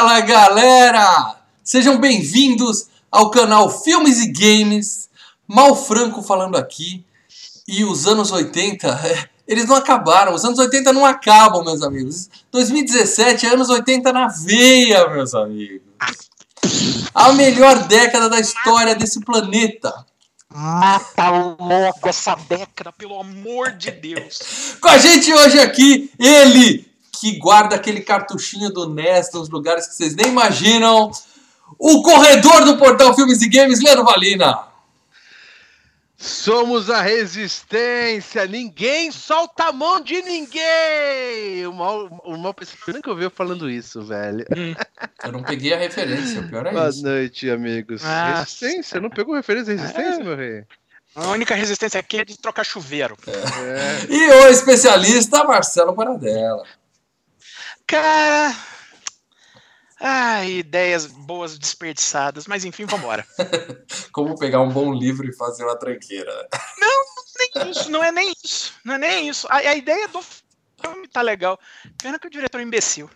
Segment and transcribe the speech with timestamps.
[0.00, 1.36] Fala galera!
[1.62, 5.10] Sejam bem-vindos ao canal Filmes e Games.
[5.46, 7.04] Mal Franco falando aqui.
[7.68, 10.32] E os anos 80, eles não acabaram.
[10.32, 12.30] Os anos 80 não acabam, meus amigos.
[12.50, 15.82] 2017 é anos 80 na veia, meus amigos.
[17.14, 19.92] A melhor década da história desse planeta.
[20.48, 24.78] Mata logo essa década, pelo amor de Deus.
[24.80, 26.89] Com a gente hoje aqui, ele,
[27.20, 31.10] que guarda aquele cartuchinho do NES nos lugares que vocês nem imaginam.
[31.78, 34.70] O corredor do portal Filmes e Games, Leandro Valina.
[36.16, 41.66] Somos a resistência, ninguém solta a mão de ninguém!
[41.66, 42.54] O mal, o mal
[42.86, 44.44] eu nunca ouviu falando isso, velho.
[44.54, 44.74] Hum.
[45.24, 47.02] Eu não peguei a referência, pior é Boa isso.
[47.02, 48.04] Boa noite, amigos.
[48.04, 50.24] Ah, resistência, não pegou referência resistência, é.
[50.24, 50.64] meu rei?
[51.14, 53.16] A única resistência aqui é de trocar chuveiro.
[53.26, 53.30] É.
[53.30, 54.06] É.
[54.10, 56.64] E o especialista Marcelo Paradela.
[57.90, 58.54] Cara.
[59.98, 63.26] Ah, ideias boas desperdiçadas, mas enfim, vambora.
[64.12, 66.30] Como pegar um bom livro e fazer uma tranqueira.
[66.80, 67.04] Não,
[67.36, 68.72] nem isso, não é nem isso.
[68.84, 69.48] Não é nem isso.
[69.50, 71.58] A, a ideia do filme tá legal.
[72.00, 73.10] Pena que o diretor é imbecil.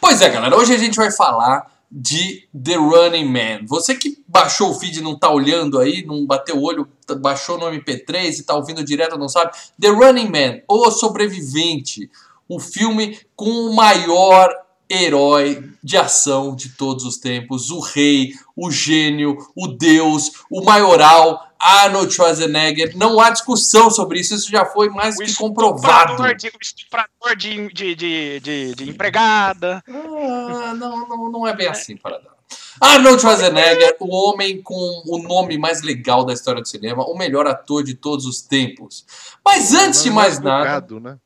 [0.00, 3.66] Pois é, galera, hoje a gente vai falar de The Running Man.
[3.68, 7.56] Você que baixou o feed e não tá olhando aí, não bateu o olho, baixou
[7.56, 9.52] no MP3 e tá ouvindo direto, não sabe.
[9.80, 12.10] The Running Man, O Sobrevivente
[12.54, 14.50] o filme com o maior
[14.90, 21.48] herói de ação de todos os tempos, o rei, o gênio, o deus, o maioral,
[21.58, 22.96] Arnold Schwarzenegger.
[22.96, 26.22] Não há discussão sobre isso, isso já foi mais o que comprovado.
[26.34, 29.82] De, o estuprador de, de, de, de, de empregada.
[29.88, 32.32] Ah, não, não, não é bem assim, para dar.
[32.80, 37.46] Arnold Schwarzenegger, o homem com o nome mais legal da história do cinema, o melhor
[37.46, 39.06] ator de todos os tempos.
[39.44, 41.00] Mas antes de mais nada.
[41.00, 41.16] Né?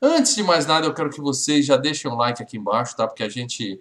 [0.00, 3.06] Antes de mais nada, eu quero que vocês já deixem um like aqui embaixo, tá?
[3.06, 3.80] Porque a gente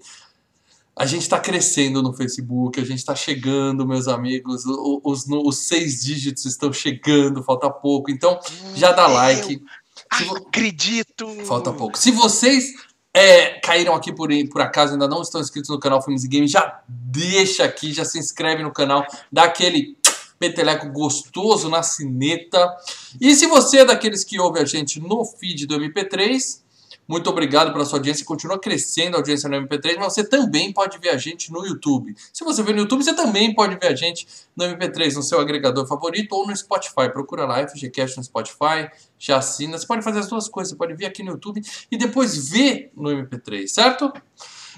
[0.96, 4.64] a gente está crescendo no Facebook, a gente está chegando, meus amigos.
[4.66, 8.12] Os, os, os, seis dígitos estão chegando, falta pouco.
[8.12, 8.40] Então,
[8.76, 9.64] já dá like.
[10.10, 11.28] Acredito!
[11.46, 11.98] Falta pouco.
[11.98, 12.74] Se vocês
[13.12, 16.52] é, caíram aqui por, por acaso ainda não estão inscritos no canal Filmes e Games,
[16.52, 19.98] já deixa aqui, já se inscreve no canal, dá aquele
[20.44, 22.76] peteleco gostoso na cineta.
[23.22, 26.62] E se você é daqueles que ouve a gente no feed do MP3,
[27.08, 28.26] muito obrigado pela sua audiência.
[28.26, 32.14] Continua crescendo a audiência no MP3, mas você também pode ver a gente no YouTube.
[32.34, 35.40] Se você vê no YouTube, você também pode ver a gente no MP3, no seu
[35.40, 37.10] agregador favorito ou no Spotify.
[37.10, 39.78] Procura lá FGCast no Spotify, já assina.
[39.78, 40.72] Você pode fazer as duas coisas.
[40.72, 44.12] Você pode vir aqui no YouTube e depois ver no MP3, certo?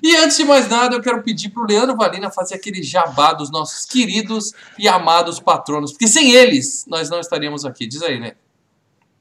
[0.01, 3.33] E antes de mais nada, eu quero pedir para o Leandro Valina fazer aquele jabá
[3.33, 7.88] dos nossos queridos e amados patronos, porque sem eles nós não estaríamos aqui.
[7.88, 8.34] Diz aí, né?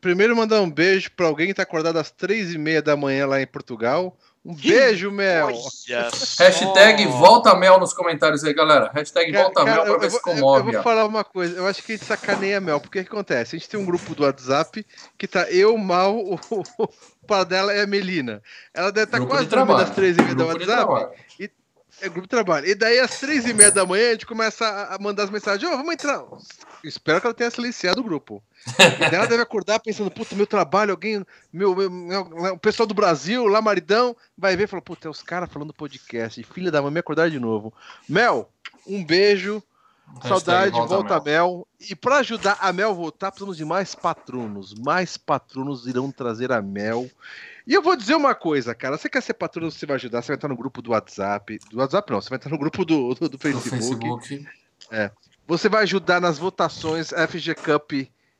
[0.01, 3.27] Primeiro mandar um beijo para alguém que está acordado às três e meia da manhã
[3.27, 4.17] lá em Portugal.
[4.45, 5.49] Um beijo, Mel.
[6.39, 8.91] Hashtag volta Mel nos comentários aí, galera.
[8.93, 10.69] Hashtag cara, volta cara, Mel pra ver se comove.
[10.69, 11.57] Eu, vou falar uma coisa.
[11.57, 12.79] Eu acho que a gente sacaneia Mel.
[12.79, 13.57] Porque o que acontece?
[13.57, 14.87] A gente tem um grupo do WhatsApp
[15.17, 16.39] que tá eu, Mal, o,
[17.25, 18.43] o pai dela é a Melina.
[18.73, 21.17] Ela deve estar tá quase dormindo às três e meia do WhatsApp.
[21.41, 21.51] E,
[22.01, 22.67] é grupo de trabalho.
[22.67, 25.69] E daí, às três e meia da manhã, a gente começa a mandar as mensagens:
[25.69, 26.25] Ô, oh, vamos entrar.
[26.83, 28.43] Espero que ela tenha silenciado o grupo.
[28.67, 32.87] E daí ela deve acordar pensando: puta, meu trabalho, alguém, meu, meu, meu, o pessoal
[32.87, 36.43] do Brasil, lá maridão, vai ver e fala: puta, é os caras falando podcast.
[36.43, 37.73] Filha da mãe, me acordar de novo.
[38.09, 38.51] Mel,
[38.87, 39.63] um beijo.
[40.23, 41.49] Saudade, volta, volta Mel.
[41.49, 41.69] Mel.
[41.91, 44.75] E para ajudar a Mel a voltar, precisamos de mais patronos.
[44.75, 47.11] Mais patronos irão trazer a Mel.
[47.67, 48.97] E eu vou dizer uma coisa, cara.
[48.97, 51.59] Você quer ser patrono, você vai ajudar, você vai estar no grupo do WhatsApp.
[51.71, 53.71] Do WhatsApp não, você vai estar no grupo do, do, do Facebook.
[53.71, 54.49] Facebook.
[54.91, 55.11] É.
[55.47, 57.13] Você vai ajudar nas votações.
[57.13, 57.93] A FG Cup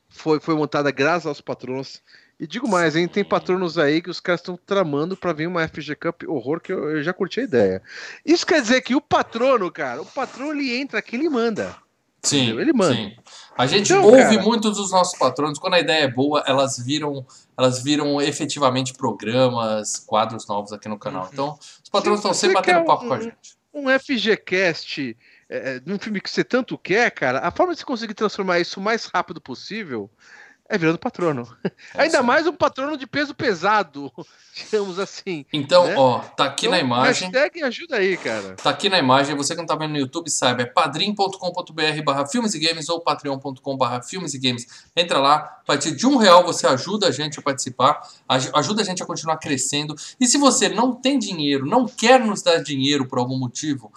[0.09, 2.03] foi, foi montada graças aos patronos.
[2.39, 3.07] E digo mais, hein?
[3.07, 6.73] Tem patronos aí que os caras estão tramando para vir uma FG Cup horror que
[6.73, 7.83] eu, eu, já curti a ideia.
[8.25, 11.77] Isso quer dizer que o patrono, cara, o patrono ele entra aqui ele manda.
[12.23, 12.61] Sim, entendeu?
[12.61, 12.95] ele manda.
[12.95, 13.17] Sim.
[13.57, 14.43] A gente então, ouve cara...
[14.43, 17.25] muitos dos nossos patronos, quando a ideia é boa, elas viram,
[17.57, 21.25] elas viram efetivamente programas, quadros novos aqui no canal.
[21.25, 21.31] Uhum.
[21.33, 23.57] Então, os patronos estão sempre batendo um, papo com a gente.
[23.73, 25.17] Um FGCast
[25.49, 28.81] é, num filme que você tanto quer, cara, a forma de você conseguir transformar isso
[28.81, 30.11] o mais rápido possível
[30.69, 31.47] é virando patrono.
[31.63, 31.71] É
[32.03, 34.11] Ainda mais um patrono de peso pesado,
[34.55, 35.45] digamos assim.
[35.53, 35.95] Então, né?
[35.97, 37.31] ó, tá aqui então, na imagem.
[37.31, 38.55] Hashtag ajuda aí, cara.
[38.57, 39.37] Tá aqui na imagem.
[39.37, 43.01] Você que não tá vendo no YouTube, saiba, é padrim.com.br barra filmes e games ou
[43.01, 44.67] patreon.com barra filmes e games.
[44.97, 48.01] Entra lá, a partir de um real você ajuda a gente a participar,
[48.55, 49.95] ajuda a gente a continuar crescendo.
[50.19, 53.93] E se você não tem dinheiro, não quer nos dar dinheiro por algum motivo,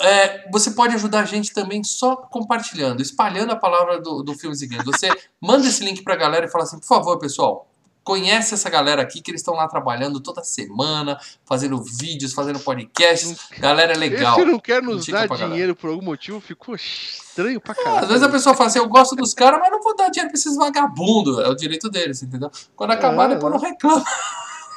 [0.00, 4.62] é, você pode ajudar a gente também só compartilhando, espalhando a palavra do, do Filmes
[4.62, 4.84] e Games.
[4.84, 5.08] Você
[5.40, 7.68] manda esse link pra galera e fala assim, por favor, pessoal,
[8.04, 13.48] Conhece essa galera aqui que eles estão lá trabalhando toda semana, fazendo vídeos, fazendo podcasts.
[13.58, 14.34] Galera é legal.
[14.34, 18.00] Você não quer nos dar dinheiro por algum motivo, ficou estranho pra caralho.
[18.00, 20.30] às vezes a pessoa fala assim, eu gosto dos caras, mas não vou dar dinheiro
[20.30, 21.38] pra esses vagabundos.
[21.38, 22.50] É o direito deles, entendeu?
[22.76, 24.04] Quando acabar, é, depois não reclama.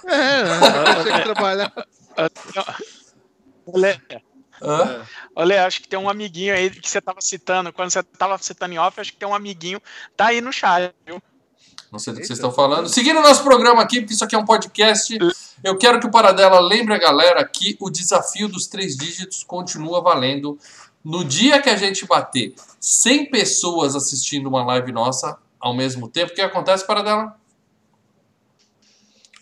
[0.06, 1.74] É, não, tem que trabalhar.
[4.62, 5.06] Hã?
[5.36, 7.72] Olha, acho que tem um amiguinho aí que você tava citando.
[7.72, 9.82] Quando você tava citando em off, acho que tem um amiguinho.
[10.16, 11.22] Tá aí no chat, viu?
[11.92, 12.90] Não sei do que vocês estão falando.
[12.90, 15.18] Seguindo o nosso programa aqui, porque isso aqui é um podcast,
[15.64, 20.02] eu quero que o Paradela lembre a galera que o desafio dos três dígitos continua
[20.02, 20.60] valendo.
[21.04, 26.34] No dia que a gente bater 100 pessoas assistindo uma live nossa ao mesmo tempo,
[26.34, 27.37] o que acontece, Paradela?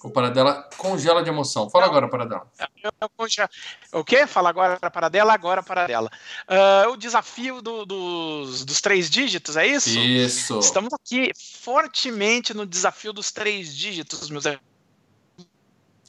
[0.06, 1.68] O Paradela congela de emoção.
[1.68, 2.48] Fala agora, Paradela.
[2.84, 3.50] Eu, eu congelo.
[3.92, 4.28] O quê?
[4.28, 6.12] Fala agora, Paradela, agora, Paradela.
[6.48, 9.98] Uh, o desafio do, dos, dos três dígitos, é isso?
[9.98, 10.60] Isso.
[10.60, 14.64] Estamos aqui fortemente no desafio dos três dígitos, meus amigos.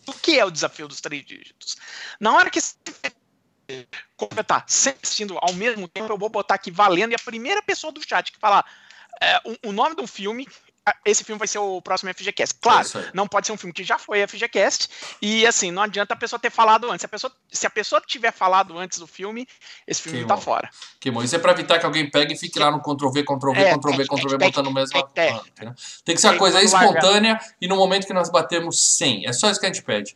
[0.06, 1.78] O que é o desafio dos três dígitos?
[2.20, 2.60] Na hora que
[4.14, 7.90] completar sempre assistindo ao mesmo tempo, eu vou botar aqui valendo e a primeira pessoa
[7.90, 8.62] do chat que falar
[9.20, 10.46] é, o, o, nome do filme
[11.04, 12.56] esse filme vai ser o próximo FGCast.
[12.60, 14.88] Claro, é não pode ser um filme que já foi FGCast,
[15.20, 17.00] e assim, não adianta a pessoa ter falado antes.
[17.00, 19.46] Se a pessoa, se a pessoa tiver falado antes do filme,
[19.86, 20.36] esse filme Queimou.
[20.36, 20.70] tá fora.
[21.00, 21.22] Queimou.
[21.22, 24.02] Isso é pra evitar que alguém pegue e fique lá no Ctrl-V, Ctrl-V, é, Ctrl-V,
[24.02, 24.98] é, Ctrl-V, é, botando o mesmo.
[25.14, 25.40] É,
[26.04, 29.26] Tem que ser uma coisa espontânea e no momento que nós batemos 100.
[29.26, 30.14] É só isso que a gente pede.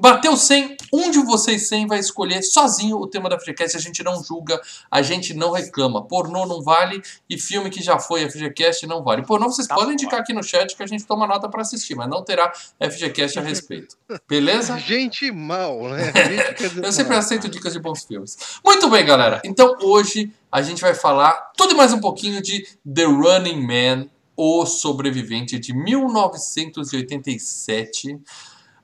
[0.00, 3.76] Bateu 100, um de vocês 100 vai escolher sozinho o tema da FGCast.
[3.76, 4.58] A gente não julga,
[4.90, 6.06] a gente não reclama.
[6.06, 9.22] Pornô não vale e filme que já foi FGCast não vale.
[9.22, 9.94] Pornô vocês tá podem bom.
[9.94, 13.38] indicar aqui no chat que a gente toma nota para assistir, mas não terá FGCast
[13.38, 13.96] a respeito.
[14.28, 14.78] Beleza?
[14.78, 16.12] Gente mal, né?
[16.14, 18.38] Gente Eu sempre aceito dicas de bons filmes.
[18.64, 19.42] Muito bem, galera.
[19.44, 24.06] Então hoje a gente vai falar tudo e mais um pouquinho de The Running Man,
[24.36, 28.16] O Sobrevivente de 1987.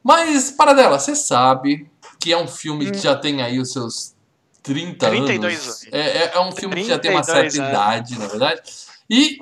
[0.04, 1.90] Mas, para dela, você sabe
[2.20, 2.92] que é um filme hum.
[2.92, 4.14] que já tem aí os seus
[4.62, 5.86] 30 32 anos.
[5.90, 7.68] É, é, é um filme que já tem uma certa é.
[7.68, 8.62] idade, na verdade.
[9.08, 9.38] E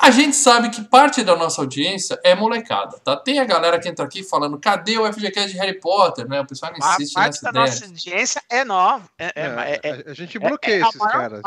[0.00, 3.16] a gente sabe que parte da nossa audiência é molecada, tá?
[3.16, 6.40] Tem a galera que entra aqui falando, cadê o FGCast de Harry Potter, né?
[6.40, 7.66] O pessoal não insiste parte nessa da ideia.
[7.66, 9.04] nossa audiência é nova.
[9.16, 11.42] É, é, é, é a gente bloqueia esses, caras.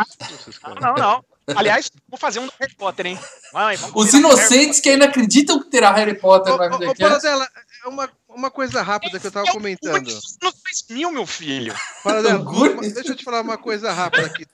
[0.64, 1.26] Não, não, não.
[1.56, 3.20] Aliás, vou fazer um do Harry Potter, hein?
[3.54, 7.28] Mãe, Os inocentes que ainda acreditam que terá Harry Potter ô, no FGCast.
[7.28, 7.30] Ô,
[7.86, 10.08] é uma, uma coisa rápida que eu tava comentando.
[10.42, 11.74] No 2000, meu filho.
[12.04, 14.46] Paradela, uma, deixa eu te falar uma coisa rápida aqui.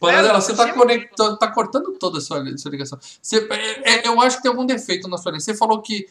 [0.00, 2.98] Paradela, você tá, conectando, tá cortando toda a sua, sua ligação.
[3.20, 5.40] Você, é, é, eu acho que tem algum defeito na sua linha.
[5.40, 6.08] Você falou que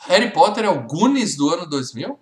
[0.00, 2.20] Harry Potter é o Goonies do ano 2000?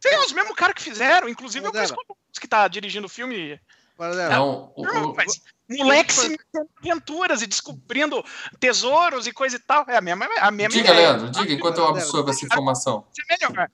[0.00, 1.28] Sim, é os mesmos caras que fizeram.
[1.28, 1.92] Inclusive, Paradela.
[1.92, 3.60] eu conheço que tá dirigindo o filme.
[3.96, 4.34] Paradela.
[4.34, 6.36] Não, o, não, mas moleque se
[6.80, 8.22] aventuras e descobrindo
[8.60, 9.84] tesouros e coisa e tal.
[9.88, 11.12] É a mesma, a mesma Diga, ideia.
[11.12, 13.06] Leandro, diga enquanto eu absorvo essa informação.
[13.18, 13.70] É melhor.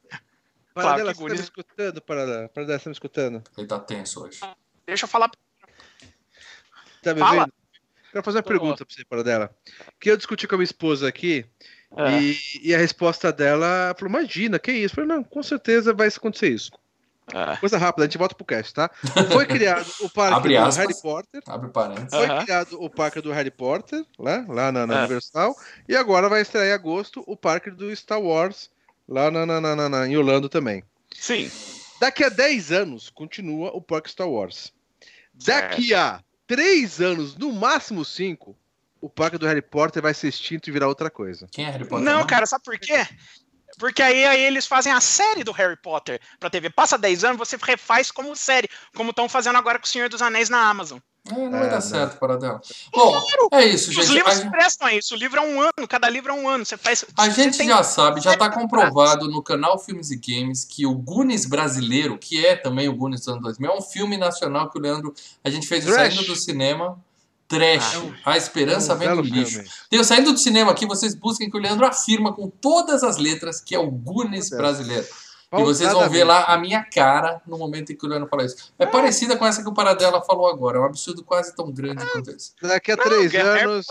[0.74, 2.48] Paradela, claro, você tá me escutando, Paradela?
[2.48, 3.42] Paradela, você tá me escutando?
[3.58, 4.40] Ele tá tenso hoje.
[4.86, 5.30] Deixa eu falar.
[7.02, 7.44] Tá me Fala.
[7.44, 7.52] vendo?
[8.10, 9.54] Quero fazer uma Tô pergunta pra você, Paradela.
[9.98, 11.44] Que eu discuti com a minha esposa aqui
[11.96, 12.20] é.
[12.20, 14.92] e, e, a resposta dela falou: Imagina, que isso?
[14.92, 16.70] Eu falei: Não, com certeza vai acontecer isso.
[17.34, 17.56] É.
[17.56, 18.90] Coisa rápida, a gente volta pro cast, tá?
[19.32, 21.42] Foi criado o parque do Harry Potter.
[21.46, 22.10] Abre parênteses.
[22.10, 22.44] Foi uhum.
[22.44, 24.98] criado o parque do Harry Potter, lá, lá na, na é.
[25.00, 25.54] Universal.
[25.88, 28.70] E agora vai estrear em agosto o parque do Star Wars,
[29.08, 30.84] lá na, na, na, na, em Orlando também.
[31.14, 31.50] Sim.
[32.00, 34.72] Daqui a 10 anos, continua o parque Star Wars.
[35.32, 38.56] Daqui a 3 anos, no máximo 5,
[39.00, 41.46] o parque do Harry Potter vai ser extinto e virar outra coisa.
[41.50, 42.04] Quem é Harry Potter?
[42.04, 42.26] Não, não?
[42.26, 43.06] cara, sabe por quê?
[43.78, 46.70] Porque aí, aí, eles fazem a série do Harry Potter pra TV.
[46.70, 50.22] Passa 10 anos, você refaz como série, como estão fazendo agora com o Senhor dos
[50.22, 50.98] Anéis na Amazon.
[51.30, 52.60] É, não vai dar certo para dela.
[52.92, 53.48] Bom, claro.
[53.52, 54.02] é isso, gente.
[54.02, 54.50] Os livros a...
[54.50, 55.14] prestam a isso.
[55.14, 56.66] O livro é um ano, cada livro é um ano.
[56.66, 57.04] Você faz.
[57.16, 57.68] A gente tem...
[57.68, 62.44] já sabe, já está comprovado no canal Filmes e Games que o Goonies brasileiro, que
[62.44, 65.14] é também o Goonies dos anos 2000, é um filme nacional que o Leandro.
[65.44, 66.14] A gente fez Trash.
[66.14, 66.98] saindo do cinema.
[67.52, 68.00] Trash.
[68.24, 69.52] Ah, a esperança é um vem do lixo.
[69.52, 69.68] Filme.
[69.90, 73.60] Tenho saindo do cinema aqui, vocês busquem que o Leandro afirma com todas as letras
[73.60, 75.06] que é o Goonies brasileiro.
[75.52, 78.44] E vocês vão ver lá a minha cara no momento em que o Leandro fala
[78.44, 78.72] isso.
[78.78, 80.78] É parecida com essa que o Paradela falou agora.
[80.78, 82.52] É um absurdo quase tão grande quanto esse.
[82.62, 83.86] Daqui a três não, anos.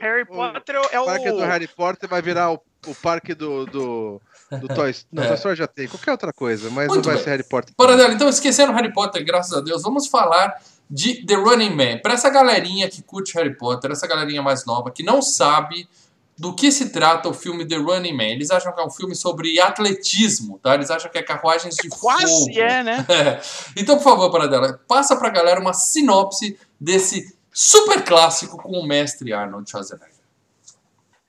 [0.00, 1.02] Harry Potter é o.
[1.04, 3.64] O parque do Harry Potter vai virar o, o parque do.
[3.66, 4.20] do...
[4.60, 5.28] Do Toy Não, é.
[5.28, 7.24] Toy Story já tem, qualquer outra coisa, mas Muito não vai bem.
[7.24, 7.74] ser Harry Potter.
[7.74, 10.60] Paradela, então esquecendo Harry Potter, graças a Deus, vamos falar
[10.90, 11.98] de The Running Man.
[11.98, 15.88] Para essa galerinha que curte Harry Potter, essa galerinha mais nova, que não sabe
[16.36, 18.24] do que se trata o filme The Running Man.
[18.24, 20.74] Eles acham que é um filme sobre atletismo, tá?
[20.74, 22.44] Eles acham que é carruagens de Quase fogo.
[22.46, 23.06] Quase é, né?
[23.76, 29.32] Então, por favor, Paradela, passa pra galera uma sinopse desse super clássico com o mestre
[29.32, 30.14] Arnold Schwarzenegger.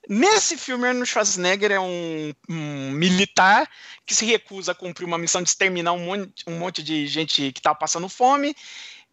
[0.08, 3.68] Nesse filme, Arnold Schwarzenegger é um, um, militar
[4.04, 7.52] que se recusa a cumprir uma missão de exterminar um monte, um monte de gente
[7.52, 8.54] que estava passando fome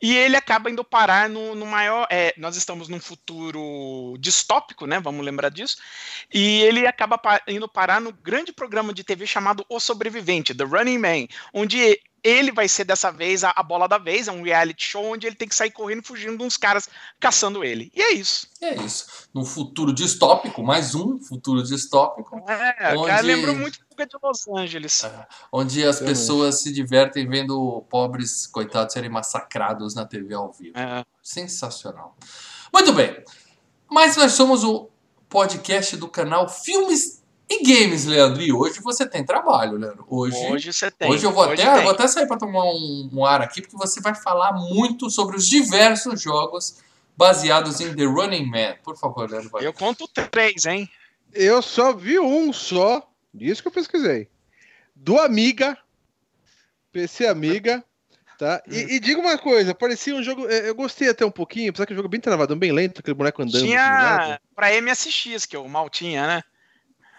[0.04, 2.06] e ele acaba indo parar no, no maior.
[2.10, 5.00] É, nós estamos num futuro distópico, né?
[5.00, 5.78] Vamos lembrar disso.
[6.32, 7.18] E ele acaba
[7.48, 12.52] indo parar no grande programa de TV chamado O Sobrevivente, The Running Man, onde ele
[12.52, 15.36] vai ser dessa vez a, a, bola da vez, é um reality show onde ele
[15.36, 16.88] tem que sair correndo fugindo de uns caras
[17.20, 17.92] caçando ele.
[17.94, 18.48] E é isso.
[18.62, 19.28] É isso.
[19.34, 22.42] Num futuro distópico, mais um futuro distópico.
[22.48, 23.08] É, onde...
[23.08, 25.04] cara lembrou muito Fuga de Los Angeles.
[25.04, 30.78] É, onde as pessoas se divertem vendo pobres coitados serem massacrados na TV ao vivo.
[30.78, 31.06] É.
[31.22, 32.18] Sensacional.
[32.74, 33.24] Muito bem.
[33.90, 34.90] Mas nós somos o
[35.30, 40.06] podcast do canal Filmes e games, Leandro, e hoje você tem trabalho, Leandro.
[40.10, 41.12] Hoje, hoje você tem.
[41.12, 43.78] Hoje eu vou, hoje até, vou até sair para tomar um, um, ar aqui, porque
[43.78, 46.80] você vai falar muito sobre os diversos jogos
[47.16, 48.76] baseados em The Running Man.
[48.84, 49.50] Por favor, Leandro.
[49.50, 49.66] Vai.
[49.66, 50.90] Eu conto três, hein?
[51.32, 54.30] Eu só vi um só, disso que eu pesquisei.
[54.96, 55.78] Do Amiga,
[56.92, 57.84] PC Amiga,
[58.38, 58.62] tá?
[58.68, 60.46] E, e diga uma coisa, parecia um jogo.
[60.46, 63.16] Eu gostei até um pouquinho, apesar que o jogo é bem travado, bem lento, aquele
[63.16, 63.64] boneco andando.
[63.64, 66.44] Tinha pra MSX, que eu mal tinha, né?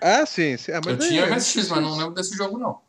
[0.00, 0.56] Ah, sim.
[0.56, 0.72] sim.
[0.72, 2.80] Ah, eu tinha MSX, mas não lembro desse jogo, não.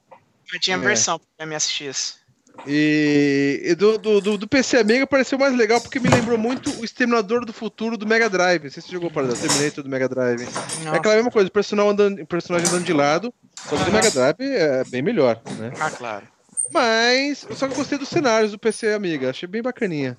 [0.54, 0.84] Eu tinha a é.
[0.84, 1.46] versão é.
[1.46, 2.20] MSX.
[2.68, 6.86] E, e do, do, do, PC Amiga pareceu mais legal porque me lembrou muito o
[6.86, 8.64] Exterminador do Futuro do Mega Drive.
[8.64, 10.44] Não sei se você jogou para o Terminator do Mega Drive.
[10.46, 10.90] Nossa.
[10.90, 14.10] É aquela mesma coisa, o personagem andando, personagem andando de lado, só que do Mega
[14.10, 15.72] Drive é bem melhor, né?
[15.80, 16.28] Ah, claro.
[16.74, 20.18] Mas eu só gostei dos cenários do PC Amiga, achei bem bacaninha.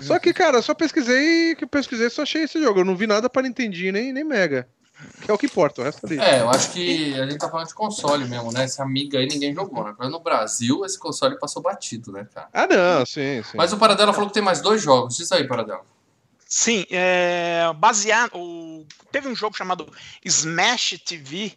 [0.00, 2.80] Só que, cara, só pesquisei que pesquisei, só achei esse jogo.
[2.80, 4.66] Eu não vi nada para Nintendinho nem, nem Mega.
[5.22, 6.18] Que é o que importa, o resto ali.
[6.18, 8.64] É, eu acho que a gente tá falando de console mesmo, né?
[8.64, 9.94] Esse Amiga aí ninguém jogou, né?
[10.08, 12.48] No Brasil, esse console passou batido, né, cara?
[12.52, 13.56] Ah, não, sim, sim.
[13.56, 15.16] Mas o Paradela falou que tem mais dois jogos.
[15.16, 15.82] Diz aí, Paradela.
[16.46, 18.36] Sim, é, baseado.
[18.36, 19.92] O, teve um jogo chamado
[20.24, 21.52] Smash TV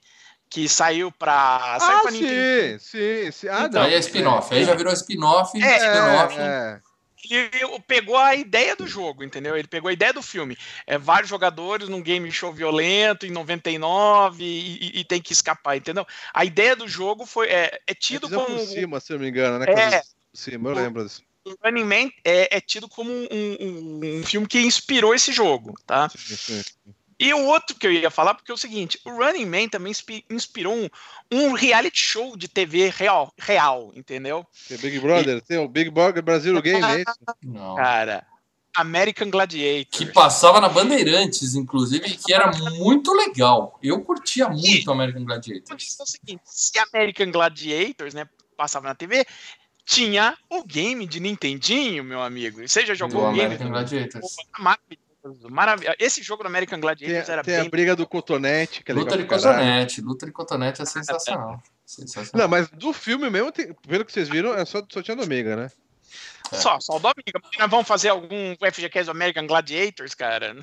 [0.50, 1.78] que saiu pra.
[1.80, 3.48] Saiu ah, pra sim, sim, sim.
[3.50, 4.54] Ah, então, Aí é spin-off.
[4.54, 5.62] É, aí já virou spin-off.
[5.62, 6.36] É, spin-off.
[6.40, 6.80] É,
[7.36, 9.56] ele pegou a ideia do jogo, entendeu?
[9.56, 10.58] Ele pegou a ideia do filme.
[10.86, 15.78] É vários jogadores num game show violento em 99 e, e, e tem que escapar,
[15.78, 16.06] entendeu?
[16.34, 19.30] A ideia do jogo foi é, é tido como por cima, se eu não me
[19.30, 19.66] engano, né?
[19.68, 21.28] É, por cima, eu lembro disso.
[21.64, 26.10] Running Man é, é tido como um, um, um, filme que inspirou esse jogo, tá?
[26.10, 26.94] Sim, sim.
[27.20, 29.92] E o outro que eu ia falar, porque é o seguinte, o Running Man também
[30.30, 30.88] inspirou um,
[31.32, 34.46] um reality show de TV real, real entendeu?
[34.68, 35.42] Tem Big Brother, e...
[35.42, 37.16] tem o Big Brother Brasil Game, é isso?
[37.44, 37.76] Não.
[37.76, 38.24] Cara,
[38.76, 39.88] American Gladiator.
[39.90, 43.80] Que passava na Bandeirantes, inclusive, que era muito legal.
[43.82, 45.76] Eu curtia muito e, American Gladiator.
[45.76, 49.26] É o seguinte, se American Gladiators, né, passava na TV,
[49.84, 52.68] tinha o game de Nintendinho, meu amigo.
[52.68, 53.46] Você já jogou o, o game?
[53.46, 54.36] American Gladiators.
[55.50, 55.96] Maravilha.
[56.00, 57.68] Esse jogo do American Gladiators tem, era tem bem...
[57.68, 61.62] a briga do cotonete, que é Luta de cotonete, luta de cotonete é sensacional.
[61.86, 62.48] sensacional.
[62.48, 65.24] Não, mas do filme mesmo, tem, pelo que vocês viram, é só, só tinha do
[65.24, 65.72] Amiga, né?
[66.52, 66.56] É.
[66.56, 67.40] Só, só o do Amiga.
[67.60, 70.56] Nós vamos fazer algum FGCast do American Gladiators, cara?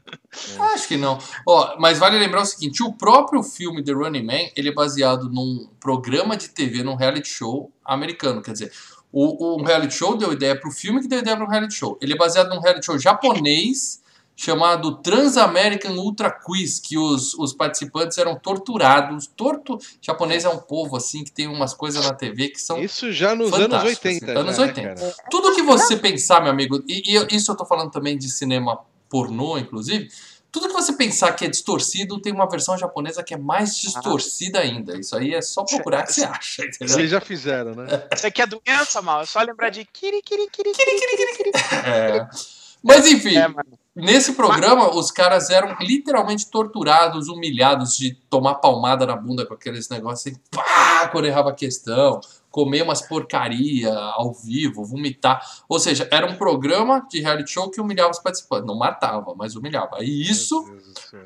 [0.57, 0.63] É.
[0.75, 1.19] Acho que não.
[1.47, 5.29] Ó, mas vale lembrar o seguinte: o próprio filme The Running Man ele é baseado
[5.29, 8.41] num programa de TV, num reality show americano.
[8.41, 8.73] Quer dizer,
[9.13, 11.75] o, o reality show deu ideia para o filme que deu ideia para o reality
[11.75, 11.99] show.
[12.01, 14.03] Ele é baseado num reality show japonês
[14.37, 19.27] chamado Transamerican Ultra Quiz, que os, os participantes eram torturados.
[19.27, 19.79] Torto...
[20.01, 23.35] japonês é um povo assim que tem umas coisas na TV que são Isso já
[23.35, 24.27] nos anos 80.
[24.27, 24.95] Assim, anos 80.
[24.95, 28.29] Né, Tudo que você pensar, meu amigo, e, e isso eu tô falando também de
[28.29, 30.09] cinema pornô, inclusive,
[30.51, 34.61] tudo que você pensar que é distorcido, tem uma versão japonesa que é mais distorcida
[34.61, 34.97] ainda.
[34.97, 36.65] Isso aí é só procurar que você acha.
[36.65, 36.99] Entendeu?
[36.99, 37.87] Eles já fizeram, né?
[38.15, 39.23] Isso aqui é doença, mal.
[39.23, 41.51] É só lembrar de kiri, kiri, kiri, kiri, kiri, kiri.
[41.87, 42.29] É.
[42.85, 43.49] Mas enfim, é,
[43.95, 49.89] nesse programa os caras eram literalmente torturados, humilhados de tomar palmada na bunda com aqueles
[49.89, 52.21] negócios assim, pá, quando errava a questão,
[52.51, 55.45] comer umas porcaria ao vivo, vomitar.
[55.69, 58.67] Ou seja, era um programa de reality show que humilhava os participantes.
[58.67, 60.05] Não matava, mas humilhava.
[60.05, 60.65] E isso,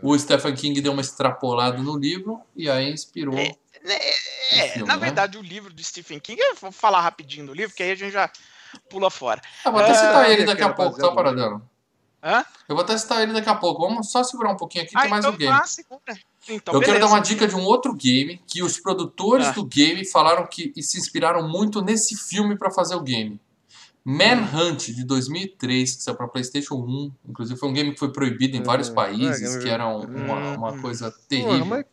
[0.02, 3.36] o Stephen King deu uma extrapolada no livro e aí inspirou.
[3.36, 3.54] É,
[4.52, 5.00] é, filme, na né?
[5.00, 7.94] verdade, o livro do Stephen King, eu vou falar rapidinho do livro, que aí a
[7.94, 8.30] gente já
[8.88, 9.40] pula fora.
[9.64, 11.62] Eu vou até citar ah, ele daqui a pouco, tá, Paradão?
[12.22, 12.44] Hã?
[12.68, 13.86] Eu vou até citar ele daqui a pouco.
[13.86, 15.60] Vamos só segurar um pouquinho aqui, ah, tem mais então um game.
[16.50, 16.98] Então, eu beleza.
[16.98, 19.52] quero dar uma dica de um outro game que os produtores ah.
[19.52, 23.40] do game falaram que se inspiraram muito nesse filme para fazer o game.
[24.04, 27.12] Manhunt de 2003, que saiu para PlayStation 1.
[27.28, 30.56] Inclusive, foi um game que foi proibido em vários é, países, é, que era uma,
[30.56, 31.84] uma coisa terrível.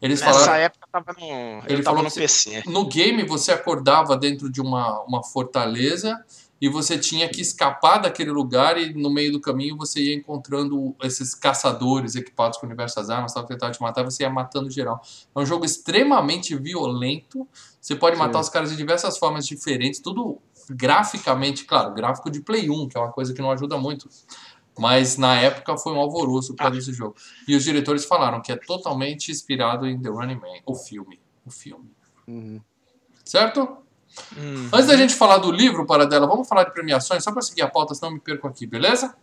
[0.00, 2.64] Eles Nessa falaram, época tava no, ele tava no PC.
[2.66, 6.20] No game você acordava dentro de uma, uma fortaleza
[6.62, 10.94] e você tinha que escapar daquele lugar e no meio do caminho você ia encontrando
[11.02, 15.02] esses caçadores equipados com diversas armas, tal, tentando te matar, você ia matando geral.
[15.34, 17.48] É um jogo extremamente violento,
[17.80, 18.22] você pode Sim.
[18.22, 20.38] matar os caras de diversas formas diferentes, tudo
[20.70, 24.08] graficamente, claro, gráfico de Play 1, que é uma coisa que não ajuda muito.
[24.78, 26.78] Mas na época foi um alvoroço para ah.
[26.78, 27.16] esse jogo.
[27.48, 31.18] E os diretores falaram que é totalmente inspirado em The Running Man, o filme.
[31.44, 31.90] O filme.
[32.28, 32.60] Uhum.
[33.24, 33.82] Certo?
[34.36, 34.68] Uhum.
[34.72, 37.62] Antes da gente falar do livro, para dela, vamos falar de premiações, só para seguir
[37.62, 39.14] a pauta, senão eu me perco aqui, beleza?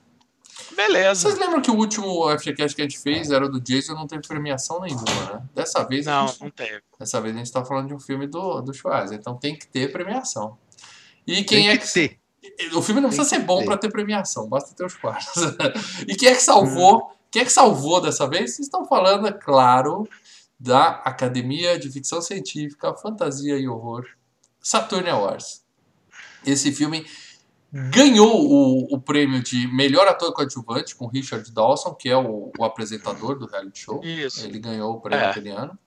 [0.75, 1.21] Beleza.
[1.21, 4.21] Vocês lembram que o último FGCast que a gente fez era do Jason não teve
[4.27, 5.03] premiação nenhuma,
[5.33, 5.41] né?
[5.53, 6.05] Dessa vez.
[6.05, 6.81] Não, gente, não teve.
[6.97, 9.67] Dessa vez a gente tá falando de um filme do, do Schwarzenegger, então tem que
[9.67, 10.57] ter premiação.
[11.25, 11.85] E quem tem é que.
[11.85, 12.19] que ter.
[12.73, 15.43] O filme não tem precisa ser bom para ter premiação, basta ter os quartos.
[16.07, 16.97] e quem é que salvou?
[16.97, 17.15] Hum.
[17.31, 18.55] Quem é que salvou dessa vez?
[18.55, 20.07] Vocês estão falando, é claro,
[20.59, 24.05] da Academia de Ficção Científica, Fantasia e Horror
[24.61, 25.63] Saturn Awards.
[26.45, 27.05] Esse filme
[27.71, 32.63] ganhou o, o prêmio de melhor ator coadjuvante com Richard Dawson, que é o, o
[32.63, 34.03] apresentador do reality show.
[34.03, 34.45] Isso.
[34.45, 35.29] Ele ganhou o prêmio é.
[35.29, 35.77] aquele ano.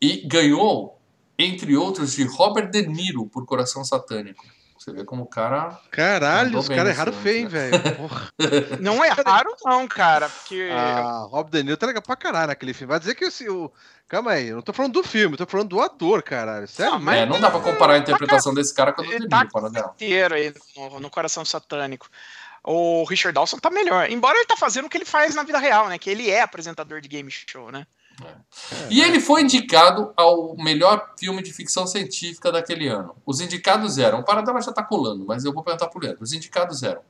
[0.00, 0.98] E ganhou,
[1.38, 4.44] entre outros, de Robert De Niro por Coração Satânico.
[4.80, 5.78] Você vê como o cara.
[5.90, 7.74] Caralho, os caras erraram feio, hein, velho.
[8.80, 10.26] Não é raro, não, cara.
[10.30, 10.70] Porque.
[10.72, 12.88] Ah, Rob De Niro tá legal pra caralho naquele filme.
[12.88, 13.70] Vai dizer que esse, o.
[14.08, 16.66] Calma aí, eu não tô falando do filme, eu tô falando do ator, caralho.
[16.66, 16.98] Sério?
[16.98, 19.28] Não, é, não dá pra comparar a interpretação desse cara com a do De Niro,
[19.28, 22.08] tá inteiro aí no, no Coração Satânico
[22.64, 24.10] o Richard Dawson tá melhor.
[24.10, 25.98] Embora ele tá fazendo o que ele faz na vida real, né?
[25.98, 27.86] Que ele é apresentador de game show, né?
[28.24, 28.86] É.
[28.90, 33.14] E ele foi indicado ao melhor filme de ficção científica daquele ano.
[33.24, 34.20] Os indicados eram.
[34.20, 36.22] O Paradela já tá colando, mas eu vou perguntar pro Leandro.
[36.22, 37.00] Os indicados eram.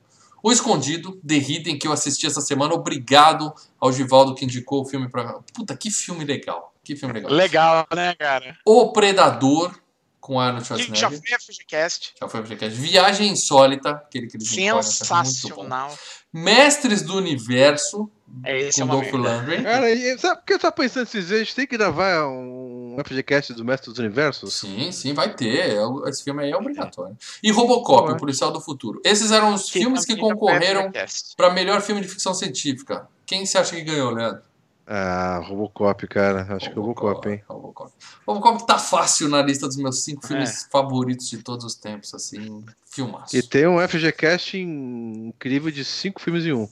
[0.43, 2.73] O Escondido, The Hidden, que eu assisti essa semana.
[2.73, 5.39] Obrigado ao Givaldo que indicou o filme pra.
[5.53, 6.73] Puta, que filme legal.
[6.83, 7.31] Que filme legal.
[7.31, 8.57] Legal, né, cara?
[8.65, 9.71] O Predador,
[10.19, 10.99] com Arnold Schwarzenegger.
[10.99, 12.13] Já foi a FGCast.
[12.19, 12.79] Já foi a FGCast.
[12.79, 15.95] Viagem Insólita, aquele que eles Sensacional.
[16.33, 18.09] Mestres do Universo,
[18.43, 19.63] é esse com é Dolph Lundgren.
[19.63, 21.41] Cara, sabe por que eu tava pensando esses dias?
[21.41, 24.53] A gente tem que gravar um FGCast do Mestre dos Universos?
[24.53, 25.71] Sim, sim, vai ter.
[25.71, 27.17] É esse filme aí é obrigatório.
[27.43, 29.01] E Robocop, o Policial do Futuro.
[29.03, 30.91] Esses eram os que filmes que concorreram
[31.35, 33.07] para melhor filme de ficção científica.
[33.25, 34.43] Quem você acha que ganhou, Leandro?
[34.85, 36.41] Ah, Robocop, cara.
[36.55, 37.43] Acho Robocop, que é Robocop, hein?
[37.47, 37.91] Robocop.
[38.27, 40.69] Robocop tá fácil na lista dos meus cinco filmes é.
[40.69, 43.35] favoritos de todos os tempos, assim, filmaço.
[43.35, 46.69] E tem um FGCast incrível de cinco filmes em um.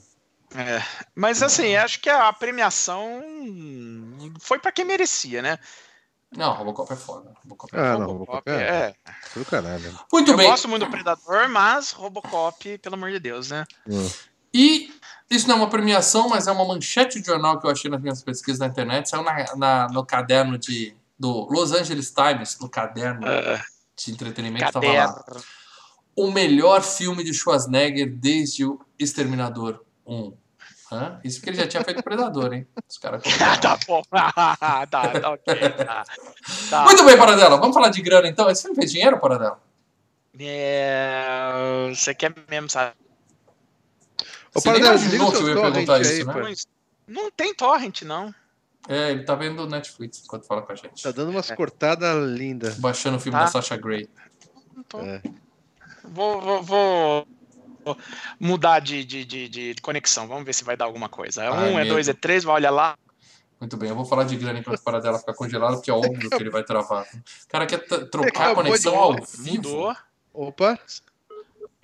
[0.56, 0.82] É,
[1.16, 3.22] mas assim, acho que a premiação
[4.40, 5.60] foi para quem merecia, né?
[6.36, 7.34] Não, Robocop é foda.
[7.44, 8.00] Robocop é, ah, foda.
[8.00, 8.54] não, Robocop é.
[8.54, 9.44] é.
[9.46, 10.00] Caralho.
[10.12, 10.46] Muito Eu bem.
[10.46, 13.66] Eu gosto muito do Predador, mas Robocop, pelo amor de Deus, né?
[13.88, 14.10] Hum.
[14.54, 14.92] E
[15.30, 18.02] isso não é uma premiação, mas é uma manchete de jornal que eu achei nas
[18.02, 19.10] minhas pesquisas na internet.
[19.10, 23.60] Saiu na, na no caderno de, do Los Angeles Times, no caderno uh,
[23.96, 25.24] de entretenimento, estava lá.
[26.16, 30.34] O melhor filme de Schwarzenegger desde o Exterminador 1.
[30.92, 31.20] Hã?
[31.24, 32.68] Isso porque ele já tinha feito Predador, hein?
[32.90, 33.22] Os caras
[33.62, 34.02] tá bom.
[34.10, 35.70] tá, tá, ok.
[35.86, 36.04] Tá.
[36.70, 36.84] Tá.
[36.84, 37.58] Muito bem, Paradela.
[37.58, 38.50] Vamos falar de grana então.
[38.50, 39.62] Esse filme fez dinheiro, Paradela?
[40.40, 41.90] É...
[41.94, 42.99] Você quer mesmo saber?
[44.54, 46.54] Ô, Paradela, imaginou que eu ia perguntar isso, aí, né?
[47.08, 48.34] Não tem torrent, não.
[48.88, 51.02] É, ele tá vendo o Netflix enquanto fala com a gente.
[51.02, 51.56] Tá dando umas é.
[51.56, 52.78] cortadas lindas.
[52.78, 53.46] Baixando o filme tá.
[53.46, 54.10] da Sasha Grey.
[54.96, 55.22] É.
[56.04, 57.28] Vou, vou, vou
[58.40, 60.28] mudar de, de, de, de, conexão.
[60.28, 61.44] Vamos ver se vai dar alguma coisa.
[61.44, 62.98] É um, é dois, é três, vai olha lá.
[63.60, 66.30] Muito bem, eu vou falar de grana enquanto para dela ficar congelada, porque é óbvio
[66.30, 67.04] que ele vai travar.
[67.04, 69.70] O cara quer trocar a conexão ao vivo.
[69.70, 69.96] Mudou.
[70.34, 70.80] Opa.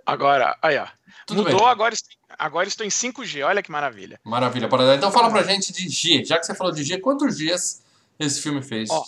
[0.06, 0.88] Agora, aí, ó.
[1.26, 1.70] Tudo Mudou, bem.
[1.70, 3.46] agora estou, agora estou em 5G.
[3.46, 4.20] Olha que maravilha.
[4.24, 6.24] Maravilha, para Então fala pra gente de G.
[6.24, 7.84] Já que você falou de G, quantos dias
[8.20, 8.90] esse filme fez?
[8.90, 9.04] Ó,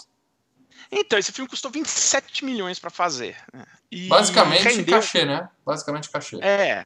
[0.92, 3.36] então, esse filme custou 27 milhões para fazer.
[3.54, 3.66] Né?
[4.08, 4.96] Basicamente rendeu...
[4.96, 5.50] cachê, né?
[5.66, 6.38] Basicamente cachê.
[6.42, 6.86] É.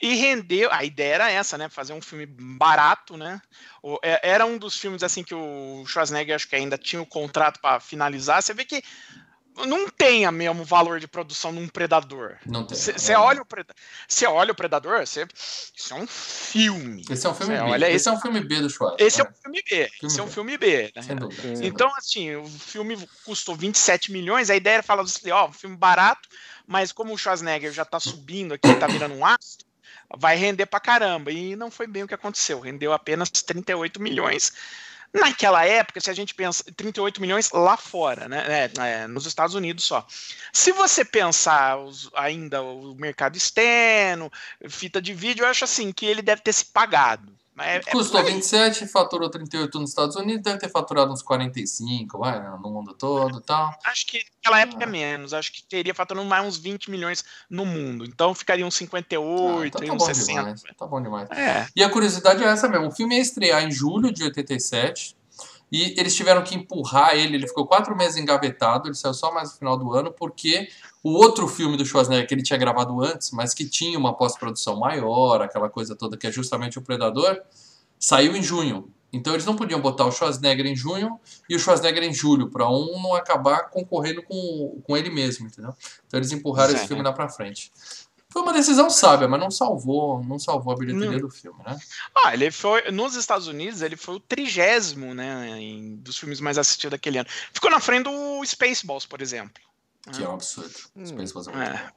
[0.00, 0.72] E rendeu.
[0.72, 1.68] A ideia era essa, né?
[1.68, 3.40] Fazer um filme barato, né?
[4.02, 7.60] É, era um dos filmes assim que o Schwarzenegger acho que ainda tinha o contrato
[7.60, 8.42] para finalizar.
[8.42, 8.82] Você vê que
[9.66, 12.36] não tem o mesmo valor de produção num Predador.
[12.46, 12.76] Não tem.
[12.76, 13.76] Você olha, o Predador,
[14.26, 17.04] olha o Predador, cê, isso é um filme.
[17.10, 17.70] Esse é um filme cê B.
[17.70, 19.06] Olha, esse, esse, é um filme B do Schwarzenegger.
[19.06, 19.68] Esse é, é um filme B.
[19.68, 20.20] Filme esse B.
[20.20, 20.92] é um filme B.
[20.94, 21.66] Né?
[21.66, 25.76] Então, assim, o filme custou 27 milhões, a ideia era falar assim, ó, um filme
[25.76, 26.28] barato,
[26.66, 29.66] mas como o Schwarzenegger já tá subindo aqui, tá virando um astro,
[30.16, 31.30] vai render pra caramba.
[31.30, 32.60] E não foi bem o que aconteceu.
[32.60, 34.52] Rendeu apenas 38 milhões
[35.12, 39.56] Naquela época, se a gente pensa 38 milhões lá fora, né, é, é, nos Estados
[39.56, 40.06] Unidos só.
[40.52, 44.30] Se você pensar os, ainda o mercado externo,
[44.68, 47.39] fita de vídeo, eu acho assim que ele deve ter se pagado.
[47.60, 52.40] É, é Custou 27, faturou 38 nos Estados Unidos, deve ter faturado uns 45, vai,
[52.40, 53.72] né, no mundo todo e tal.
[53.84, 57.64] Acho que naquela época é menos, acho que teria faturado mais uns 20 milhões no
[57.66, 58.04] mundo.
[58.04, 60.40] Então ficaria uns 58, ah, então tá uns 60.
[60.40, 61.30] Demais, tá bom demais.
[61.30, 61.66] É.
[61.76, 65.16] E a curiosidade é essa mesmo: o filme ia estrear em julho de 87.
[65.72, 69.52] E eles tiveram que empurrar ele, ele ficou quatro meses engavetado, ele saiu só mais
[69.52, 70.68] no final do ano, porque
[71.02, 74.78] o outro filme do Schwarzenegger que ele tinha gravado antes, mas que tinha uma pós-produção
[74.78, 77.40] maior, aquela coisa toda que é justamente o Predador,
[77.98, 78.92] saiu em junho.
[79.12, 82.68] Então eles não podiam botar o Schwarzenegger em junho e o Schwarzenegger em julho, para
[82.68, 85.74] um não acabar concorrendo com, com ele mesmo, entendeu?
[86.06, 87.72] Então eles empurraram esse filme lá pra frente.
[88.32, 91.18] Foi uma decisão sábia, mas não salvou, não salvou a bilheteria não.
[91.18, 91.76] do filme, né?
[92.14, 96.56] Ah, ele foi nos Estados Unidos, ele foi o trigésimo, né, em, dos filmes mais
[96.56, 97.28] assistidos daquele ano.
[97.52, 99.60] Ficou na frente do Spaceballs, por exemplo.
[100.12, 100.74] Que é um absurdo.
[100.96, 101.92] Hum, é, é.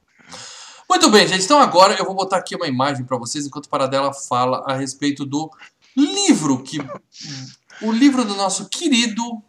[0.88, 1.44] Muito bem, gente.
[1.44, 5.24] Então agora eu vou botar aqui uma imagem para vocês enquanto Paradela fala a respeito
[5.24, 5.50] do
[5.96, 6.78] livro que
[7.82, 9.42] o livro do nosso querido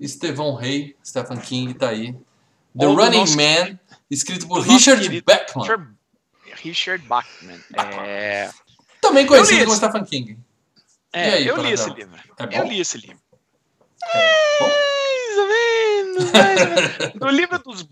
[0.00, 2.12] Estevão Rey, Stephen King, tá aí.
[2.76, 3.36] The Ou Running nosso...
[3.36, 3.78] Man,
[4.10, 5.94] escrito por Richard Beckman.
[6.62, 7.60] Richard Bachman.
[8.04, 8.50] É...
[9.00, 10.38] Também conhecido como Stephen King.
[11.12, 12.18] É, aí, eu li esse livro.
[12.38, 13.20] É eu li esse livro.
[14.14, 14.58] É,
[17.14, 17.86] do livro dos,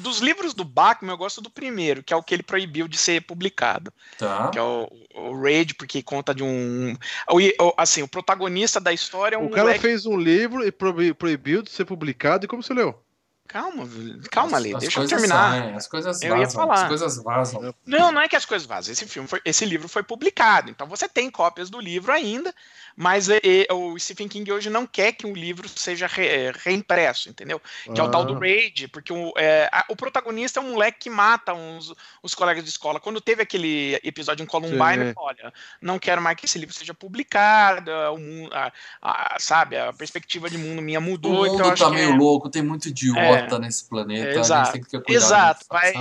[0.00, 2.96] dos livros do Bachman, eu gosto do primeiro, que é o que ele proibiu de
[2.96, 3.92] ser publicado.
[4.18, 4.48] Tá.
[4.48, 6.96] Que é o, o Raid, porque conta de um.
[7.30, 9.46] O, assim, o protagonista da história é um.
[9.46, 9.80] O cara moleque...
[9.80, 12.98] fez um livro e proibiu de ser publicado, e como você leu?
[13.46, 13.88] Calma,
[14.30, 15.50] calma ali, deixa eu terminar.
[15.50, 16.74] Saem, as coisas vazam, eu ia falar.
[16.74, 17.74] as coisas vazam.
[17.86, 18.92] Não, não é que as coisas vazam.
[18.92, 22.54] Esse filme foi, esse livro foi publicado, então você tem cópias do livro ainda,
[22.96, 26.52] mas e, e, o Stephen King hoje não quer que um livro seja re, é,
[26.64, 27.60] reimpresso, entendeu?
[27.84, 28.02] Que ah.
[28.02, 28.38] é o tal do ah.
[28.38, 32.64] Raid, porque o, é, a, o protagonista é um moleque que mata uns, os colegas
[32.64, 32.98] de escola.
[32.98, 37.90] Quando teve aquele episódio em Columbine, olha, não quero mais que esse livro seja publicado,
[38.12, 41.32] o mundo, a, a, sabe, a perspectiva de mundo minha mudou.
[41.32, 42.16] O mundo então tá meio é...
[42.16, 44.38] louco, tem muito idiota é, nesse planeta.
[44.38, 45.66] Exato, exato.
[45.68, 45.94] Vai,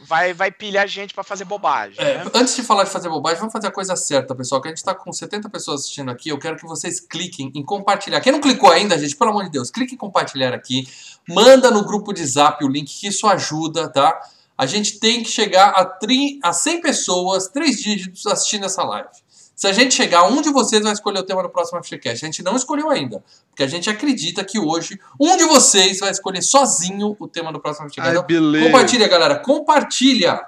[0.00, 1.96] vai, vai pilhar gente para fazer bobagem.
[1.98, 2.30] É, né?
[2.34, 4.60] Antes de falar de fazer bobagem, vamos fazer a coisa certa, pessoal.
[4.60, 6.28] Que a gente está com 70 pessoas assistindo aqui.
[6.28, 8.20] Eu quero que vocês cliquem em compartilhar.
[8.20, 10.86] Quem não clicou ainda, gente, pelo amor de Deus, clique em compartilhar aqui.
[11.28, 14.20] Manda no grupo de zap o link, que isso ajuda, tá?
[14.56, 19.08] A gente tem que chegar a, tri, a 100 pessoas, três dígitos, assistindo essa live.
[19.54, 22.24] Se a gente chegar, um de vocês vai escolher o tema do próximo FGCast.
[22.24, 26.10] A gente não escolheu ainda, porque a gente acredita que hoje um de vocês vai
[26.10, 27.86] escolher sozinho o tema do próximo.
[27.86, 28.24] Então,
[28.64, 30.46] compartilha, galera, compartilha.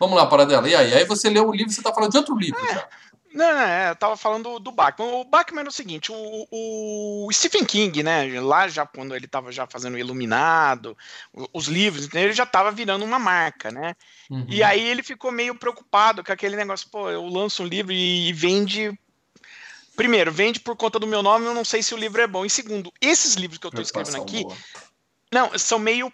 [0.00, 0.68] Vamos lá, Paradela.
[0.68, 0.94] E aí?
[0.94, 2.74] Aí você leu o livro, você está falando de outro livro é.
[2.74, 2.88] já.
[3.32, 5.20] Não, não, é, eu tava falando do, Bachman.
[5.20, 9.52] O Bachman é o seguinte, o, o, Stephen King, né, lá já quando ele tava
[9.52, 10.96] já fazendo Iluminado,
[11.52, 13.94] os livros, ele já tava virando uma marca, né?
[14.28, 14.46] Uhum.
[14.48, 18.28] E aí ele ficou meio preocupado com aquele negócio, pô, eu lanço um livro e,
[18.28, 18.98] e vende
[19.98, 22.46] primeiro, vende por conta do meu nome, eu não sei se o livro é bom.
[22.46, 24.56] E segundo, esses livros que eu estou escrevendo aqui, boa.
[25.32, 26.12] não, são meio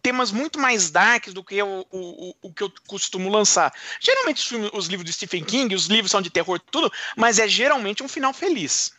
[0.00, 3.74] temas muito mais darks do que o, o, o que eu costumo lançar.
[4.00, 7.38] Geralmente os, filmes, os, livros de Stephen King, os livros são de terror tudo, mas
[7.40, 8.92] é geralmente um final feliz.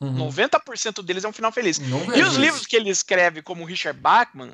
[0.00, 0.28] Uhum.
[0.28, 1.78] 90% deles é um final feliz.
[1.78, 4.52] Não e os livros que ele escreve, como Richard Bachman,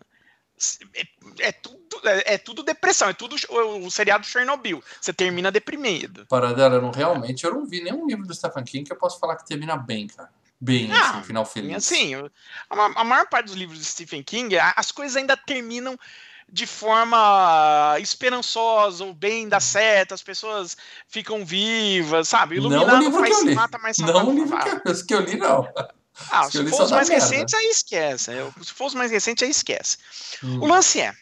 [0.94, 1.03] é,
[1.49, 4.83] é, tudo, é, é, tudo depressão, é tudo o, o seriado Chernobyl.
[5.01, 6.27] Você termina deprimido.
[6.27, 8.97] Para dela, eu não, realmente eu não vi nenhum livro do Stephen King que eu
[8.97, 10.31] possa falar que termina bem, cara
[10.61, 11.77] bem, ah, assim, final feliz.
[11.77, 12.15] Assim,
[12.69, 15.99] a, maior parte dos livros de Stephen King, as coisas ainda terminam
[16.51, 22.57] de forma esperançosa, o bem dá certo, as pessoas ficam vivas, sabe?
[22.57, 23.55] Iluminado não o livro faz, que eu li.
[23.55, 25.69] mata, mas Não o livro que eu, que eu li, não.
[26.31, 28.33] Ah, se for os mais recentes, aí esquece.
[28.63, 29.99] Se for os mais recentes, aí esquece.
[30.43, 30.61] Hum.
[30.61, 31.15] O lance é.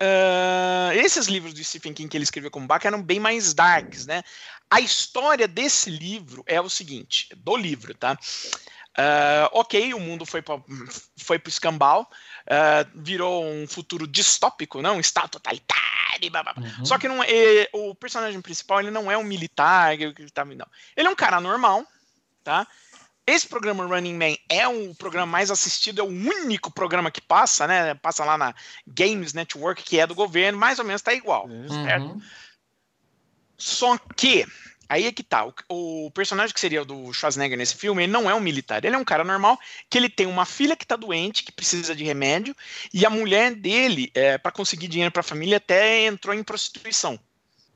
[0.00, 4.06] Uh, esses livros do Stephen King que ele escreveu como Bach eram bem mais darks,
[4.06, 4.22] né?
[4.70, 8.18] A história desse livro é o seguinte, do livro, tá?
[8.98, 10.60] Uh, ok, o mundo foi para
[11.16, 12.10] foi o escambau,
[12.46, 14.96] uh, virou um futuro distópico, não?
[14.96, 16.54] Um estado totalitário, blá, blá.
[16.56, 16.84] Uhum.
[16.84, 19.96] Só que não é, o personagem principal ele não é um militar,
[20.56, 20.66] não.
[20.96, 21.86] Ele é um cara normal,
[22.42, 22.66] tá?
[23.26, 27.66] Esse programa Running Man é o programa mais assistido, é o único programa que passa,
[27.66, 27.94] né?
[27.94, 28.54] Passa lá na
[28.86, 31.84] Games Network, que é do governo, mais ou menos tá igual, uhum.
[31.84, 32.22] certo?
[33.58, 34.46] Só que,
[34.88, 38.12] aí é que tá, o, o, personagem que seria o do Schwarzenegger nesse filme, ele
[38.12, 39.58] não é um militar, ele é um cara normal,
[39.90, 42.54] que ele tem uma filha que tá doente, que precisa de remédio,
[42.94, 47.18] e a mulher dele, é, para conseguir dinheiro para a família, até entrou em prostituição.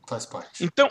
[0.07, 0.63] Faz parte.
[0.63, 0.91] Então,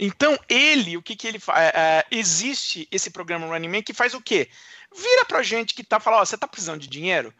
[0.00, 1.58] então ele, o que que ele faz?
[1.60, 4.48] É, é, existe esse programa Running Man que faz o quê?
[4.96, 7.32] Vira pra gente que tá falando, ó, você tá precisando de dinheiro?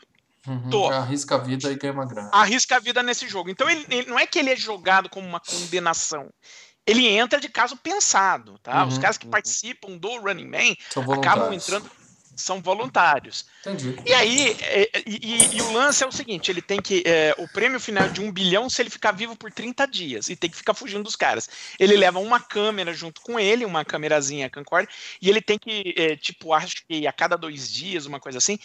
[0.47, 0.91] Uhum, Tô.
[0.91, 2.31] Arrisca a vida e ganha uma grana.
[2.33, 3.51] Arrisca a vida nesse jogo.
[3.51, 6.31] Então ele, ele, não é que ele é jogado como uma condenação.
[6.87, 8.83] ele entra de caso pensado, tá?
[8.83, 9.31] Uhum, Os caras que uhum.
[9.31, 10.77] participam do Running Man
[11.15, 11.91] acabam entrando
[12.41, 13.47] são voluntários.
[13.61, 13.97] Entendi.
[14.07, 17.03] E aí, é, e, e, e, o lance é o seguinte: ele tem que.
[17.07, 20.37] É, o prêmio final de um bilhão se ele ficar vivo por 30 dias e
[20.37, 21.49] tem que ficar fugindo dos caras.
[21.79, 24.89] Ele leva uma câmera junto com ele, uma câmerazinha Concord,
[25.21, 28.59] e ele tem que, é, tipo, acho que a cada dois dias, uma coisa assim,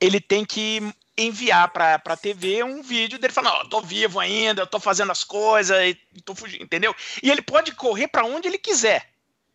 [0.00, 0.82] ele tem que
[1.16, 4.80] enviar para a TV um vídeo dele falando: Ó, oh, tô vivo ainda, eu tô
[4.80, 6.94] fazendo as coisas, e tô fugindo, entendeu?
[7.22, 9.13] E ele pode correr para onde ele quiser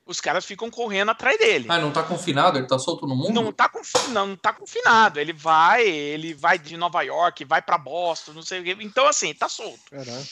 [0.09, 1.65] os caras ficam correndo atrás dele.
[1.69, 2.57] Ah, não tá confinado?
[2.57, 3.31] Ele tá solto no mundo?
[3.31, 5.19] Não tá, confinado, não, não tá confinado.
[5.19, 8.75] Ele vai, ele vai de Nova York, vai para Boston, não sei o quê.
[8.79, 9.79] Então, assim, tá solto.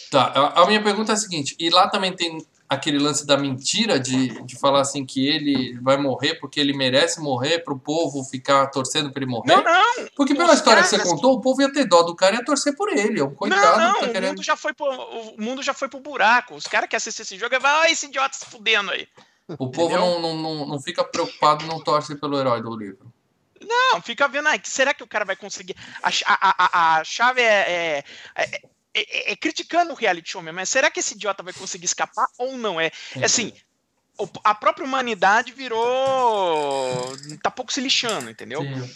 [0.09, 3.37] Tá, a, a, minha pergunta é a seguinte: e lá também tem aquele lance da
[3.37, 8.23] mentira de, de falar assim que ele vai morrer porque ele merece morrer pro povo
[8.23, 9.55] ficar torcendo pra ele morrer?
[9.55, 10.07] Não, não.
[10.15, 10.89] Porque pela história caras...
[10.89, 13.19] que você contou, o povo ia ter dó do cara e ia torcer por ele.
[13.19, 13.79] É um coitado.
[13.79, 14.29] Não, não, tá o, querendo...
[14.29, 16.55] mundo já foi pro, o mundo já foi pro buraco.
[16.55, 19.07] Os caras que assistem esse jogo vai, ah, esse idiota se fudendo aí.
[19.57, 23.13] O povo não, não, não, fica preocupado não torce pelo herói do livro.
[23.61, 24.59] Não, fica vendo aí.
[24.63, 25.75] Será que o cara vai conseguir?
[26.03, 28.03] A, a, a, a chave é, é,
[28.35, 28.61] é,
[28.93, 30.55] é, é, criticando o reality show mesmo.
[30.55, 32.79] Mas será que esse idiota vai conseguir escapar ou não?
[32.79, 33.53] É, é assim,
[34.43, 37.15] a própria humanidade virou.
[37.41, 38.61] tá pouco se lixando, entendeu?
[38.61, 38.91] Sim.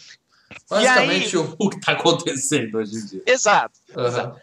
[0.69, 3.23] Basicamente aí, o que tá acontecendo hoje em dia.
[3.25, 3.79] Exato.
[3.95, 4.05] Uhum.
[4.05, 4.41] exato.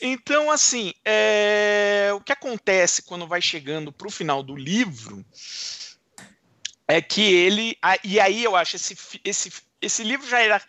[0.00, 2.10] Então, assim, é...
[2.14, 5.24] o que acontece quando vai chegando para o final do livro
[6.86, 7.78] é que ele.
[8.04, 10.62] E aí eu acho esse, esse, esse livro já era.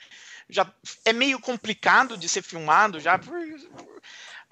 [0.49, 0.71] Já
[1.03, 3.19] é meio complicado de ser filmado, já.
[3.19, 3.37] Por,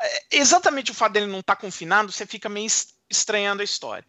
[0.01, 2.67] é, exatamente o fato dele não estar tá confinado, você fica meio
[3.09, 4.05] estranhando a história.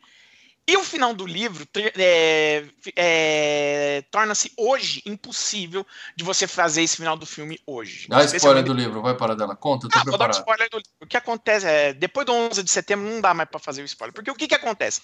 [0.69, 1.65] E o final do livro
[1.97, 2.65] é,
[2.97, 8.09] é, torna-se hoje impossível de você fazer esse final do filme hoje.
[8.09, 9.55] Dá spoiler do livro, vai para dela.
[9.55, 10.19] Conta, tô ah, preparado.
[10.19, 10.91] Vou dar spoiler do livro.
[11.01, 13.85] O que acontece é, depois do 11 de setembro não dá mais para fazer o
[13.85, 14.13] spoiler.
[14.13, 15.03] Porque o que, que acontece?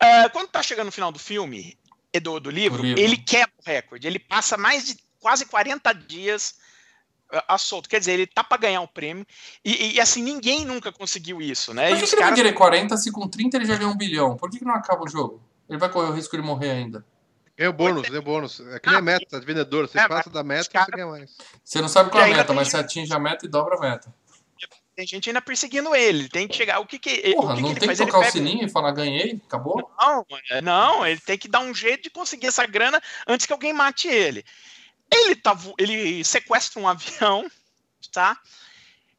[0.00, 1.76] Uh, quando tá chegando no final do filme,
[2.22, 4.06] do, do livro, livro, ele quebra o recorde.
[4.06, 6.54] Ele passa mais de quase 40 dias
[7.48, 7.88] a solto.
[7.88, 9.26] Quer dizer, ele tá para ganhar o prêmio.
[9.64, 11.88] E, e, assim, ninguém nunca conseguiu isso, né?
[11.88, 14.36] Por que, que ele vai querer 40 se com 30 ele já ganhou um bilhão?
[14.36, 15.42] Por que, que não acaba o jogo?
[15.68, 17.04] Ele vai correr o risco de morrer ainda.
[17.56, 18.60] É o bônus, é o bônus.
[18.60, 19.88] É que nem ah, meta de vendedor.
[19.88, 20.86] Você é, passa da meta, cara...
[20.86, 21.36] você ganha mais.
[21.62, 22.72] Você não sabe qual é a meta, mas gente...
[22.72, 24.12] você atinge a meta e dobra a meta.
[24.94, 26.28] Tem gente ainda perseguindo ele.
[26.28, 26.78] Tem que chegar.
[26.80, 28.92] O que que, Porra, o que não que tem que tocar o sininho e falar
[28.92, 29.40] ganhei?
[29.46, 29.90] Acabou?
[29.98, 30.26] Não,
[30.62, 34.08] não, ele tem que dar um jeito de conseguir essa grana antes que alguém mate
[34.08, 34.44] ele.
[35.12, 37.48] Ele, tá, ele sequestra um avião
[38.12, 38.38] tá?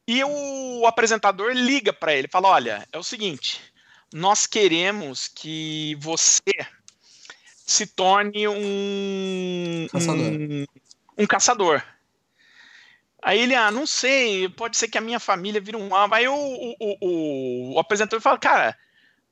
[0.06, 3.60] E o apresentador liga para ele, fala: "Olha, é o seguinte,
[4.12, 6.52] nós queremos que você
[7.66, 10.22] se torne um caçador.
[10.22, 10.66] Um,
[11.18, 11.82] um caçador.
[13.22, 16.14] Aí ele, ah, não sei, pode ser que a minha família vire um alvo.
[16.14, 18.78] Aí o, o, o, o apresentador fala, cara,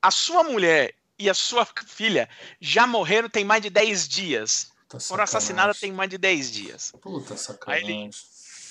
[0.01, 2.27] a sua mulher e a sua filha
[2.59, 4.72] já morreram tem mais de 10 dias.
[4.93, 6.93] Puta Foram assassinadas tem mais de 10 dias.
[7.01, 7.87] Puta sacanagem.
[7.87, 8.11] Aí ele,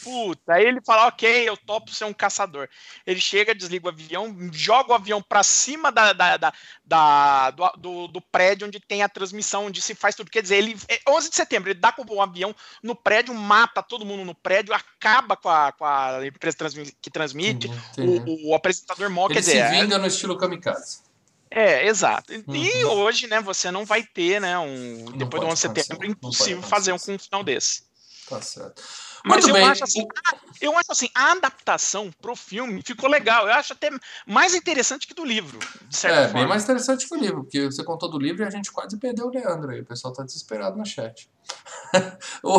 [0.05, 0.55] puta.
[0.55, 2.69] Aí ele fala, ok, eu topo ser um caçador.
[3.05, 6.53] Ele chega, desliga o avião, joga o avião para cima da, da, da,
[6.85, 10.31] da do, do, do, prédio onde tem a transmissão, onde se faz tudo.
[10.31, 10.77] Quer dizer, ele
[11.09, 14.35] 11 é, de setembro, ele dá com o avião no prédio, mata todo mundo no
[14.35, 16.57] prédio, acaba com a, com a empresa
[17.01, 19.35] que transmite, uhum, o, o, apresentador morre.
[19.35, 21.12] Ele quer dizer, se vinga é, no estilo kamikaze.
[21.55, 22.33] É, exato.
[22.33, 22.57] Uhum.
[22.57, 26.07] E hoje, né, você não vai ter, né, um, não depois do 11 de setembro,
[26.07, 27.83] é impossível fazer um com um final desse.
[28.29, 28.83] Tá certo.
[29.25, 30.07] Mas eu acho assim,
[30.61, 33.47] eu acho assim, a adaptação pro filme ficou legal.
[33.47, 33.91] Eu acho até
[34.27, 36.41] mais interessante que do livro, de certa é, forma.
[36.41, 38.97] bem mais interessante que o livro, porque você contou do livro e a gente quase
[38.97, 39.81] perdeu o Leandro aí.
[39.81, 41.29] O pessoal tá desesperado no chat.
[42.43, 42.59] o,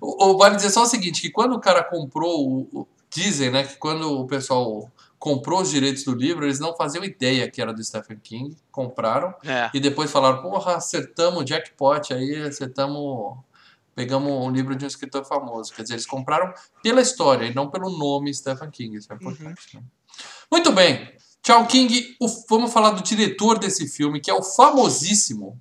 [0.00, 3.64] o, o, vale dizer só o seguinte, que quando o cara comprou, o, dizem, né,
[3.64, 4.90] que quando o pessoal
[5.22, 9.32] comprou os direitos do livro, eles não faziam ideia que era do Stephen King, compraram,
[9.44, 9.70] é.
[9.72, 13.38] e depois falaram, porra, acertamos o jackpot aí, acertamos
[13.94, 15.72] pegamos um livro de um escritor famoso.
[15.72, 18.96] Quer dizer, eles compraram pela história e não pelo nome Stephen King.
[18.96, 19.76] Isso é importante.
[19.76, 19.80] Uhum.
[19.80, 19.86] Né?
[20.50, 21.14] Muito bem.
[21.40, 22.16] Tchau, King.
[22.20, 25.56] O, vamos falar do diretor desse filme, que é o famosíssimo.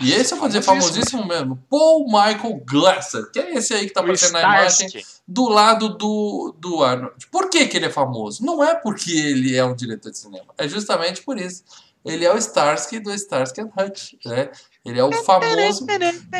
[0.00, 1.62] E esse eu vou dizer famosíssimo mesmo.
[1.70, 4.88] Paul Michael Glasser, que é esse aí que tá aparecendo na imagem
[5.26, 7.26] do lado do, do Arnold.
[7.30, 8.44] Por que, que ele é famoso?
[8.44, 10.46] Não é porque ele é um diretor de cinema.
[10.58, 11.62] É justamente por isso.
[12.04, 14.14] Ele é o Starsky do Starsky and Hutch.
[14.24, 14.50] Né?
[14.84, 15.84] Ele é o famoso.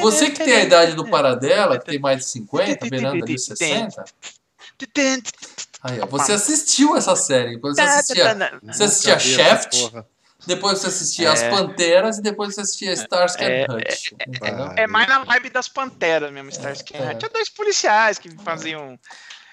[0.01, 4.05] Você que tem a idade do Paradela, que tem mais de 50, beirando ali 60.
[5.83, 7.59] Aí, ó, você assistiu essa série.
[7.59, 9.93] Você assistia, você assistia Shaft,
[10.47, 11.33] depois você assistia é.
[11.33, 14.13] As Panteras e depois você assistia Starsky é, and Hutch.
[14.19, 17.11] É, é, é, mais na vibe das Panteras mesmo, Starsky and é.
[17.11, 17.19] Hutch.
[17.19, 18.99] Tinha dois policiais que faziam...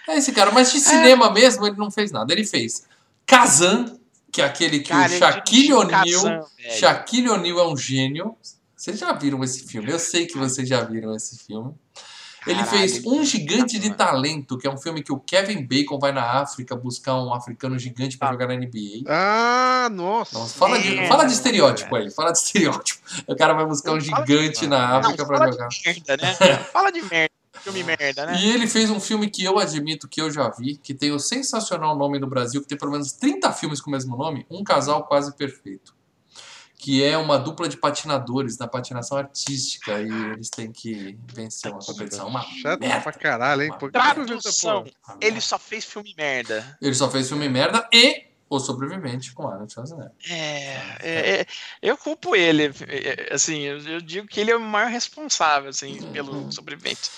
[0.07, 2.33] É esse cara, mas de cinema mesmo ele não fez nada.
[2.33, 2.83] Ele fez
[3.25, 3.97] Kazan,
[4.31, 6.49] que é aquele que Cara, o Shaquille O'Neal.
[6.77, 8.35] Shaquille O'Neal é um gênio.
[8.75, 9.89] Vocês já viram esse filme?
[9.89, 11.73] Eu sei que vocês já viram esse filme.
[12.45, 16.11] Ele fez Um Gigante de Talento, que é um filme que o Kevin Bacon vai
[16.11, 18.31] na África buscar um africano gigante para ah.
[18.33, 19.03] jogar na NBA.
[19.07, 20.37] Ah, nossa.
[20.37, 23.01] nossa fala, de, é, fala de estereótipo aí, fala de estereótipo.
[23.27, 25.67] O cara vai buscar um gigante na África para jogar.
[25.67, 26.57] De merda, né?
[26.71, 27.33] fala de merda.
[27.61, 28.37] Filme merda, né?
[28.41, 31.19] E ele fez um filme que eu admito que eu já vi, que tem o
[31.19, 34.63] sensacional nome no Brasil, que tem pelo menos 30 filmes com o mesmo nome, Um
[34.63, 35.92] Casal Quase Perfeito
[36.83, 41.79] que é uma dupla de patinadores na patinação artística e eles têm que vencer uma
[41.79, 42.27] competição.
[42.27, 42.99] Uma Chato merda.
[42.99, 43.73] pra caralho, hein?
[43.79, 44.83] Por Tradução,
[45.21, 46.77] ele só fez filme merda.
[46.81, 50.11] Ele só fez filme merda e O Sobrevivente com Arnold Schwarzenegger.
[50.29, 51.45] É, é, é
[51.81, 56.33] eu culpo ele, é, assim, eu, digo que ele é o maior responsável, assim, pelo
[56.33, 56.51] uhum.
[56.51, 57.09] Sobrevivente.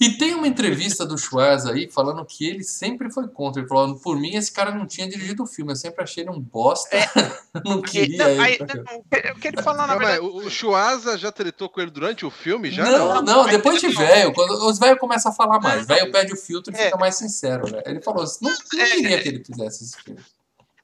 [0.00, 3.60] E tem uma entrevista do Schwarz aí falando que ele sempre foi contra.
[3.60, 5.72] Ele falou: por mim, esse cara não tinha dirigido o filme.
[5.72, 6.96] Eu sempre achei ele um bosta.
[6.96, 7.04] É.
[7.62, 8.16] não queria.
[8.16, 10.20] Não, aí, não, o que ele falou na verdade.
[10.20, 12.70] o Schwarza já tretou com ele durante o filme?
[12.70, 14.32] Já não, não, não depois de velho.
[14.32, 15.86] Quando os velhos começam a falar mais.
[15.86, 16.84] Velho perde o filtro e é.
[16.86, 17.70] fica mais sincero.
[17.70, 17.82] Né?
[17.84, 19.18] Ele falou: não, não é, queria é.
[19.18, 20.20] que ele fizesse esse filme.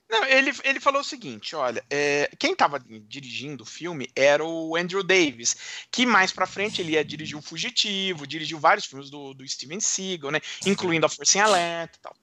[0.08, 4.76] Não, ele, ele falou o seguinte: olha, é, quem estava dirigindo o filme era o
[4.76, 5.56] Andrew Davis,
[5.90, 9.80] que mais pra frente ele ia dirigir o Fugitivo, dirigiu vários filmes do, do Steven
[9.80, 10.40] Seagal, né?
[10.64, 12.16] Incluindo a Força em Alerta e tal.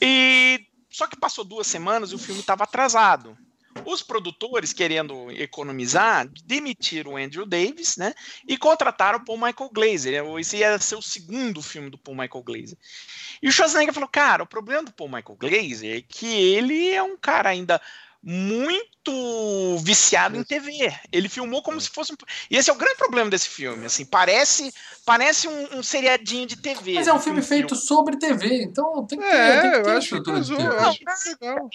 [0.00, 3.36] E só que passou duas semanas e o filme estava atrasado.
[3.84, 8.14] Os produtores, querendo economizar, demitiram o Andrew Davis, né?
[8.46, 10.24] E contrataram o Paul Michael Glazer.
[10.38, 12.78] Esse ia ser o segundo filme do Paul Michael Glazer.
[13.42, 17.02] E o Schwarzenegger falou: cara, o problema do Paul Michael Glazer é que ele é
[17.02, 17.80] um cara ainda
[18.26, 20.90] muito viciado em TV.
[21.12, 22.16] Ele filmou como se fosse um...
[22.50, 23.84] E esse é o grande problema desse filme.
[23.84, 24.72] Assim, parece
[25.04, 26.94] parece um, um seriadinho de TV.
[26.94, 27.86] Mas é um filme um feito filme.
[27.86, 30.80] sobre TV, então tem que ter, é, tem que ter eu acho que casou, eu
[30.80, 31.00] acho
[31.40, 31.70] legal.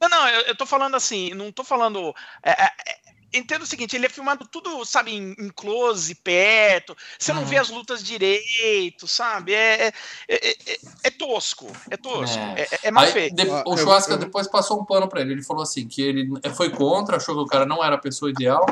[0.00, 2.14] Não, não, eu, eu tô falando assim, não tô falando.
[2.42, 3.03] É, é, é
[3.34, 7.58] entendo o seguinte, ele é filmado tudo, sabe, em, em close, perto, você não vê
[7.58, 9.52] as lutas direito, sabe?
[9.52, 9.92] É, é,
[10.28, 13.34] é, é, é tosco, é tosco, é, é, é mal feito.
[13.34, 16.70] De, o Churrasca depois passou um pano para ele, ele falou assim, que ele foi
[16.70, 18.64] contra, achou que o cara não era a pessoa ideal,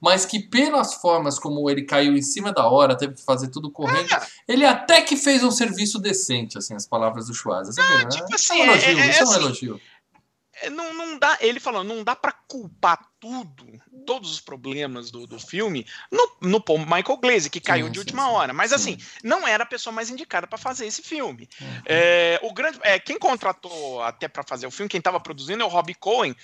[0.00, 3.70] mas que pelas formas como ele caiu em cima da hora, teve que fazer tudo
[3.70, 4.26] correndo, é.
[4.48, 7.72] ele até que fez um serviço decente, assim, as palavras do Schwarza.
[7.76, 9.80] Não, tipo assim, é um elogio, isso é um assim, elogio.
[10.68, 15.38] Não, não dá, ele falou, não dá para culpar tudo todos os problemas do, do
[15.38, 18.52] filme no, no Michael Glaze, que caiu sim, de última sim, hora.
[18.52, 21.48] Mas assim, não era a pessoa mais indicada para fazer esse filme.
[21.60, 21.82] Uhum.
[21.86, 25.66] É, o grande, é, quem contratou até para fazer o filme, quem estava produzindo é
[25.66, 26.34] o Robbie Cohen,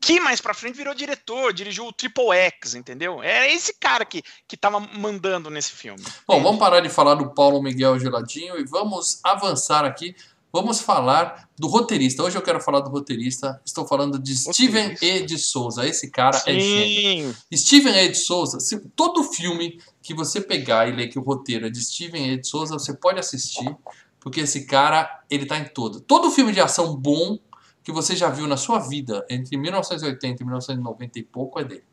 [0.00, 3.22] que mais pra frente virou diretor, dirigiu o Triple X, entendeu?
[3.22, 6.04] É esse cara que, que tava mandando nesse filme.
[6.26, 10.14] Bom, vamos parar de falar do Paulo Miguel Geladinho e vamos avançar aqui
[10.54, 12.22] Vamos falar do roteirista.
[12.22, 13.60] Hoje eu quero falar do roteirista.
[13.66, 15.22] Estou falando de Steven E.
[15.22, 15.84] de Souza.
[15.84, 16.50] Esse cara é Sim.
[16.50, 17.36] é gênio.
[17.52, 18.08] Steven E.
[18.10, 21.84] de Souza, se, todo filme que você pegar e ler que o roteiro é de
[21.84, 22.36] Steven E.
[22.36, 23.76] de Souza, você pode assistir,
[24.20, 26.00] porque esse cara, ele tá em todo.
[26.00, 27.36] Todo filme de ação bom
[27.82, 31.84] que você já viu na sua vida, entre 1980 e 1990 e pouco, é dele.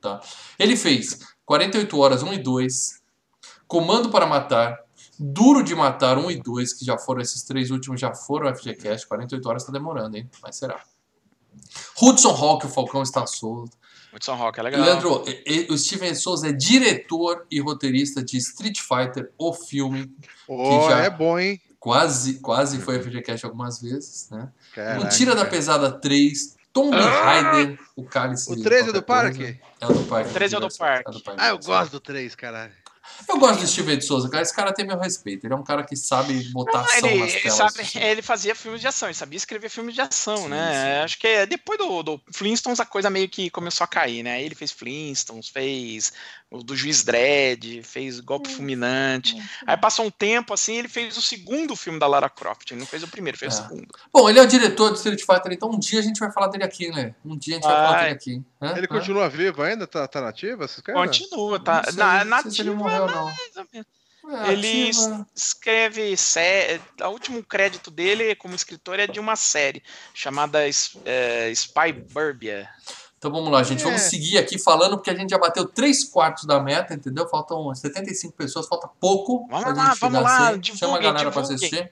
[0.00, 0.20] Tá?
[0.56, 3.02] Ele fez 48 Horas 1 e 2,
[3.66, 4.78] Comando para Matar,
[5.18, 8.54] Duro de Matar 1 e 2, que já foram esses três últimos, já foram o
[8.54, 9.06] FGCast.
[9.06, 10.28] 48 horas tá demorando, hein?
[10.42, 10.80] Mas será.
[12.00, 13.76] Hudson Hawk, o Falcão está solto.
[14.12, 14.80] Hudson Hawk é legal.
[14.80, 15.24] Leandro,
[15.70, 20.12] o Steven Souza é diretor e roteirista de Street Fighter, o filme.
[20.46, 21.60] Oh, que já é bom, hein?
[21.78, 24.50] Quase, quase foi FGCast algumas vezes, né?
[24.74, 27.24] Caraca, Mentira da Pesada 3, Tomb ah!
[27.24, 28.50] Raider, o Cálice.
[28.50, 29.60] O 3 é do parque?
[29.80, 30.30] É o do parque.
[30.30, 31.08] O 3 é o do parque.
[31.08, 31.40] É do parque.
[31.40, 32.72] Ah, eu gosto do 3, caralho.
[33.28, 34.42] Eu gosto do Steven de Souza, cara.
[34.42, 35.46] Esse cara tem meu respeito.
[35.46, 37.72] Ele é um cara que sabe botar não, ação ele, nas telas.
[37.72, 40.98] Sabe, ele fazia filmes de ação, ele sabia escrever filmes de ação, sim, né?
[40.98, 41.04] Sim.
[41.04, 44.42] Acho que é, depois do, do Flintstones a coisa meio que começou a cair, né?
[44.42, 46.12] Ele fez Flintstones, fez
[46.62, 49.36] do Juiz Dredd, fez Golpe Fulminante.
[49.66, 52.70] Aí passou um tempo assim, ele fez o segundo filme da Lara Croft.
[52.70, 53.60] Ele não fez o primeiro, fez é.
[53.60, 53.88] o segundo.
[54.12, 56.48] Bom, ele é o diretor do Street Fighter, então um dia a gente vai falar
[56.48, 57.14] dele aqui, né?
[57.24, 58.42] Um dia a gente vai falar dele aqui.
[58.60, 58.74] Né?
[58.76, 59.86] Ele continua vivo ainda?
[59.86, 60.64] Tá, tá nativo?
[60.92, 61.84] Continua, tá.
[61.84, 63.30] Sei, na, nativo, se ele morreu, não.
[64.26, 65.26] É, ele ativa.
[65.34, 66.80] escreve sé...
[67.02, 69.82] o último crédito dele como escritor é de uma série
[70.14, 70.60] chamada
[71.04, 72.68] é, Spy Burbia.
[73.24, 73.80] Então vamos lá, gente.
[73.80, 73.84] É.
[73.84, 77.26] Vamos seguir aqui falando, porque a gente já bateu 3 quartos da meta, entendeu?
[77.26, 79.48] Faltam 75 pessoas, falta pouco.
[79.48, 80.56] Vamos lá, vamos lá.
[80.56, 81.90] Divulgue, Chama a galera para assistir.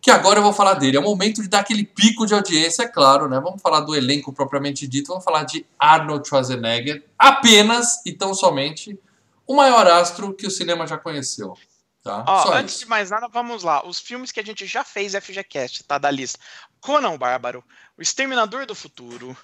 [0.00, 0.96] Que agora eu vou falar dele.
[0.96, 3.38] É o momento de dar aquele pico de audiência, é claro, né?
[3.38, 5.08] Vamos falar do elenco propriamente dito.
[5.08, 7.04] Vamos falar de Arnold Schwarzenegger.
[7.18, 8.98] Apenas e tão somente
[9.46, 11.58] o maior astro que o cinema já conheceu.
[12.02, 12.24] Tá?
[12.26, 12.84] Ó, antes isso.
[12.84, 13.86] de mais nada, vamos lá.
[13.86, 15.98] Os filmes que a gente já fez FGCast, tá?
[15.98, 16.38] Da lista.
[16.80, 17.62] Conan Bárbaro,
[17.98, 19.36] O Exterminador do Futuro,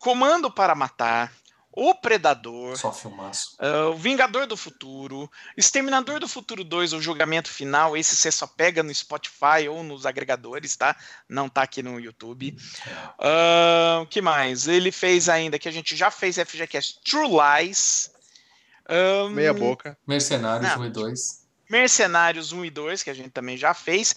[0.00, 1.30] Comando para Matar,
[1.70, 3.56] O Predador, Só filmaço.
[3.60, 7.96] Uh, o Vingador do Futuro, Exterminador do Futuro 2, O Julgamento Final.
[7.96, 10.96] Esse você só pega no Spotify ou nos agregadores, tá?
[11.28, 12.56] Não tá aqui no YouTube.
[13.18, 14.66] O uh, que mais?
[14.66, 18.10] Ele fez ainda, que a gente já fez FGCast, True Lies.
[18.88, 19.96] Um, Meia boca.
[20.06, 21.46] Mercenários não, 1 e 2.
[21.70, 24.16] Mercenários 1 e 2, que a gente também já fez.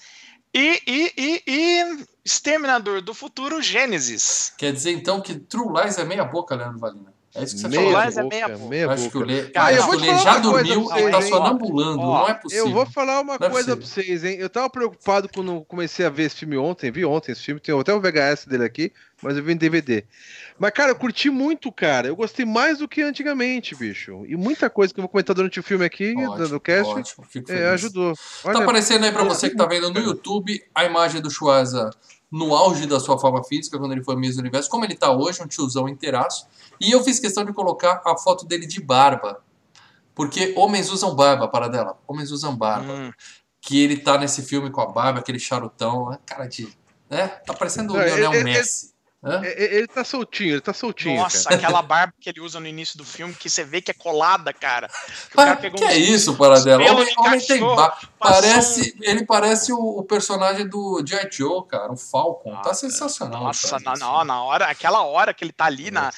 [0.53, 4.53] E, e, e, e Exterminador do Futuro Gênesis.
[4.57, 7.12] Quer dizer então que True Lies é meia boca, Leandro Valina?
[7.35, 7.93] É isso que você meia falou.
[7.93, 8.69] Boca, é meia boca.
[8.69, 12.01] Meia acho que o Lê, Cara, acho que o Lê já dormiu e tá sonambulando.
[12.01, 12.65] Ó, não é possível.
[12.67, 14.37] Eu vou falar uma não é coisa é pra vocês, hein?
[14.39, 16.91] Eu tava preocupado quando comecei a ver esse filme ontem.
[16.91, 17.59] Vi ontem esse filme.
[17.59, 20.03] Tem até o VHS dele aqui, mas eu vi em DVD.
[20.59, 22.07] Mas, cara, eu curti muito, cara.
[22.07, 24.23] Eu gostei mais do que antigamente, bicho.
[24.27, 27.25] E muita coisa que eu vou comentar durante o filme aqui, ótimo, do cast, ótimo,
[27.49, 28.13] é, ajudou.
[28.13, 31.31] Tá Olha, tá aparecendo aí pra você que tá vendo no YouTube a imagem do
[31.31, 31.89] Schwarza
[32.33, 35.43] no auge da sua forma física, quando ele foi Miss Universo, como ele tá hoje,
[35.43, 36.47] um tiozão inteiraço.
[36.81, 39.43] E eu fiz questão de colocar a foto dele de barba.
[40.15, 41.95] Porque homens usam barba, para dela.
[42.07, 42.91] Homens usam barba.
[42.91, 43.11] Hum.
[43.61, 46.17] Que ele tá nesse filme com a barba, aquele charutão, né?
[46.25, 46.75] cara de.
[47.07, 47.27] Né?
[47.27, 48.92] Tá parecendo o Lionel Messi.
[49.23, 51.15] Ele, ele tá soltinho, ele tá soltinho.
[51.15, 51.55] Nossa, cara.
[51.55, 54.51] aquela barba que ele usa no início do filme, que você vê que é colada,
[54.51, 54.89] cara.
[55.31, 56.83] Que, ah, que é isso, Paradela?
[56.83, 57.97] Homem, homem tem barba.
[58.19, 61.29] Parece, ele parece o, o personagem do G.I.
[61.31, 62.61] Joe, cara, o Falcon.
[62.61, 63.45] tá sensacional.
[63.45, 66.11] Nossa, cara, na, na, na, hora, aquela hora que ele tá ali, na,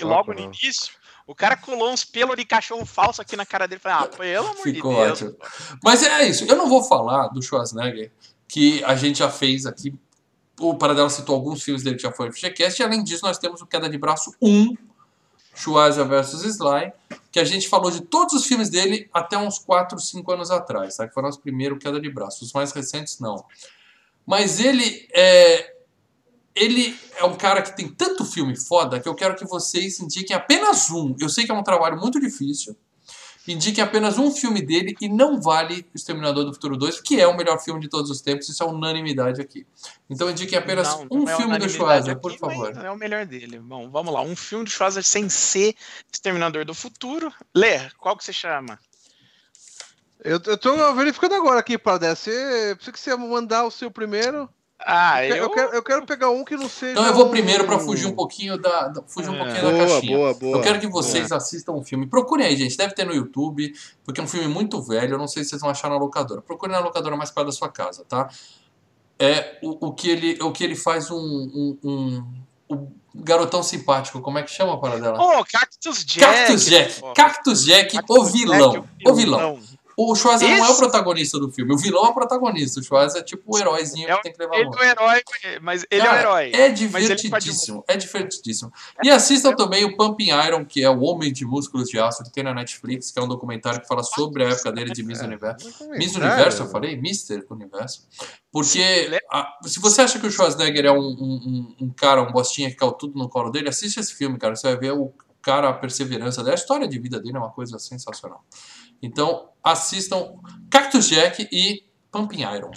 [0.00, 0.98] logo no início.
[1.28, 3.80] O cara colou uns pelos de cachorro falso aqui na cara dele.
[3.80, 5.22] Falei, ah, pelo amor Ficou de Deus.
[5.22, 5.36] Ótimo.
[5.84, 6.44] Mas é isso.
[6.46, 8.10] Eu não vou falar do Schwarzenegger,
[8.48, 9.94] que a gente já fez aqui
[10.60, 13.60] o Paradela citou alguns filmes dele que já foram FGCast, e além disso nós temos
[13.60, 14.76] o Queda de Braço 1,
[15.54, 16.44] Schwarza vs.
[16.44, 16.92] Sly,
[17.32, 20.96] que a gente falou de todos os filmes dele até uns 4, 5 anos atrás,
[20.96, 21.08] tá?
[21.08, 23.44] que foi o nosso primeiro Queda de Braço, os mais recentes não.
[24.26, 25.74] Mas ele é,
[26.54, 30.36] ele é um cara que tem tanto filme foda que eu quero que vocês indiquem
[30.36, 31.16] apenas um.
[31.18, 32.76] Eu sei que é um trabalho muito difícil,
[33.48, 37.26] indiquem apenas um filme dele e não vale O Exterminador do Futuro 2, que é
[37.26, 39.66] o melhor filme de todos os tempos, isso é unanimidade aqui.
[40.08, 42.74] Então indiquem apenas não, um não é filme do Schwarzenegger, por favor.
[42.74, 43.58] Não é o melhor dele.
[43.58, 44.20] Bom, vamos lá.
[44.20, 45.74] Um filme do Schwarzenegger sem ser
[46.12, 47.32] Exterminador do Futuro.
[47.54, 48.78] Lê, qual que você chama?
[50.22, 54.48] Eu, eu tô verificando agora aqui, para Você precisa que você mandar o seu primeiro.
[54.80, 55.36] Ah, eu...
[55.36, 56.92] Eu, quero, eu quero pegar um que não seja.
[56.92, 59.38] Então eu vou primeiro para fugir um pouquinho da, da fugir um é.
[59.38, 60.16] pouquinho boa, da caixinha.
[60.16, 62.06] Boa, boa, eu quero que vocês assistam o um filme.
[62.06, 62.76] Procurem aí, gente.
[62.76, 63.72] Deve ter no YouTube,
[64.04, 65.14] porque é um filme muito velho.
[65.14, 66.40] Eu não sei se vocês vão achar na locadora.
[66.40, 68.28] Procurem na locadora mais perto da sua casa, tá?
[69.18, 72.24] É o, o, que, ele, o que ele faz um, um, um,
[72.70, 74.20] um garotão simpático.
[74.20, 75.18] Como é que chama a parada dela?
[75.20, 76.20] Oh, Cactus Jack.
[76.20, 77.14] Cactus Jack.
[77.14, 78.72] Cactus Jack, Cactus o vilão.
[78.72, 79.54] Jack, o vilão.
[79.54, 79.67] O vilão.
[80.00, 80.64] O Schwarzenegger Esse...
[80.64, 81.74] não é o protagonista do filme.
[81.74, 82.78] O vilão é o protagonista.
[82.78, 85.22] O Schwarzenegger é tipo o heróizinho é, que tem que levar Ele é o herói,
[85.60, 86.52] mas ele Cara, é o herói.
[86.54, 87.84] É divertidíssimo.
[87.88, 88.72] É divertidíssimo.
[89.02, 89.56] E assistam é.
[89.56, 92.54] também o Pumping Iron, que é o Homem de Músculos de Aço, que tem na
[92.54, 95.68] Netflix, que é um documentário que fala sobre a época dele de Miss é, Universo.
[95.90, 96.96] Miss Universo, eu falei?
[96.96, 98.06] Mister Universo.
[98.52, 102.70] Porque a, se você acha que o Schwarzenegger é um, um, um, cara, um bostinha
[102.70, 104.54] que caiu tudo no colo dele, assiste esse filme, cara.
[104.54, 106.52] Você vai ver o cara, a perseverança dele.
[106.52, 108.44] A história de vida dele é uma coisa sensacional.
[109.02, 110.34] Então, assistam
[110.70, 112.70] Cactus Jack e Pumping Iron.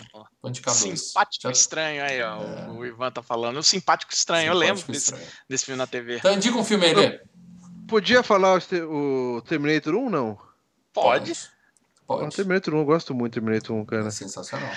[0.74, 1.52] Simpático Já...
[1.52, 2.42] estranho aí, ó.
[2.42, 2.70] É.
[2.72, 3.58] O Ivan tá falando.
[3.58, 5.14] O simpático estranho, simpático eu lembro desse,
[5.48, 6.18] desse, filme na TV.
[6.18, 7.22] Então indica um filme aí, Lê.
[7.88, 8.60] Podia falar
[8.90, 10.40] o Terminator 1, não?
[10.94, 11.34] Pode.
[12.08, 12.26] Pode.
[12.26, 14.08] O Terminator 1, eu gosto muito do Terminator 1, cara.
[14.08, 14.72] É sensacional.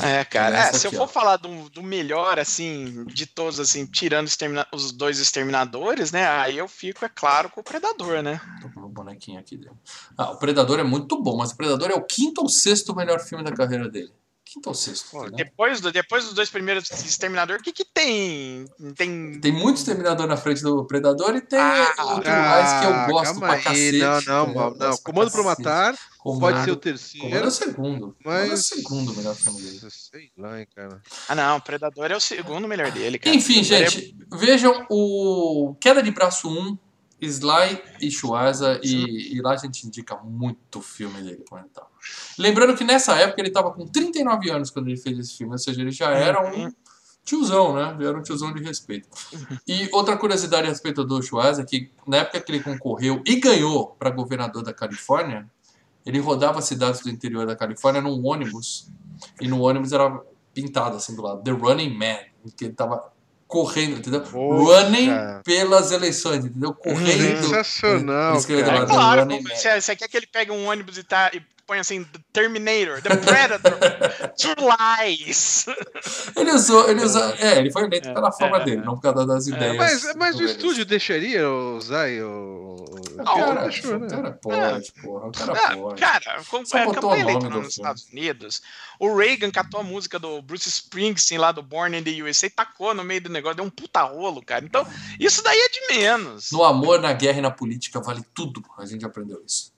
[0.00, 0.56] É, cara.
[0.56, 1.08] É, se eu for ó.
[1.08, 4.28] falar do, do, melhor, assim, de todos, assim, tirando
[4.72, 6.26] os dois exterminadores, né?
[6.28, 8.40] Aí eu fico, é claro, com o Predador, né?
[9.18, 9.72] Bonequinho aqui dele.
[10.16, 13.20] Ah, o Predador é muito bom, mas o Predador é o quinto ou sexto melhor
[13.20, 14.12] filme da carreira dele.
[14.44, 15.10] Quinto ou sexto.
[15.10, 15.32] Pô, né?
[15.36, 18.64] depois, do, depois dos dois primeiros Exterminador, o que, que tem?
[18.96, 19.38] Tem.
[19.40, 23.14] Tem muito Exterminador na frente do Predador e tem ah, outro ah, mais que eu
[23.14, 23.62] gosto pra aí.
[23.62, 23.98] cacete.
[23.98, 24.70] Não, não, não.
[24.74, 24.96] não.
[24.98, 27.26] Comando pra Matar Comando, pode ser o terceiro.
[27.26, 28.16] Comando é o segundo.
[28.24, 28.50] Mas...
[28.50, 29.80] é o segundo melhor filme dele.
[29.90, 31.02] Sei lá, hein, cara.
[31.28, 31.60] Ah, não.
[31.60, 33.36] Predador é o segundo melhor dele, cara.
[33.36, 34.36] Enfim, gente, é...
[34.36, 36.87] vejam o Queda de Braço 1
[37.20, 41.86] Sly e Schwarza, e, e, lá a gente indica muito filme dele comentar.
[42.38, 45.58] Lembrando que nessa época ele estava com 39 anos quando ele fez esse filme, ou
[45.58, 46.74] seja, ele já era um uhum.
[47.24, 47.96] tiozão, né?
[48.00, 49.08] Já era um tiozão de respeito.
[49.66, 53.36] E outra curiosidade a respeito do Schwarza é que na época que ele concorreu e
[53.40, 55.50] ganhou para governador da Califórnia,
[56.06, 58.90] ele rodava cidades do interior da Califórnia num ônibus,
[59.40, 60.22] e no ônibus era
[60.54, 62.18] pintado assim do lado, The Running Man,
[62.56, 63.12] que ele estava
[63.48, 64.22] correndo, entendeu?
[64.30, 65.10] running
[65.42, 66.74] pelas eleições, entendeu?
[66.74, 67.48] Correndo.
[67.48, 68.36] Sensacional.
[68.36, 71.30] É, claro, você, você quer que ele pegue um ônibus e tá.
[71.34, 73.78] E põe assim, The Terminator, The Predator,
[74.40, 74.56] True
[75.04, 75.66] Lies.
[76.34, 77.36] Ele usou, ele usa.
[77.38, 79.76] É, ele foi eleito pela forma dele, não por causa das ideias.
[79.76, 82.86] Mas, mas o estúdio deixaria usar o.
[83.18, 84.06] o cara, deixou, né?
[84.06, 85.26] o cara pode, porra.
[85.26, 86.00] O cara pode.
[86.00, 88.62] Cara, como é a campanha eleitoral nos Estados Unidos,
[88.98, 92.50] o Reagan catou a música do Bruce Springsteen lá do Born in the USA e
[92.50, 94.64] tacou no meio do negócio, deu um puta rolo, cara.
[94.64, 94.86] Então,
[95.20, 96.50] isso daí é de menos.
[96.50, 98.64] No amor, na guerra e na política vale tudo.
[98.78, 99.76] A gente aprendeu isso.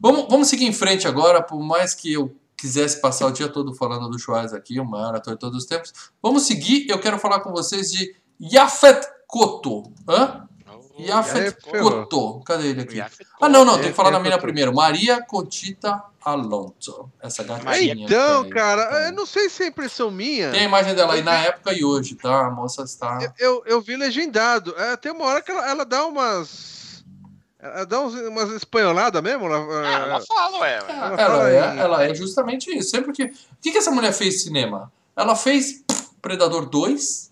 [0.00, 3.74] Vamos, vamos seguir em frente agora, por mais que eu quisesse passar o dia todo
[3.74, 5.92] falando do Schwarz aqui, o maior ator de todos os tempos.
[6.22, 9.92] Vamos seguir, eu quero falar com vocês de Yafet Koto.
[10.08, 10.48] Hã?
[10.68, 12.40] Oh, Yafet Koto.
[12.44, 13.00] Cadê ele aqui?
[13.40, 14.74] Ah, não, não, tem que falar da mina primeiro.
[14.74, 17.10] Maria Conchita Alonso.
[17.20, 17.94] Essa gatinha.
[17.94, 20.50] Então, cara, eu não sei se é impressão minha.
[20.50, 22.46] Tem a imagem dela aí na época e hoje, tá?
[22.46, 23.18] A moça está.
[23.22, 24.74] Eu, eu, eu vi legendado.
[24.78, 26.79] É, tem uma hora que ela, ela dá umas
[27.62, 29.46] ela dá umas espanholadas mesmo?
[29.46, 30.78] Ela, ah, ela fala, ué.
[30.88, 32.90] Ela, ela, é, ela é justamente isso.
[32.90, 33.24] Sempre que.
[33.24, 34.92] O que, que essa mulher fez no cinema?
[35.14, 35.84] Ela fez
[36.22, 37.30] Predador 2,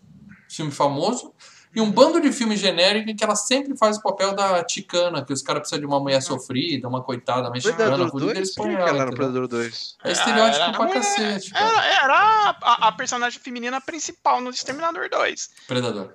[0.49, 1.33] filme famoso,
[1.75, 5.25] e um bando de filme genérico em que ela sempre faz o papel da ticana,
[5.25, 8.37] que os caras precisam de uma mulher sofrida, uma coitada mexicana, Predador 2?
[8.37, 9.97] eles põem ela, ela no Predador 2.
[10.05, 11.53] É estereótipo era, pra cacete.
[11.55, 15.51] Era, era a, a, personagem feminina principal no Exterminador 2.
[15.67, 16.15] Predador.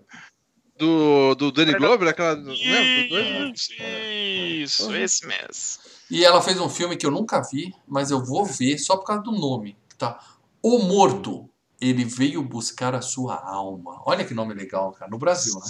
[0.77, 2.35] Do, do Danny Glover, aquela.
[2.51, 5.83] Isso, isso esse mesmo.
[6.09, 9.05] E ela fez um filme que eu nunca vi, mas eu vou ver só por
[9.05, 9.77] causa do nome.
[9.97, 10.19] Tá?
[10.61, 11.49] O Morto.
[11.81, 14.01] Ele veio buscar a sua alma.
[14.05, 15.11] Olha que nome legal, cara.
[15.11, 15.65] No Brasil, né?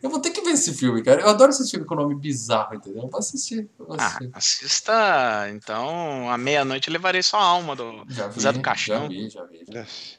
[0.00, 1.20] Eu vou ter que ver esse filme, cara.
[1.22, 3.02] Eu adoro esse filme com nome bizarro, entendeu?
[3.02, 3.68] Eu vou assistir.
[3.76, 4.30] Eu vou ah, assistir.
[4.32, 5.50] Ah, assista.
[5.50, 9.02] Então, à meia-noite levarei sua alma do já vi, Zé do Caixão.
[9.02, 9.64] Já vi, já vi.
[9.68, 10.17] Já vi.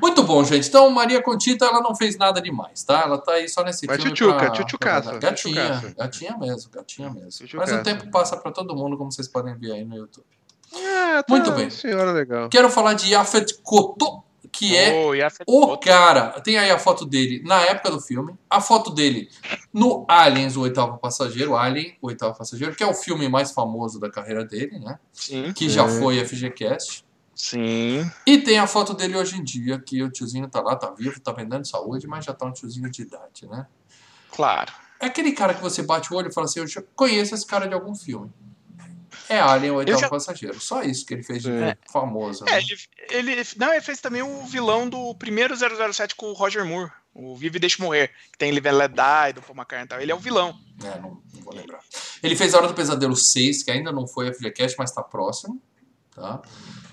[0.00, 0.68] Muito bom, gente.
[0.68, 3.02] Então, Maria Contita, ela não fez nada demais, tá?
[3.02, 4.12] Ela tá aí só nesse Mas filme.
[4.12, 5.10] Tchutchuca, pra, tchutchucaça.
[5.10, 5.18] Pra...
[5.18, 5.94] Gatinha, tchutchucaça.
[5.96, 7.48] gatinha mesmo, gatinha mesmo.
[7.54, 10.26] Mas o tempo passa para todo mundo, como vocês podem ver aí no YouTube.
[10.74, 11.70] É, tá Muito bem.
[11.70, 12.48] Senhora legal.
[12.48, 15.12] Quero falar de Yafet Koto, que é oh,
[15.46, 15.86] o Koto.
[15.86, 16.40] cara.
[16.40, 19.28] Tem aí a foto dele na época do filme, a foto dele
[19.72, 23.98] no Aliens, o Oitavo Passageiro, Alien, o Oitavo Passageiro, que é o filme mais famoso
[23.98, 24.98] da carreira dele, né?
[25.12, 25.52] Sim.
[25.52, 27.04] Que já foi FGCast.
[27.38, 28.10] Sim.
[28.26, 31.20] E tem a foto dele hoje em dia, que o tiozinho tá lá, tá vivo,
[31.20, 33.64] tá vendendo saúde, mas já tá um tiozinho de idade, né?
[34.32, 34.72] Claro.
[35.00, 37.46] É aquele cara que você bate o olho e fala assim, eu já conheço esse
[37.46, 38.28] cara de algum filme.
[39.28, 40.08] É Alien, o oitavo já...
[40.08, 40.60] passageiro.
[40.60, 41.78] Só isso que ele fez de é.
[41.92, 42.44] famoso.
[42.48, 42.62] É, né?
[43.10, 46.90] ele, ele, não, ele fez também o vilão do primeiro 007 com o Roger Moore.
[47.14, 48.10] O Vive e Deixe Morrer.
[48.32, 50.00] Que tem Live Let Die, do Paul McCartney e tal.
[50.00, 50.58] Ele é o vilão.
[50.82, 51.80] É, não, não, vou lembrar.
[52.20, 55.02] Ele fez A Hora do Pesadelo 6, que ainda não foi a FGCast, mas tá
[55.02, 55.62] próximo.
[56.14, 56.42] Tá?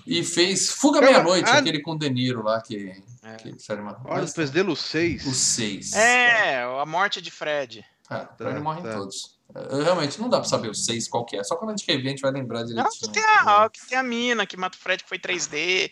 [0.06, 3.02] E fez Fuga Meia-Noite, ah, aquele com o De Niro lá, que.
[3.22, 3.36] É.
[3.36, 4.00] que uma...
[4.04, 5.26] Olha, o Pesadelo 6.
[5.26, 5.92] O 6.
[5.94, 7.84] É, a morte de Fred.
[8.08, 8.90] É, tá, ele morre tá.
[8.90, 9.36] em todos.
[9.52, 11.42] É, realmente, não dá pra saber o 6 qual que é.
[11.42, 12.84] Só quando a gente rever, a gente vai lembrar direitinho.
[12.84, 15.90] Não, que tem a, que tem a mina que mata o Fred, que foi 3D.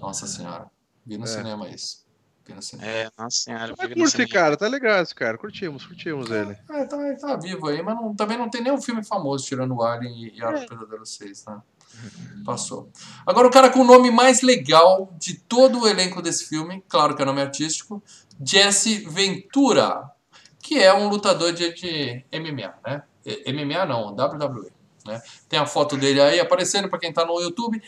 [0.00, 0.70] Nossa senhora.
[1.04, 1.26] Vi no é.
[1.26, 2.06] cinema isso.
[2.46, 2.88] Vi no cinema.
[2.88, 3.74] É, nossa senhora.
[3.76, 4.56] Mas curte, cara.
[4.56, 5.36] Tá legal esse cara.
[5.36, 6.56] Curtimos, curtimos ele.
[6.70, 9.82] É, tá, tá vivo aí, mas não, também não tem nenhum filme famoso tirando o
[9.82, 10.66] Alien e, e a é.
[10.66, 11.60] Pesadelo 6, né?
[12.44, 12.90] Passou.
[13.26, 17.14] Agora o cara com o nome mais legal de todo o elenco desse filme, claro
[17.14, 18.02] que é nome artístico,
[18.42, 20.10] Jesse Ventura,
[20.60, 23.02] que é um lutador de, de MMA, né?
[23.46, 24.70] MMA não, WWE.
[25.06, 25.20] Né?
[25.48, 27.82] Tem a foto dele aí aparecendo para quem está no YouTube.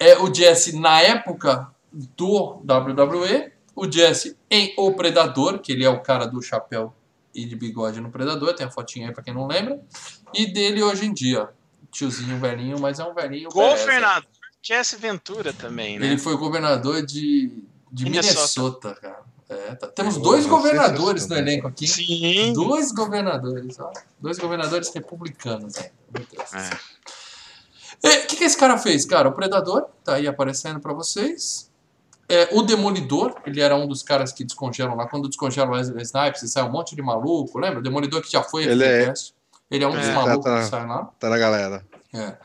[0.00, 5.88] É o Jesse na época do WWE, o Jesse em O Predador, que ele é
[5.88, 6.92] o cara do chapéu
[7.34, 9.80] e de bigode no Predador, tem a fotinha aí para quem não lembra,
[10.34, 11.48] e dele hoje em dia,
[11.92, 13.50] tiozinho velhinho, mas é um velhinho.
[13.50, 14.26] Governador
[14.62, 16.06] Jesse Ventura também, né?
[16.06, 17.52] Ele foi governador de,
[17.90, 18.88] de Minnesota.
[18.88, 19.32] Minnesota cara.
[19.48, 19.88] É, tá.
[19.88, 21.86] Temos dois governadores no elenco aqui.
[21.86, 22.52] Sim.
[22.54, 23.92] Dois governadores, ó.
[24.18, 25.92] Dois governadores republicanos ainda.
[26.16, 26.54] Meu Deus.
[26.54, 26.92] É.
[28.02, 29.28] O é, que, que esse cara fez, cara?
[29.28, 31.70] O Predador, tá aí aparecendo para vocês.
[32.28, 35.06] É, o Demolidor, ele era um dos caras que descongelam lá.
[35.06, 37.80] Quando descongelam o Snipes, sai um monte de maluco, lembra?
[37.80, 39.12] O Demolidor que já foi ele é,
[39.72, 41.10] ele é um dos é, malucos tá, que sai lá.
[41.18, 41.82] Tá na galera.
[42.12, 42.36] É.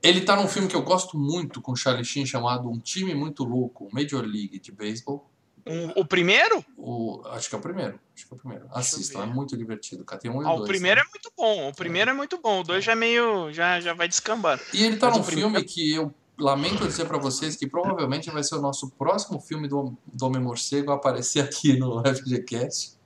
[0.00, 3.42] Ele tá num filme que eu gosto muito com Charlie Sheen chamado Um Time Muito
[3.42, 5.28] Louco, Major League de Beisebol.
[5.66, 6.64] Um, o primeiro?
[6.76, 7.98] O, acho que é o primeiro.
[8.14, 8.66] Acho que é o primeiro.
[8.70, 10.04] Assistam, é muito divertido.
[10.04, 11.06] Cara, tem um ah, dois, o primeiro né?
[11.06, 11.68] é muito bom.
[11.68, 12.60] O primeiro é, é muito bom.
[12.60, 13.52] O dois já é meio.
[13.52, 14.62] Já, já vai descambando.
[14.72, 15.68] E ele tá Mas num filme primeiro...
[15.68, 19.96] que eu lamento dizer para vocês que provavelmente vai ser o nosso próximo filme do,
[20.12, 23.01] do Homem Morcego a aparecer aqui no FGCast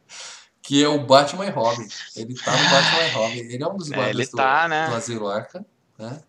[0.67, 1.87] que é o Batman e Robin.
[2.17, 3.39] Ele tá no Batman e Robin.
[3.39, 4.89] Ele é um dos guardas é, do, tá, né?
[4.89, 5.65] do Asilo Arca.
[5.97, 6.21] Né?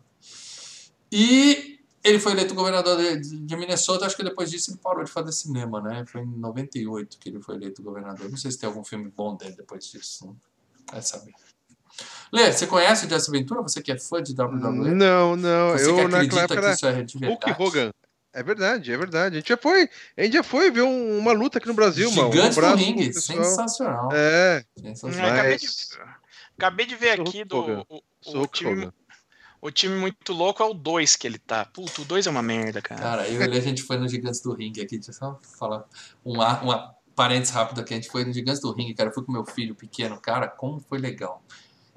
[1.12, 4.06] E ele foi eleito governador de, de, Minnesota.
[4.06, 6.06] Acho que depois disso ele parou de fazer cinema, né?
[6.06, 8.30] Foi em 98 que ele foi eleito governador.
[8.30, 10.28] Não sei se tem algum filme bom dele depois disso.
[10.28, 10.38] Não
[10.92, 11.34] vai saber.
[12.32, 13.64] Lê, você conhece o Jesse Ventura?
[13.64, 14.92] Você que é fã de WWE?
[14.94, 15.72] Não, não.
[15.72, 17.64] Você eu que acredita que era isso é de Hulk verdade?
[17.64, 17.92] Hogan.
[18.40, 19.36] É verdade, é verdade.
[19.38, 22.12] A gente já foi, a gente já foi ver um- uma luta aqui no Brasil,
[22.12, 22.30] mano.
[22.30, 24.10] Um Gigante do abraço ringue, sensacional.
[24.14, 25.30] É, sensacional.
[25.32, 25.98] acabei, de, Mas-
[26.58, 27.86] acabei de ver Sou aqui do.
[27.90, 28.02] O,
[28.42, 28.92] o time,
[29.60, 31.66] o time muito louco é o 2 que ele tá.
[31.66, 33.02] Puto, o 2 é uma merda, cara.
[33.02, 35.84] Cara, eu e a gente foi no Gigantes do Ringue aqui, deixa eu só falar
[36.24, 39.24] uma, uma parênteses rápido aqui, a gente foi no Gigantes do Ringue, cara, eu fui
[39.26, 41.42] com meu filho pequeno, cara, como foi legal.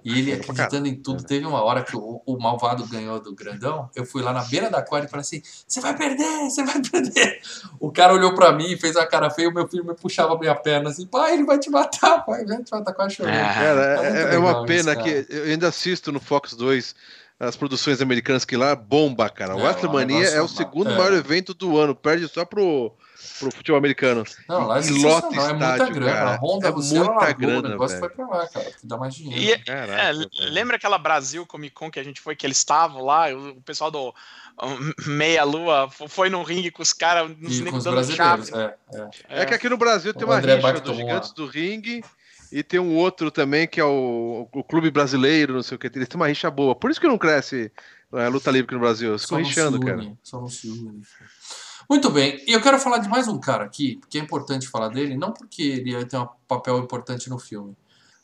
[0.05, 3.91] E ele acreditando em tudo, teve uma hora que o, o malvado ganhou do grandão,
[3.95, 6.81] eu fui lá na beira da quadra e falei assim, você vai perder, você vai
[6.91, 7.41] perder.
[7.79, 10.39] O cara olhou pra mim, fez a cara feia, o meu filho me puxava a
[10.39, 13.35] minha perna assim, pai, ele vai te matar, pai, ele vai te matar, quase chorando.
[13.35, 15.03] Ah, Cara, Tá muito é, é uma isso, pena cara.
[15.25, 16.95] que eu ainda assisto no Fox 2
[17.39, 19.55] as produções americanas que lá bomba, cara.
[19.55, 20.97] É, O WrestleMania negócio é o é- segundo é.
[20.97, 22.93] maior evento do ano, perde só pro,
[23.39, 24.25] pro futebol americano.
[24.49, 26.13] Não, lá é E lota sensacional, é muita estádio, grana.
[26.13, 26.31] cara.
[26.31, 28.15] A Honda, É você ela muita largou, grana, o negócio velho.
[28.15, 29.61] foi pra lá, cara, dá mais dinheiro.
[29.61, 30.13] E- Caraca, É,
[30.51, 33.91] lembra aquela Brasil Comic Con que a gente foi, que eles estavam lá, o pessoal
[33.91, 34.15] do
[35.07, 37.95] Meia Lua fo- foi no ringue com os caras, nos E com negros os dando
[37.95, 38.75] brasileiros, chave.
[38.95, 38.99] é,
[39.29, 39.43] é.
[39.43, 41.35] É que aqui no Brasil tem O uma André rixa Bacton dos gigantes lá.
[41.37, 42.05] do ringue
[42.53, 45.87] e tem um outro também que é o, o Clube Brasileiro, não sei o que.
[45.87, 46.75] Eles têm uma rixa boa.
[46.75, 47.71] Por isso que não cresce
[48.13, 49.17] a luta livre aqui no Brasil.
[49.19, 50.13] Só ficam rixando, cara.
[50.23, 51.01] Só não se une.
[51.91, 54.91] Muito bem, e eu quero falar de mais um cara aqui, porque é importante falar
[54.91, 57.77] dele, não porque ele tem um papel importante no filme,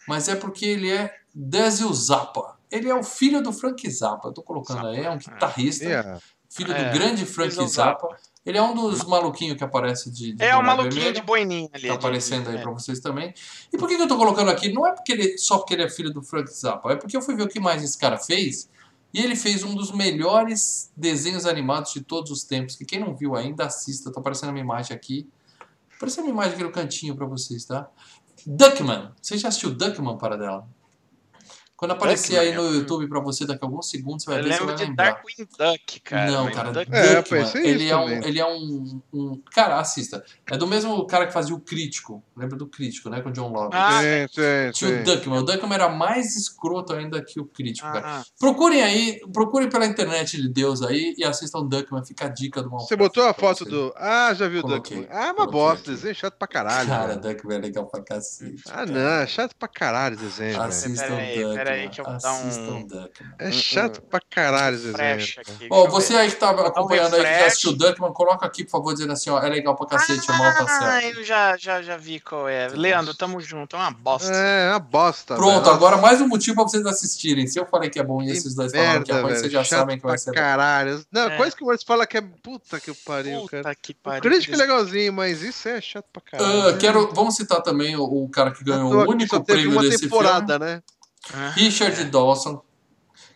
[0.06, 2.56] mas é porque ele é Dezio Zappa.
[2.70, 5.92] Ele é o filho do Frank Zappa, eu tô colocando aí, é um guitarrista, E
[5.92, 8.16] a- filho É, do grande Frank Dezio Zappa.
[8.44, 11.14] Ele é um dos maluquinhos que aparece de, de É o boné maluquinho vermelho.
[11.14, 11.88] de boininha ali.
[11.88, 12.62] Tá aparecendo aí é.
[12.62, 13.34] pra vocês também.
[13.72, 14.72] E por que, que eu tô colocando aqui?
[14.72, 17.20] Não é porque ele, só porque ele é filho do Frank Zappa, é porque eu
[17.20, 18.68] fui ver o que mais esse cara fez.
[19.12, 22.76] E ele fez um dos melhores desenhos animados de todos os tempos.
[22.76, 24.12] Que quem não viu ainda, assista.
[24.12, 25.28] Tá aparecendo a minha imagem aqui.
[25.96, 27.88] Aparecendo a minha imagem aqui no cantinho pra vocês, tá?
[28.46, 29.10] Duckman.
[29.20, 30.68] Você já assistiu Duckman, para dela?
[31.76, 32.78] Quando aparecer aí Duckman, no é.
[32.78, 34.90] YouTube pra você daqui a alguns segundos, você vai Eu ver, você lembro vai de
[34.90, 35.04] lembrar.
[35.12, 36.30] Darkwing Duck, cara.
[36.30, 40.24] Não, cara, Duck- É, ele, é um, ele é um, um- Cara, assista.
[40.50, 42.24] É do mesmo cara que fazia o Crítico.
[42.34, 43.20] Lembra do Crítico, né?
[43.20, 43.70] Com o John Love.
[43.72, 45.02] Ah, Sim, sim, Tinha o sim.
[45.02, 45.38] Duckman.
[45.40, 48.20] O Duckman era mais escroto ainda que o Crítico, cara.
[48.20, 52.02] ah, Procurem aí, procurem pela internet de Deus aí e assistam o Duckman.
[52.04, 52.80] Fica a dica do mal.
[52.80, 53.92] Você botou a foto do.
[53.96, 55.14] Ah, já viu o Coloquei, Duckman.
[55.18, 56.88] Ah, uma coloquei bosta, desenho chato pra caralho.
[56.88, 57.20] Cara, velho.
[57.20, 58.62] Duckman é legal pra cacete.
[58.70, 60.58] Ah, não, é chato pra caralho o desenho.
[60.62, 61.65] Assistam aí, Duckman.
[61.66, 63.08] Pera aí que eu vou dar um-.
[63.38, 64.94] É chato pra caralho o.
[65.70, 67.46] Ó, eu você aí que tá acompanhando aí, que já refresh.
[67.46, 70.38] assistiu o Duckman, coloca aqui, por favor, dizendo assim, ó, é legal pra cacete, o
[70.38, 71.18] mal tá Ah, certo.
[71.18, 72.68] eu já, já, já vi qual é.
[72.68, 74.32] Leandro, tamo junto, é uma bosta.
[74.32, 75.34] É, uma bosta.
[75.36, 75.74] Pronto, velho.
[75.76, 77.46] agora mais um motivo pra vocês assistirem.
[77.46, 79.52] Se eu falei que é bom e esses dois falaram que é merda, ruim, vocês
[79.52, 80.36] já Chato sabem que vai ser bom.
[80.36, 81.04] caralho.
[81.12, 81.36] Não, É.
[81.36, 83.74] coisa que o Morris fala que é puta que pariu, Puta cara.
[83.74, 84.22] que O pariu.
[84.22, 86.68] crítico é legalzinho, mas isso é chato pra caralho.
[86.68, 90.00] Ah, quero, vamos citar também o, o cara que ganhou o único prêmio uma desse
[90.04, 90.82] temporada, né?
[91.34, 92.62] Ah, Richard Dawson,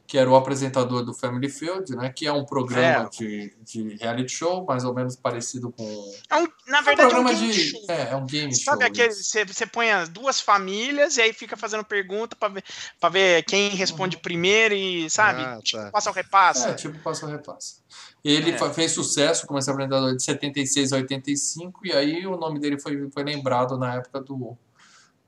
[0.07, 2.11] que era o apresentador do Family Field, né?
[2.11, 3.09] Que é um programa É.
[3.09, 5.85] de, de reality show, mais ou menos parecido com.
[6.29, 7.71] É um, na É um verdade, é um programa game de.
[7.71, 7.81] show.
[7.89, 8.65] É, é um game show.
[8.73, 12.65] Sabe aquele, você, você põe as duas famílias e aí fica fazendo pergunta pra ver,
[12.99, 15.43] pra ver quem responde primeiro e, sabe?
[15.43, 15.91] Ah, tipo, tá.
[15.93, 16.69] passa o repassa.
[16.71, 17.77] É, tipo passa ou repassa.
[18.25, 18.71] Ele É.
[18.75, 23.09] fez sucesso como esse apresentador de 76 a 85, e aí o nome dele foi,
[23.13, 24.59] foi lembrado na época do.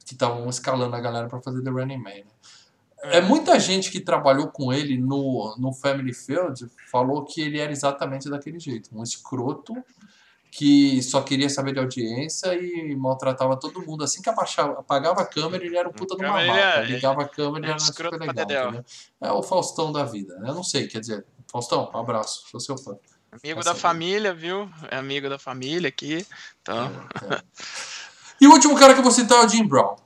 [0.05, 2.11] que estavam escalando a galera pra fazer The Running Man.
[2.11, 2.25] Né?
[3.03, 7.73] É, muita gente que trabalhou com ele no, no Family Field falou que ele era
[7.73, 8.91] exatamente daquele jeito.
[8.93, 9.75] Um escroto
[10.51, 14.05] que só queria saber de audiência e maltratava todo mundo.
[14.05, 16.59] Assim que abaixava, apagava a câmera, ele era o puta de uma mapa.
[16.59, 18.85] é- Ligava a câmera e é era super legal.
[19.21, 20.37] É o Faustão da vida.
[20.39, 20.51] né?
[20.51, 22.97] Eu não sei, quer dizer, Faustão, um abraço, sou seu fã.
[23.43, 24.71] Amigo Essa da família, viu?
[24.91, 26.27] É amigo da família aqui.
[26.61, 26.91] Então,
[27.31, 27.43] É.
[28.39, 29.97] E o último cara que eu vou citar é o Jim Brown.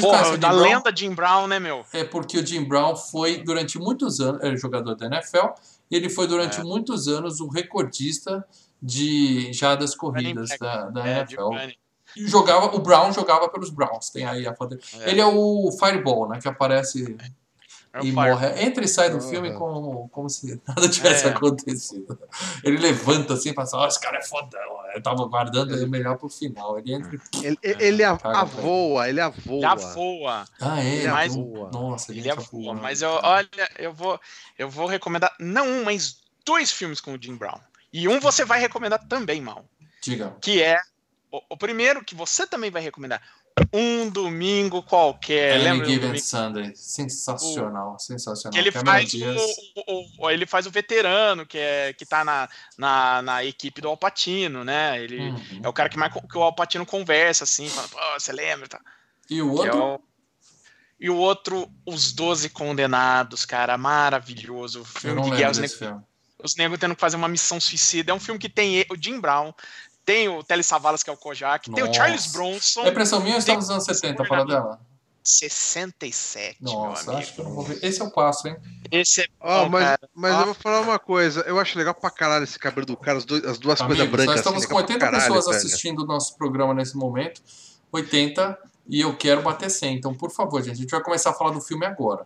[0.00, 0.60] Vocês porra, da Brown?
[0.62, 1.84] lenda Jim Brown, né, meu?
[1.92, 5.46] É porque o Jim Brown foi durante muitos anos, era jogador da NFL,
[5.90, 6.64] e ele foi durante É.
[6.64, 8.46] muitos anos o recordista
[8.82, 11.50] de jardas corridas da, da É, NFL.
[12.16, 14.78] E jogava, o Brown jogava pelos Browns, tem aí a foto.
[15.00, 15.10] É.
[15.10, 17.16] Ele é o Fireball, né, que aparece
[17.96, 18.14] É e Fire.
[18.14, 18.62] morre.
[18.62, 19.30] Entra e sai do Uhum.
[19.30, 21.30] filme como, como se nada tivesse É.
[21.30, 22.18] acontecido.
[22.64, 24.76] Ele levanta assim e fala assim, ó, esse cara é fodão.
[24.94, 26.78] Eu tava guardando ele melhor pro final.
[26.78, 27.46] Ele entra e...
[27.46, 29.60] Ele, ele pra avoa, ele avoa.
[29.60, 30.44] Já voa.
[30.60, 30.94] Ah, é?
[30.96, 31.70] Ele Mas- voa.
[31.70, 32.74] Nossa, Ele gente, voa, voa.
[32.74, 32.80] né?
[32.82, 34.18] Mas eu, olha, eu vou,
[34.58, 37.58] eu vou recomendar não um, mas dois filmes com o Jim Brown.
[37.92, 39.64] E um você vai recomendar também, mal.
[40.02, 40.34] Diga.
[40.40, 40.78] Que é
[41.32, 43.20] o, o primeiro que você também vai recomendar.
[43.72, 45.54] Um domingo qualquer.
[45.54, 45.86] Any lembra?
[45.86, 46.72] Um Given Sunday.
[46.74, 48.52] Sensacional, sensacional.
[48.52, 52.24] que ele Cameron faz o, o- o- ele faz o veterano que é que tá
[52.24, 55.02] na, na, na equipe do Alpatino, né?
[55.02, 55.60] Ele Uhum.
[55.62, 58.80] é o cara que mais que o Alpatino conversa assim, fala, pô, você lembra, tá?
[59.30, 59.84] E o é outro?
[59.94, 60.00] o
[61.00, 64.82] E o outro, Os Doze Condenados, cara, maravilhoso.
[64.82, 66.00] O filme Eu não que lembro os, filme.
[66.42, 68.12] os negros tendo que fazer uma missão suicida.
[68.12, 69.52] É um filme que tem o Jim Brown,
[70.06, 71.98] tem o Telly Savalas, que é o Kojak, tem o Nossa.
[71.98, 72.82] Charles Bronson.
[72.84, 74.80] É impressão minha ou estamos nos anos 70 falando dela?
[75.24, 77.60] 67, Nossa, meu acho que eu amigo.
[77.60, 77.84] não vou ver.
[77.84, 78.56] Esse é o passo, hein?
[78.90, 80.08] Esse é Ó, bom, mas, cara.
[80.14, 80.40] mas Ó.
[80.40, 81.40] eu vou falar uma coisa.
[81.40, 84.10] Eu acho legal pra caralho esse cabelo do cara, as, dois- as duas coisas Amigos,
[84.12, 84.26] brancas.
[84.26, 85.66] nós estamos assim, com legal 80 pra caralho, pessoas velho.
[85.66, 87.42] assistindo o nosso programa nesse momento.
[87.92, 89.96] 80 e eu quero bater 100.
[89.96, 92.24] Então, por favor, gente, a gente vai começar a falar do filme agora.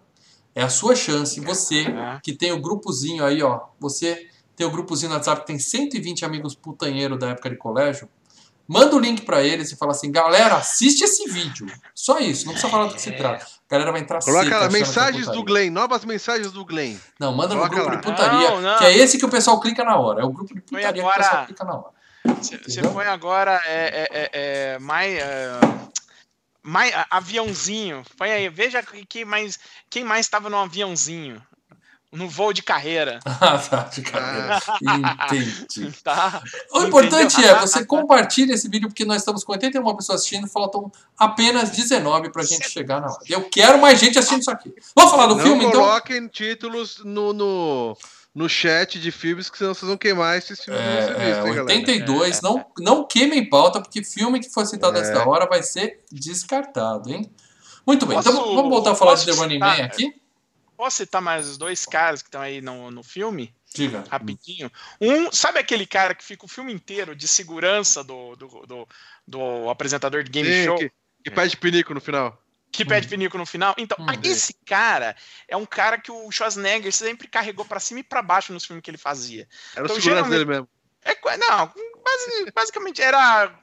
[0.54, 1.86] É a sua chance, você
[2.22, 3.60] que tem o grupozinho aí, ó.
[3.78, 4.28] Você
[4.60, 8.06] tem o grupozinho no WhatsApp que tem 120 amigos putanheiro da época de colégio.
[8.68, 11.66] Manda o link pra eles e fala assim: galera, assiste esse vídeo.
[11.94, 13.44] Só isso, não precisa falar do que se trata.
[13.46, 15.42] A galera vai entrar Coloca seca é mensagens do.
[15.42, 16.96] Glenn, novas mensagens do Glenn.
[17.18, 17.96] Não, manda no Coloca grupo lá.
[17.96, 18.78] de putaria, Não, não.
[18.78, 20.20] que é esse que o pessoal clica na hora.
[20.20, 21.90] É o grupo de putaria que o agora- pessoal clica na hora.
[22.42, 24.30] Você põe agora é, é, é,
[24.74, 25.60] é, mais, é,
[26.62, 28.02] mais a- aviãozinho.
[28.18, 29.58] Põe aí, veja quem mais
[29.88, 31.42] quem mais estava no aviãozinho.
[32.12, 33.20] No voo de carreira.
[33.40, 34.58] Ah, tá, de carreira.
[34.82, 35.92] Entendi.
[36.02, 36.42] Tá?
[36.72, 40.90] O importante é, você compartilha esse vídeo, porque nós estamos com 81 pessoas assistindo, faltam
[41.16, 43.18] apenas 19 pra gente chegar na hora.
[43.28, 44.74] Eu quero mais gente assistindo isso aqui.
[44.94, 45.80] Vamos falar do não filme, então?
[45.80, 47.96] coloquem títulos no, no,
[48.34, 51.24] no chat de filmes, que senão vocês vão queimar esses filmes que É, vocês é,
[51.26, 51.62] visto, hein, galera?
[51.62, 55.18] 82, não, não queimem pauta, porque filme que for citado É.
[55.18, 57.30] hora vai ser descartado, hein?
[57.86, 60.19] Muito bem, então Posso- vamos voltar a falar de The Running Man aqui?
[60.80, 63.54] Posso citar mais os dois caras que estão aí no, no filme?
[63.74, 64.02] Diga.
[64.10, 64.72] Rapidinho.
[64.98, 68.88] Um, sabe aquele cara que fica o filme inteiro de segurança do, do, do,
[69.28, 70.78] do apresentador de game Sim, show?
[70.78, 70.90] que,
[71.22, 72.42] que pede pinico no final.
[72.72, 73.74] Que pede pinico no final.
[73.76, 74.06] Então, Hum.
[74.24, 75.14] esse cara
[75.46, 78.82] é um cara que o Schwarzenegger sempre carregou pra cima e pra baixo nos filmes
[78.82, 79.46] que ele fazia.
[79.74, 80.00] Era o Então, segurança
[80.30, 80.68] geralmente- dele mesmo.
[81.04, 81.66] É, não,
[82.02, 83.54] basi- basicamente era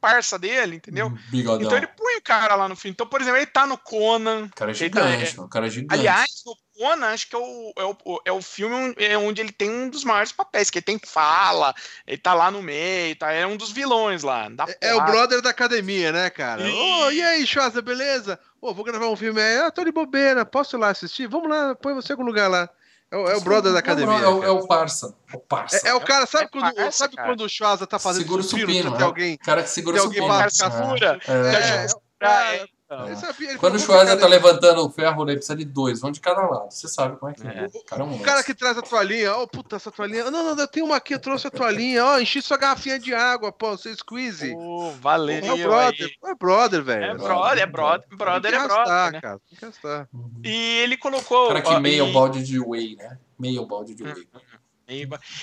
[0.00, 1.10] parça dele, entendeu?
[1.30, 1.62] Bigodão.
[1.66, 2.92] Então ele põe o cara lá no filme.
[2.92, 4.44] Então, por exemplo, ele tá no Conan.
[4.44, 5.94] O cara é ele tá- gigante, o cara é gigante.
[5.94, 9.40] Aliás, o Conan, acho que é o, é o, é o filme onde- é onde
[9.40, 11.74] ele tem um dos maiores papéis, que ele tem fala,
[12.06, 14.48] ele tá lá no meio, tá, é um dos vilões lá.
[14.80, 16.62] É, é o brother da academia, né, cara?
[16.68, 16.72] Ih.
[16.72, 18.38] Ô, e aí, Schwarza, beleza?
[18.60, 19.58] Ô, vou gravar um filme aí.
[19.58, 21.26] Ah, tô de bobeira, posso ir lá assistir?
[21.28, 22.68] Vamos lá, põe você em algum lugar lá.
[23.16, 24.18] É o, é o brother da academia.
[24.18, 25.14] É o, é o parça.
[25.32, 25.80] É o parça.
[25.84, 27.28] É, é o cara, sabe, É quando, parça, sabe cara.
[27.28, 28.94] quando o Schwarza tá fazendo Segura o supino, supino.
[28.94, 29.36] é ter o alguém...
[29.38, 30.38] cara que segura tem o alguém supino.
[30.38, 31.20] cara segura.
[31.26, 32.66] É, é.
[32.88, 35.56] É, é, ele sabia- ele Quando o Schwarzer cara, tá levantando o ferro, ele precisa
[35.56, 36.70] de dois, um de cada lado.
[36.70, 37.64] Você sabe como é que é.
[37.64, 37.66] É.
[37.66, 40.30] O cara é um O cara que traz a toalhinha, ó, puta, essa toalhinha.
[40.30, 43.12] Não, não, eu tenho uma aqui, eu trouxe a toalhinha, ó, enchi sua garrafinha de
[43.12, 44.52] água, pô, você squeeze.
[44.52, 45.36] Pô, valeu.
[45.44, 46.30] é o brother, aí.
[46.30, 47.04] é brother, velho.
[47.04, 48.76] É brother, é brother, brother Tem é brother.
[48.78, 49.20] arrastar, né?
[49.20, 50.16] cara, tem que.
[50.16, 50.30] Uhum.
[50.44, 51.46] E ele colocou.
[51.46, 53.18] O cara que meia e- o balde de whey, né?
[53.38, 54.28] Meia o balde de whey.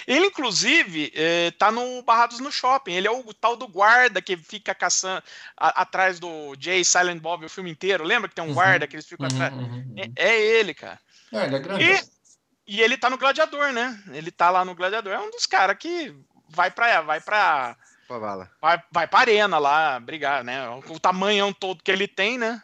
[0.07, 2.93] Ele, inclusive, eh, tá no Barrados no Shopping.
[2.93, 5.21] Ele é o tal do guarda que fica caçando
[5.57, 8.03] a- atrás do Jay Silent Bob o filme inteiro.
[8.03, 8.53] Lembra que tem um Uhum.
[8.53, 9.53] guarda que eles ficam Uhum, atrás?
[9.53, 9.95] uhum, uhum.
[10.15, 10.99] É, é ele, cara.
[11.31, 11.83] É, ele é grande.
[11.83, 12.03] E,
[12.67, 14.01] e ele tá no Gladiador, né?
[14.11, 15.11] Ele tá lá no Gladiador.
[15.13, 16.15] É um dos caras que
[16.47, 17.75] vai pra, vai pra,
[18.61, 20.69] vai, vai pra arena lá brigar, né?
[20.69, 22.63] O tamanhão todo que ele tem, né?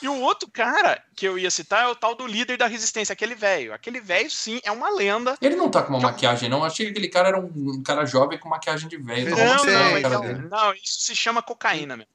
[0.00, 3.12] E o outro cara que eu ia citar é o tal do líder da resistência,
[3.12, 3.72] aquele velho.
[3.72, 5.36] Aquele velho, sim, é uma lenda.
[5.40, 6.64] Ele não tá com uma maquiagem, não.
[6.64, 9.30] Achei que aquele cara era um, cara jovem com maquiagem de velho.
[9.30, 12.06] Não, Não, não, então- não, isso se chama cocaína, meu.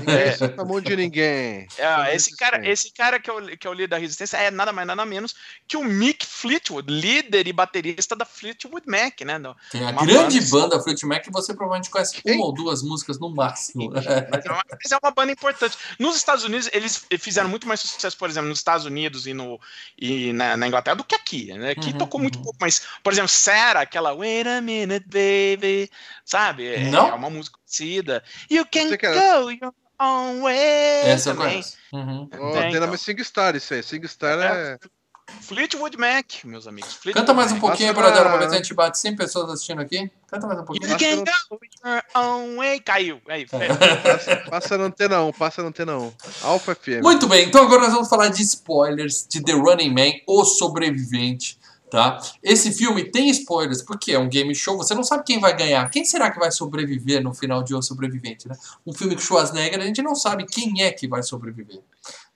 [0.00, 1.66] Ninguém solta a mão de ninguém.
[1.78, 4.50] É, esse cara, esse cara que, é o, que é o líder da resistência é
[4.50, 5.34] nada mais nada menos
[5.66, 9.38] que o Mick Fleetwood, líder e baterista da Fleetwood Mac, né?
[9.38, 12.36] do- Tem a Uma grande banda- banda Fleetwood Mac que você provavelmente conhece Quem?
[12.36, 13.90] uma ou duas músicas no máximo.
[13.90, 15.76] Mas é, uma, mas é uma banda importante.
[15.98, 19.60] Nos Estados Unidos, eles fizeram muito mais sucesso, por exemplo, nos Estados Unidos e, no,
[19.98, 21.52] e na, na Inglaterra do que aqui.
[21.54, 21.70] Né?
[21.70, 22.44] Aqui Uhum, tocou muito uhum.
[22.44, 25.90] pouco, mas, por exemplo, Sarah, aquela Wait a minute, baby,
[26.24, 26.66] sabe?
[26.74, 27.08] É, Não?
[27.08, 28.22] é uma música conhecida.
[28.50, 30.56] You can Você quer- go your own way.
[31.10, 31.52] Essa eu também.
[31.52, 31.76] conheço.
[31.92, 32.26] Uhum.
[32.26, 32.80] Tem, tem então.
[32.80, 33.82] nome SingStar isso aí.
[33.82, 34.78] SingStar é.
[35.26, 36.94] Fleetwood Mac, meus amigos.
[36.94, 37.60] Fleetwood Canta mais um Mac.
[37.62, 40.10] pouquinho aí Passa pra ver se a gente bate 100 pessoas assistindo aqui.
[40.28, 40.90] Canta mais um pouquinho.
[40.90, 42.80] You can go your own way.
[42.80, 43.20] Caiu.
[43.28, 46.12] Aí, Passa, passa na antena 1, passa na antena 1.
[46.42, 47.02] Alpha FM.
[47.02, 51.58] Muito bem, então agora nós vamos falar de spoilers de The Running Man, O Sobrevivente,
[51.90, 52.18] tá?
[52.42, 55.88] Esse filme tem spoilers, porque é um game show, você não sabe quem vai ganhar.
[55.90, 58.56] Quem será que vai sobreviver no final de O Sobrevivente, né?
[58.86, 61.80] Um filme com Schwarzenegger, a gente não sabe quem é que vai sobreviver.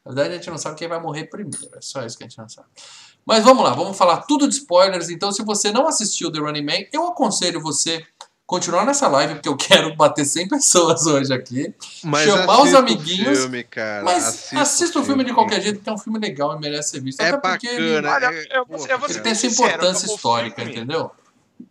[0.09, 2.29] Na verdade, a gente não sabe quem vai morrer primeiro, é só isso que a
[2.29, 2.67] gente não sabe.
[3.27, 5.11] Mas vamos lá, vamos falar tudo de spoilers.
[5.11, 8.03] Então, se você não assistiu The Running Man, eu aconselho você
[8.47, 11.75] continuar nessa live, porque eu quero bater 100 pessoas hoje aqui.
[12.03, 14.03] Mas chamar os amiguinhos, Filme, cara.
[14.03, 17.03] Mas assista, o filme de qualquer jeito, porque é um filme legal e merece ser
[17.03, 17.21] visto.
[17.21, 18.29] É Até porque ele, bacana.
[18.29, 21.11] Olha, é- eu, eu vou ele tem essa importância histórica, filme- entendeu?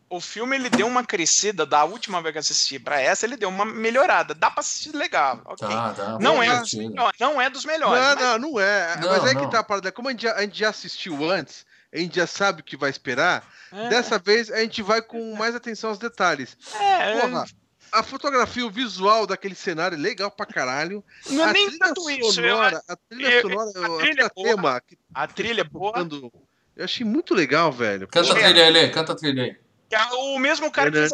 [0.09, 3.49] O filme ele deu uma crescida da última vez que assisti para essa, ele deu
[3.49, 4.33] uma melhorada.
[4.33, 5.67] Dá para assistir legal, ok?
[5.67, 8.01] Tá, tá, não, é dos melhores, não é dos melhores.
[8.01, 8.19] Não, mas...
[8.19, 8.97] não, não é.
[8.97, 9.41] Não, mas é não.
[9.45, 9.91] que tá a parada.
[9.91, 12.77] Como a gente, já, a gente já assistiu antes, a gente já sabe o que
[12.77, 13.43] vai esperar.
[13.71, 13.89] É.
[13.89, 16.57] Dessa vez a gente vai com mais atenção aos detalhes.
[16.79, 17.45] É, Porra,
[17.91, 21.03] a fotografia, o visual daquele cenário é legal pra caralho.
[21.29, 22.33] Não é nem tanto isso.
[22.33, 24.81] Sonora, a trilha sonora, a trilha, a tema,
[25.13, 25.93] a trilha é boa.
[26.75, 28.07] Eu achei muito legal, velho.
[28.07, 29.66] Canta a trilha aí, canta a trilha aí.
[30.13, 31.11] O mesmo cara que fez...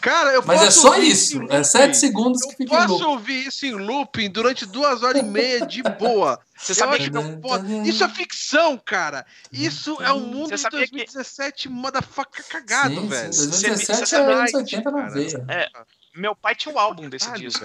[0.00, 1.40] Cara, eu Mas é só isso.
[1.50, 5.24] É sete segundos que fica Eu posso ouvir isso em looping durante duas horas e
[5.24, 6.38] meia de boa.
[6.56, 7.88] Você sabe que não pode.
[7.88, 9.26] Isso é ficção, cara.
[9.50, 11.68] Isso é um mundo de 2017 que...
[11.68, 13.30] motherfucker cagado, Sim, velho.
[13.30, 15.44] 2017 é anos 80 na veia.
[15.48, 15.68] É,
[16.14, 17.64] meu pai tinha o um álbum desse disco,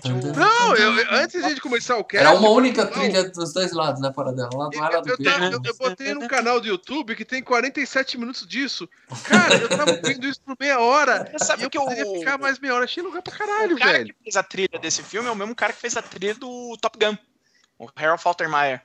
[0.00, 0.16] velho.
[0.16, 0.32] né?
[0.36, 2.26] Não, eu, antes de começar o cast.
[2.26, 4.50] Era uma única trilha dos dois lados, né, Paradela?
[4.54, 8.46] Lá do lado eu, eu, eu, botei no canal do YouTube que tem 47 minutos
[8.46, 8.88] disso.
[9.24, 11.30] Cara, eu tava vendo isso por meia hora.
[11.32, 12.14] Você sabe e eu que poderia eu...
[12.18, 12.84] ficar mais meia hora.
[12.84, 14.14] Achei lugar pra caralho, o cara velho.
[14.14, 16.76] que fez a trilha desse filme é o mesmo cara que fez a trilha do
[16.80, 17.16] Top Gun.
[17.78, 18.82] O Harold Faltermeyer.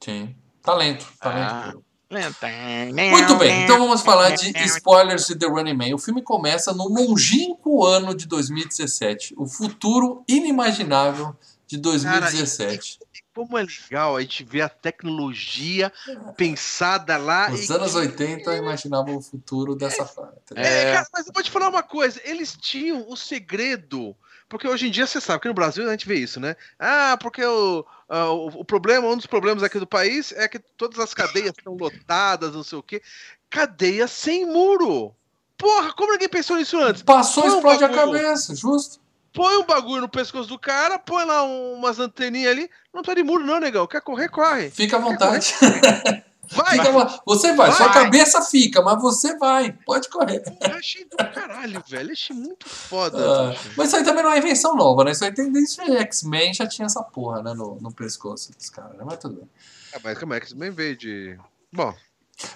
[0.00, 0.34] Sim.
[0.62, 1.50] Talento, talento.
[1.50, 1.89] Ah.
[2.10, 5.94] Muito bem, então vamos falar de spoilers de The Running Man.
[5.94, 11.36] O filme começa no longínquo ano de 2017, o futuro inimaginável
[11.68, 12.98] de 2017.
[12.98, 15.92] Cara, como é legal a gente ver a tecnologia
[16.36, 17.48] pensada lá.
[17.48, 17.98] Nos anos que...
[17.98, 20.34] 80 imaginavam o futuro dessa forma.
[20.56, 24.16] É, cara, mas eu vou te falar uma coisa: eles tinham o segredo.
[24.50, 26.56] Porque hoje em dia você sabe que no Brasil a gente vê isso, né?
[26.76, 30.98] Ah, porque o, uh, o, problema, um dos problemas aqui do país é que todas
[30.98, 33.00] as cadeias estão lotadas, não sei o quê.
[33.48, 35.14] Cadeia sem muro.
[35.56, 37.00] Porra, como ninguém pensou nisso antes?
[37.00, 39.00] Passou, e explode a cabeça, justo
[39.32, 42.70] põe um bagulho no pescoço do cara, põe lá umas anteninhas ali.
[42.92, 43.86] Não tá de muro, não, negão.
[43.86, 44.70] Quer correr, corre.
[44.70, 45.54] Fica à vontade.
[46.50, 46.78] Vai!
[46.78, 47.68] Fica, você vai.
[47.68, 49.72] vai, sua cabeça fica, mas você vai.
[49.72, 50.42] Pode correr.
[50.60, 52.12] Eu achei do caralho, velho.
[52.12, 53.18] Achei muito foda.
[53.18, 55.12] Ah, mas isso aí também não é invenção nova, né?
[55.12, 57.54] Isso aí tem desde X-Men já tinha essa porra, né?
[57.54, 59.04] No, no pescoço dos caras, né?
[59.06, 59.50] Mas tudo bem.
[59.92, 61.38] É, mas como é que X-Men veio de.
[61.72, 61.94] Bom,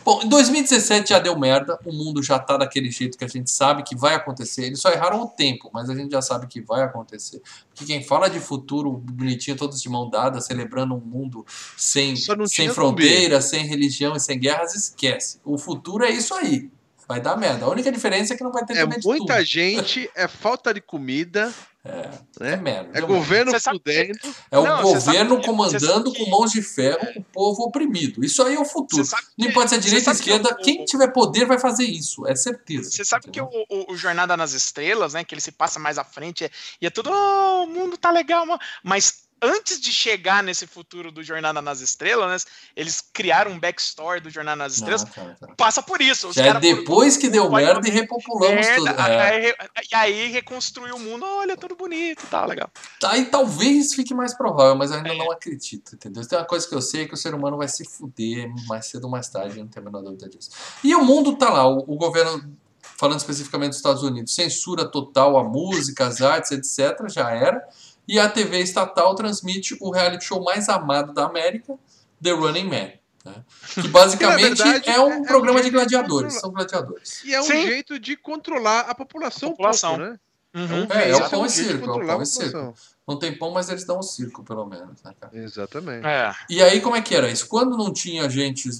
[0.05, 3.51] Bom, em 2017 já deu merda, o mundo já tá daquele jeito que a gente
[3.51, 4.65] sabe que vai acontecer.
[4.65, 7.43] Eles só erraram o tempo, mas a gente já sabe que vai acontecer.
[7.69, 11.45] Porque quem fala de futuro bonitinho, todos de mão dada, celebrando um mundo
[11.77, 12.15] sem,
[12.47, 15.41] sem fronteiras, sem religião e sem guerras, esquece.
[15.45, 16.71] O futuro é isso aí.
[17.07, 17.67] Vai dar merda.
[17.67, 21.53] A única diferença é que não vai ter é muita gente, é falta de comida,
[21.85, 22.09] é,
[22.41, 22.53] né?
[22.53, 22.99] é merda.
[22.99, 24.19] É governo fudendo.
[24.51, 26.25] É o não, governo comandando que...
[26.25, 28.25] com mãos de ferro o povo oprimido.
[28.25, 29.07] Isso aí é o futuro.
[29.37, 30.55] Não pode ser direita ou esquerda.
[30.55, 30.63] Que.
[30.63, 32.27] Quem tiver poder vai fazer isso.
[32.27, 32.91] É certeza.
[32.91, 33.49] Você sabe entendeu?
[33.49, 35.25] que o, o, o, Jornada nas Estrelas, né?
[35.25, 37.11] Que ele se passa mais à frente é, e é tudo.
[37.13, 38.47] Oh, o mundo tá legal,
[38.83, 44.21] mas antes de chegar nesse futuro do Jornada nas Estrelas, né, eles criaram um backstory
[44.21, 45.05] do Jornada nas Estrelas.
[45.05, 45.55] Não, tá, tá.
[45.57, 46.33] Passa por isso.
[46.33, 49.01] Já é depois que deu merda e repopulamos merda, tudo.
[49.01, 49.55] É.
[49.91, 52.71] e aí reconstruiu o mundo, olha, tudo bonito, tá legal.
[53.05, 55.19] Aí talvez fique mais provável, mas eu ainda é.
[55.19, 56.27] não acredito, entendeu?
[56.27, 58.87] Tem uma coisa que eu sei é que o ser humano vai se fuder mais
[58.87, 60.51] cedo ou mais tarde, não tenho a menor dúvida disso.
[60.83, 62.57] E o mundo tá lá, o, o governo
[62.97, 67.67] falando especificamente dos Estados Unidos, censura total a música, as artes, etc., já era.
[68.07, 71.79] E a TV estatal transmite o reality show mais amado da América,
[72.23, 72.91] The Running Man.
[73.25, 73.45] Né?
[73.75, 76.35] Que basicamente verdade, é um é, programa um de gladiadores.
[76.35, 77.25] De são gladiadores.
[77.25, 77.67] E é um Sim.
[77.67, 79.49] jeito de controlar a população.
[79.49, 79.97] A população.
[79.97, 80.19] Pouco, né?
[80.55, 80.87] Uhum.
[80.91, 81.91] É, é o pão e circo.
[81.91, 82.75] É o pão e circo.
[83.07, 85.03] Não tem pão, mas eles dão um circo, pelo menos.
[85.03, 86.07] Né, Exatamente.
[86.07, 86.33] É.
[86.49, 87.49] E aí, como é que era isso?
[87.49, 88.71] Quando não tinha gente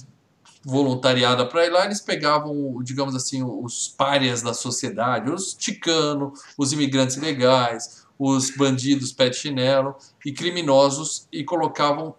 [0.63, 6.73] voluntariada para ir lá, eles pegavam, digamos assim, os párias da sociedade, os ticanos, os
[6.73, 9.95] imigrantes ilegais, os bandidos pé de chinelo
[10.25, 12.15] e criminosos e colocavam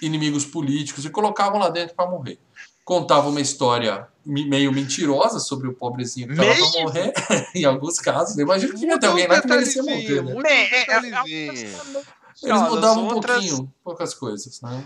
[0.00, 2.38] inimigos políticos e colocavam lá dentro para morrer.
[2.84, 7.12] Contavam uma história meio mentirosa sobre o pobrezinho que estava para morrer,
[7.54, 8.36] em alguns casos.
[8.36, 10.22] Eu imagino que tinha ter alguém lá que merecia morrer.
[10.22, 10.34] Né?
[10.46, 11.70] É, é, é,
[12.42, 14.84] Eles mudavam um pouquinho, poucas coisas, né?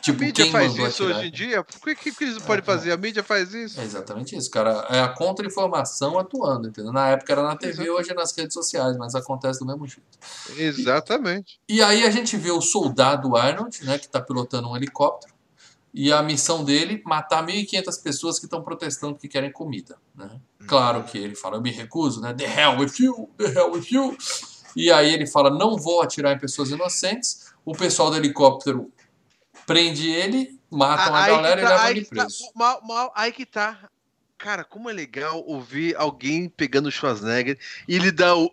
[0.00, 1.64] Tipo, a mídia faz isso hoje em dia?
[1.64, 2.92] Por que, que, eles podem é, fazer?
[2.92, 3.80] A mídia faz isso?
[3.80, 4.86] É exatamente isso, cara.
[4.90, 6.92] É a contra-informação atuando, entendeu?
[6.92, 7.90] Na época era na TV, exatamente.
[7.90, 10.18] hoje é nas redes sociais, mas acontece do mesmo jeito.
[10.56, 11.58] Exatamente.
[11.68, 15.32] E, e aí a gente vê o soldado Arnold, né, que está pilotando um helicóptero,
[15.92, 20.28] e a missão dele matar 1.500 pessoas que estão protestando que querem comida, né?
[20.66, 22.34] Claro que ele fala, eu me recuso, né?
[22.34, 24.16] The hell with you, the hell with you.
[24.74, 27.52] E aí ele fala, não vou atirar em pessoas inocentes.
[27.64, 28.90] O pessoal do helicóptero
[29.66, 32.44] prende ele, matam a, a galera tá, e levam ele preso.
[32.44, 33.88] Tá, mal, mal, aí que tá.
[34.36, 37.58] Cara, como é legal ouvir alguém pegando o Schwarzenegger
[37.88, 38.52] e ele dá o.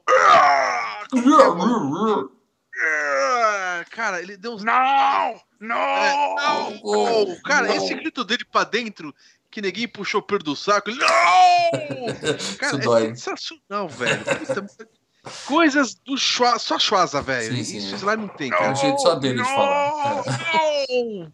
[3.89, 4.63] cara, ele deu uns.
[4.63, 5.41] Não!
[5.59, 5.75] Não!
[5.77, 6.79] É, não!
[6.83, 7.75] Oh, cara, não.
[7.75, 9.13] esse grito dele pra dentro,
[9.49, 10.89] que ninguém puxou o pelo do saco.
[10.89, 11.01] Não!
[12.57, 14.23] cara, Isso é sensacional, velho.
[15.45, 17.55] Coisas do Schwa só Schwaza, velho.
[17.55, 18.65] Isso lá não tem, cara.
[18.65, 20.23] É o jeito só dele de falar.
[20.89, 21.27] É.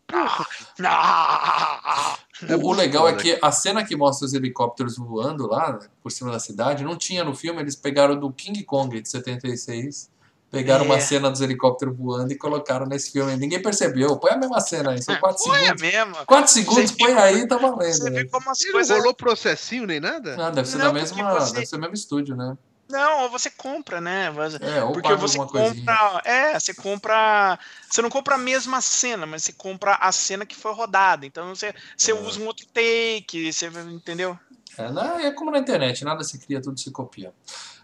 [2.55, 6.31] O, o legal é que a cena que mostra os helicópteros voando lá por cima
[6.31, 10.09] da cidade não tinha no filme, eles pegaram do King Kong de 76.
[10.51, 10.87] Pegaram é.
[10.87, 13.35] uma cena dos helicópteros voando e colocaram nesse filme.
[13.37, 14.17] Ninguém percebeu.
[14.17, 15.01] Põe a mesma cena aí.
[15.01, 15.59] São 4 segundos.
[15.59, 16.25] Põe a mesma.
[16.25, 17.93] 4 segundos, põe aí, tá valendo.
[17.93, 18.89] Você vê como as coisas.
[18.89, 20.35] Não rolou processinho nem nada?
[20.39, 21.33] Ah, deve ser não, da mesma.
[21.33, 21.53] Você...
[21.53, 22.57] Deve ser o mesmo estúdio, né?
[22.89, 24.33] Não, ou você compra, né?
[24.61, 25.61] É, ou Porque você compra.
[25.61, 26.21] Coisinha.
[26.23, 27.59] É, você compra.
[27.89, 31.25] Você não compra a mesma cena, mas você compra a cena que foi rodada.
[31.25, 32.15] Então você, você é.
[32.15, 34.37] usa um outro take, você entendeu?
[34.77, 37.33] É, não, é como na internet, nada se cria, tudo se copia.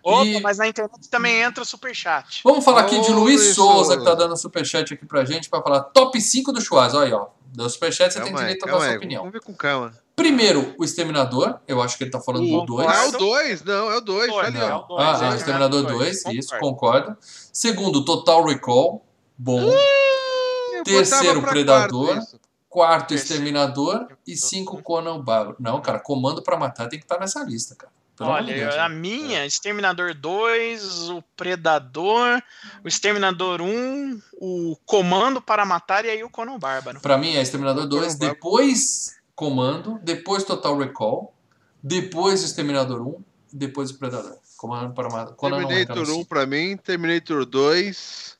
[0.04, 0.40] Opa, e...
[0.42, 2.42] mas na internet também entra o superchat.
[2.44, 5.62] Vamos falar aqui de Luiz Souza, Souza, que tá dando superchat aqui pra gente, pra
[5.62, 6.94] falar top 5 do Schwarz.
[6.94, 7.28] Olha aí, ó.
[7.46, 9.22] Deu superchat, você calma tem direito a dar sua opinião.
[9.22, 10.03] Vamos ver com calma.
[10.16, 11.60] Primeiro, o Exterminador.
[11.68, 12.88] Eu acho que ele tá falando o, do 2.
[12.88, 14.32] É o 2, não, é o 2.
[14.32, 14.86] Tá ali, ó.
[14.98, 17.18] Ah, é, o Exterminador 2, isso, concordo.
[17.52, 19.04] Segundo, Total Recall.
[19.38, 19.70] Bom.
[19.70, 22.16] Uh, Terceiro, Predador.
[22.16, 22.40] Quarto,
[22.70, 24.08] quarto Exterminador.
[24.28, 25.58] E cinco, Conan Bárbaro.
[25.60, 27.92] Não, cara, Comando pra Matar tem que estar tá nessa lista, cara.
[28.16, 29.48] Pelo Olha, Deus, a minha, é.
[29.48, 32.44] Exterminador 2, o Predador,
[32.84, 37.00] o Exterminador 1, o Comando para Matar e aí o Conan Bárbaro.
[37.00, 41.34] Pra mim é Exterminador 2, depois Comando, depois Total Recall,
[41.82, 44.38] depois Exterminador 1, depois o Predador.
[44.58, 45.34] Comando para matar.
[45.34, 48.38] Terminator 1 pra mim, Terminator 2,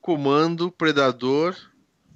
[0.00, 1.56] Comando, Predador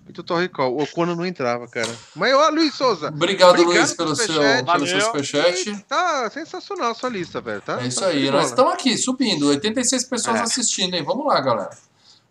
[0.09, 0.81] e Total Recall.
[0.81, 1.93] O Conan não entrava, cara.
[2.15, 3.09] Mas, ó, Luiz Souza.
[3.09, 5.85] Obrigado, obrigado Luiz, pelo seu, pelo seu superchat.
[5.89, 7.61] Tá sensacional a sua lista, velho.
[7.61, 8.31] Tá, é isso tá aí.
[8.31, 9.49] Nós estamos aqui, subindo.
[9.49, 10.43] 86 pessoas é.
[10.43, 11.03] assistindo, hein?
[11.03, 11.71] Vamos lá, galera.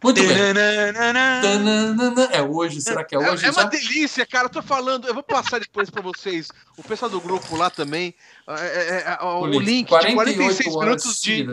[0.02, 0.38] Muito bem.
[2.32, 3.46] É hoje, será que é hoje?
[3.46, 4.46] É, é uma delícia, cara.
[4.46, 6.48] Eu tô falando, eu vou passar depois pra vocês.
[6.78, 8.16] O pessoal do grupo lá também.
[8.48, 11.48] É, é, é o, o, link, de 46 minutos de.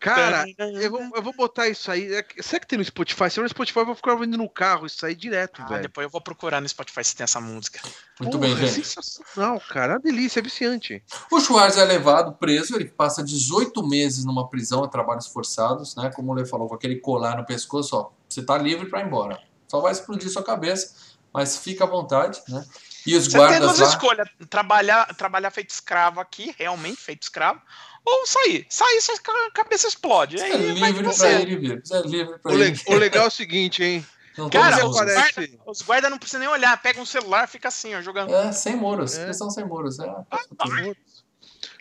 [0.00, 2.14] Cara, eu vou, eu vou botar isso aí.
[2.14, 3.30] É será que tem no Spotify?
[3.30, 5.82] Se no Spotify, eu vou ficar ouvindo no carro isso aí direto, ah, velho.
[5.82, 7.80] Depois eu vou procurar no Spotify se tem essa música.
[8.18, 8.80] Muito Porra, bem, gente.
[8.80, 9.92] É sensacional, cara.
[9.92, 11.04] É uma delícia, é viciante.
[11.30, 16.10] O Schwarz é levado preso, ele passa 18 meses numa prisão a trabalhos forçados, né?
[16.16, 18.10] Como o Lê falou, com aquele colar no pescoço, ó.
[18.26, 19.38] Você tá livre para ir embora.
[19.68, 20.94] Só vai explodir sua cabeça,
[21.30, 22.64] mas fica à vontade, né?
[23.06, 23.88] E os Você guardas tem duas lá...
[23.88, 27.60] escolhas: trabalhar, trabalhar feito escravo aqui, realmente feito escravo,
[28.04, 28.66] ou sair.
[28.68, 29.16] Sair, sua
[29.54, 30.40] cabeça explode.
[30.40, 31.82] Aí é livre pra ir, vir.
[31.90, 32.82] É livre pra o, ir.
[32.86, 34.06] o legal é o seguinte, hein?
[34.38, 38.00] Não Cara, os guardas guarda, não precisam nem olhar, pega um celular fica assim, ó,
[38.00, 38.34] jogando.
[38.34, 39.18] É, sem muros.
[39.18, 39.26] É.
[39.26, 39.98] Questão sem muros.
[39.98, 40.08] É.
[40.30, 40.64] Ah, tá.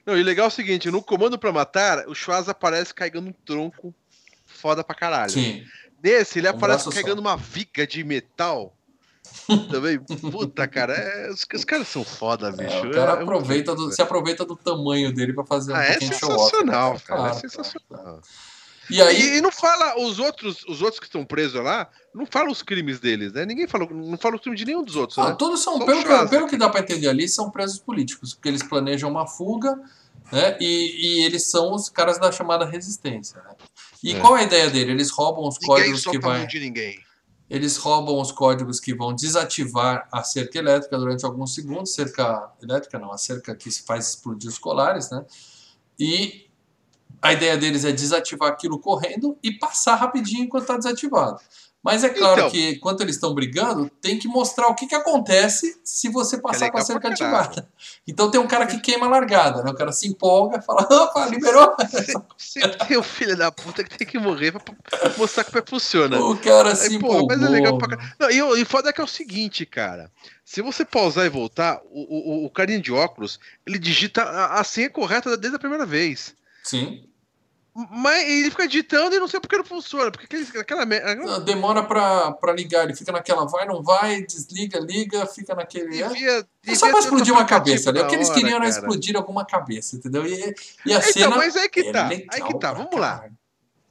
[0.06, 3.34] Não, e legal é o seguinte, no comando pra matar, o Schwarz aparece carregando um
[3.46, 3.94] tronco
[4.46, 5.32] foda pra caralho.
[5.32, 5.64] Sim.
[6.02, 7.28] Nesse, ele um aparece carregando só.
[7.28, 8.76] uma viga de metal
[9.72, 10.00] também,
[10.32, 12.70] puta, cara, é, os, os, caras são foda, bicho.
[12.70, 15.84] É, o cara é, aproveita do, se aproveita do tamanho dele pra fazer um ah,
[15.84, 17.00] é sensacional, né?
[17.06, 18.22] cara, é sensacional.
[18.90, 22.26] E aí e, e, não fala os outros, os outros que estão presos lá, não
[22.26, 23.46] fala os crimes deles, né?
[23.46, 25.18] Ninguém fala, não fala os crimes de nenhum dos outros.
[25.20, 25.36] Ah, né?
[25.38, 28.64] Todos são, pelo que, pelo que dá para entender ali, são presos políticos, porque eles
[28.64, 29.80] planejam uma fuga,
[30.32, 30.58] né?
[30.60, 33.52] E, e eles são os caras da chamada resistência, né?
[34.04, 34.20] E é.
[34.20, 34.92] qual é a ideia dele?
[34.92, 36.48] Eles roubam os ninguém códigos que vai.
[36.48, 37.09] De ninguém
[37.50, 43.00] eles roubam os códigos que vão desativar a cerca elétrica durante alguns segundos, cerca elétrica
[43.00, 45.26] não, a cerca que se faz explodir os colares, né?
[45.98, 46.48] E
[47.22, 51.40] a ideia deles é desativar aquilo correndo e passar rapidinho enquanto está desativado.
[51.90, 54.94] Mas é claro então, que, enquanto eles estão brigando, tem que mostrar o que, que
[54.94, 57.68] acontece se você passar é com a cerca ativada.
[58.08, 59.72] Então tem um cara que queima a largada, né?
[59.72, 61.76] O cara se empolga, fala, opa, liberou.
[62.38, 64.62] Você tem o filho da puta que tem que morrer pra
[65.18, 66.20] mostrar como é que funciona.
[66.20, 67.26] O cara se empolgou.
[67.28, 67.98] Mas é legal pra...
[68.20, 70.12] Não, e, o foda é que é o seguinte, cara.
[70.46, 74.64] Se você pausar e voltar, o, o, o carinha de óculos, ele digita a, a
[74.64, 76.36] senha correta desde a primeira vez.
[76.64, 77.09] Sim.
[77.90, 80.12] Mas ele fica digitando e não sei porque não funciona.
[80.12, 80.28] Porque
[80.58, 80.86] aquela.
[81.40, 86.02] Demora pra, pra ligar, ele fica naquela vai, não vai, desliga, liga, fica naquele.
[86.02, 86.08] É?
[86.08, 88.02] Devia, é, só pra explodir uma cabeça, né?
[88.02, 90.26] O que eles queriam era explodir alguma cabeça, entendeu?
[90.26, 90.54] E,
[90.86, 91.38] e a então, cena.
[91.38, 93.24] Mas aí que tá, é aí que tá, vamos lá.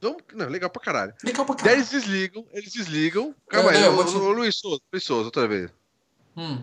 [0.01, 1.14] Vamos, não, legal pra caralho.
[1.24, 1.76] Legal pra caralho.
[1.76, 3.34] Daí eles desligam, eles desligam.
[3.49, 4.14] Calma é, aí, o, te...
[4.16, 5.70] o, Luiz Souza, Luiz Souza, outra vez.
[6.36, 6.62] Hum.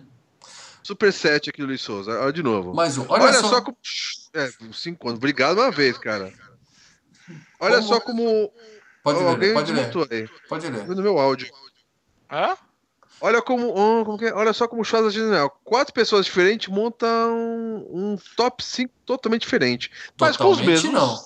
[0.84, 2.74] Super 7 aqui do Luiz Souza, olha de novo.
[2.74, 3.06] Mais um.
[3.10, 3.50] Olha, olha só.
[3.50, 3.76] só como.
[4.34, 5.18] É, cinco anos.
[5.18, 6.32] Obrigado uma vez, cara.
[7.60, 7.88] Olha como...
[7.88, 8.52] só como.
[9.04, 9.92] Pode ler, alguém pode ler.
[10.12, 10.30] Aí.
[10.50, 10.88] Pode ler.
[10.88, 11.52] No meu áudio.
[12.32, 12.56] Hã?
[13.22, 14.34] Olha como, um, como é?
[14.34, 15.50] Olha só como o Schwarza General.
[15.64, 19.90] Quatro pessoas diferentes montam um, um top 5 totalmente diferente.
[20.20, 20.92] Mas com os mesmos.
[20.92, 21.18] Não.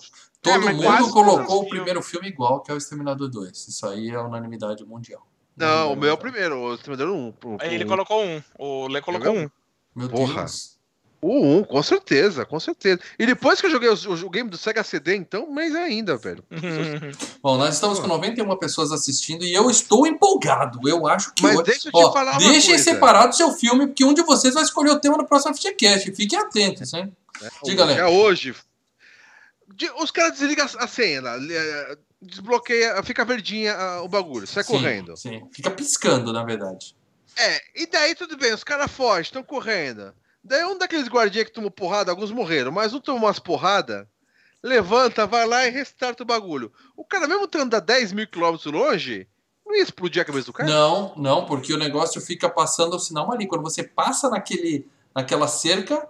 [0.41, 3.67] Todo é, mundo colocou o primeiro filme igual, que é o Exterminador 2.
[3.67, 5.27] Isso aí é unanimidade mundial.
[5.55, 7.33] Não, o meu é o primeiro, o Exterminador 1.
[7.43, 8.41] Um, Ele colocou um.
[8.57, 9.49] O Lê colocou um.
[9.93, 10.35] Meu Porra.
[10.35, 10.78] Deus.
[11.21, 13.01] O 1, com certeza, com certeza.
[13.17, 16.43] E depois que eu joguei o, o game do Sega CD, então, mais ainda, velho.
[17.43, 20.79] Bom, nós estamos com 91 pessoas assistindo e eu estou empolgado.
[20.87, 21.43] Eu acho que.
[21.43, 21.63] Mas hoje...
[21.65, 22.83] deixa eu te Ó, falar uma Deixem coisa.
[22.83, 26.13] separado o seu filme, porque um de vocês vai escolher o tema do próximo FGCast.
[26.13, 27.13] Fiquem atentos, hein?
[27.41, 27.99] É, Diga, Léo.
[27.99, 28.55] É hoje.
[29.97, 35.15] Os caras desligam a senha, é, desbloqueia, fica verdinha o bagulho, sai sim, correndo.
[35.15, 36.95] Sim, fica piscando, na verdade.
[37.37, 40.13] É, e daí tudo bem, os caras fogem, estão correndo.
[40.49, 44.07] Daí um daqueles guardinhas que tomou porrada, alguns morreram, mas um tomou umas porradas,
[44.63, 46.73] levanta, vai lá e restarta o bagulho.
[46.97, 49.27] O cara, mesmo estando a 10 mil quilômetros longe,
[49.63, 50.67] não ia explodir a cabeça do cara?
[50.67, 53.45] Não, não, porque o negócio fica passando o sinal ali.
[53.45, 56.09] Quando você passa naquele, naquela cerca,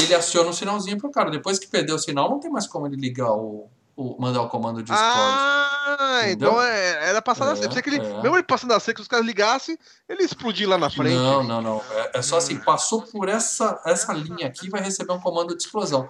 [0.00, 1.30] ele aciona um sinalzinho pro cara.
[1.30, 4.48] Depois que perdeu o sinal, não tem mais como ele ligar o, o mandar o
[4.48, 5.06] comando de Discord.
[5.08, 6.50] Ah, entendeu?
[6.50, 7.88] então é, era passar é, na seca.
[7.88, 8.22] ele, é.
[8.22, 11.14] Mesmo ele passando na seca, se os caras ligassem, ele explodir lá na frente.
[11.14, 11.82] Não, não, não.
[11.90, 15.62] É, é só assim, passou por essa, essa linha aqui vai receber um comando de
[15.62, 16.06] explosão.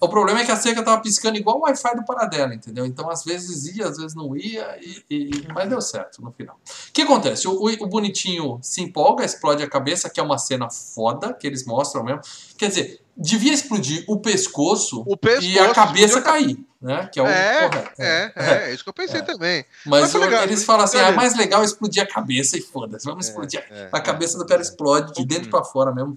[0.00, 2.84] O problema é que a seca tava piscando igual o Wi-Fi do Paradela, entendeu?
[2.84, 5.48] Então às vezes ia, às vezes não ia, e, e...
[5.54, 6.56] mas deu certo no final.
[6.56, 7.46] O que acontece?
[7.46, 11.46] O, o, o bonitinho se empolga, explode a cabeça, que é uma cena foda que
[11.46, 12.20] eles mostram mesmo.
[12.56, 17.08] Quer dizer, devia explodir o pescoço, o pescoço e a cabeça cair, né?
[17.12, 17.92] Que é o é, correto.
[18.00, 19.22] É, é, é, isso que eu pensei é.
[19.22, 19.64] também.
[19.84, 23.04] Mas, Mas legal, eles falam assim, ah, é mais legal explodir a cabeça e foda-se,
[23.04, 23.64] vamos é, explodir.
[23.70, 26.16] É, a cabeça do cara explode de dentro para fora mesmo.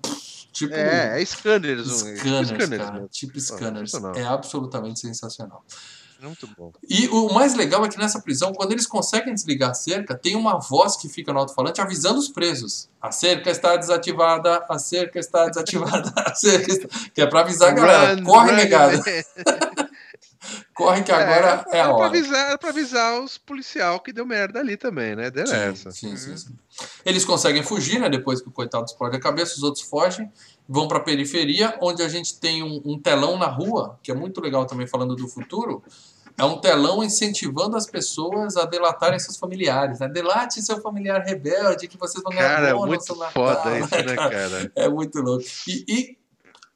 [0.54, 1.88] Tipo, é, é scanners.
[1.88, 3.94] Scanners, scanners cara, tipo scanners.
[4.16, 5.64] É absolutamente sensacional.
[6.22, 6.72] Muito bom.
[6.88, 10.36] E o mais legal é que nessa prisão, quando eles conseguem desligar a cerca, tem
[10.36, 12.88] uma voz que fica no alto-falante avisando os presos.
[13.02, 16.88] A cerca está desativada, a cerca está desativada, a cerca está...
[17.14, 18.16] Que é para avisar a galera.
[18.16, 19.02] Run, Corre, negada.
[20.74, 21.98] Corre que agora é, é, a hora.
[21.98, 25.30] Pra avisar, é pra avisar os policial que deu merda ali também, né?
[25.30, 25.92] Deu sim.
[25.92, 26.56] Sim, sim, sim.
[27.06, 28.10] Eles conseguem fugir, né?
[28.10, 30.32] Depois que o coitado explode a cabeça, os outros fogem,
[30.68, 34.42] vão pra periferia, onde a gente tem um, um telão na rua, que é muito
[34.42, 35.84] legal também falando do futuro,
[36.38, 40.08] é um telão incentivando as pessoas a delatarem seus familiares, né?
[40.08, 44.72] Delate seu familiar rebelde que vocês vão ganhar cara, bônus muito foda isso, né, cara?
[44.76, 45.46] É muito louco.
[45.68, 46.18] E, e,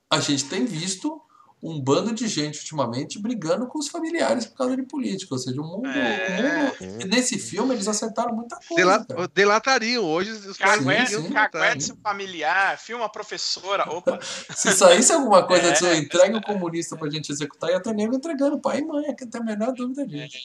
[0.10, 1.22] a gente tem visto
[1.66, 5.34] um bando de gente ultimamente brigando com os familiares por causa de política.
[5.34, 5.88] Ou seja, o mundo.
[5.88, 6.72] É...
[6.80, 8.76] O mundo nesse filme eles acertaram muita coisa.
[8.76, 10.86] Delat, delatariam hoje os caras.
[12.04, 13.90] familiar, filma professora.
[13.90, 14.20] Opa.
[14.56, 17.92] Se saísse alguma coisa é, disso, entregue o um comunista pra gente executar e até
[17.92, 20.38] nego entregando pai e mãe, que tem a menor dúvida disso.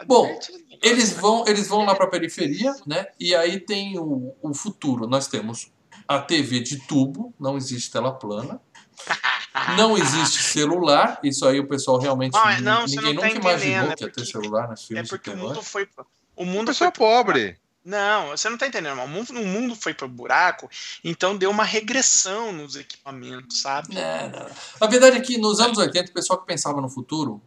[0.00, 0.38] É, Bom,
[0.82, 3.06] eles vão, eles vão lá pra periferia, né?
[3.18, 5.06] E aí tem o, o futuro.
[5.06, 5.72] Nós temos
[6.06, 8.60] a TV de tubo, não existe tela plana.
[9.76, 12.32] Não existe celular, isso aí o pessoal realmente.
[12.32, 15.06] Não, não, ninguém nunca tá imaginou é que ia ter celular nas filmes.
[15.06, 15.88] É porque o mundo foi.
[16.36, 17.58] O mundo o foi pobre.
[17.84, 19.00] Não, você não tá entendendo.
[19.00, 20.68] O mundo, o mundo foi pro buraco,
[21.02, 23.96] então deu uma regressão nos equipamentos, sabe?
[23.96, 24.46] É, não.
[24.80, 27.40] A verdade é que nos anos 80, o pessoal que pensava no futuro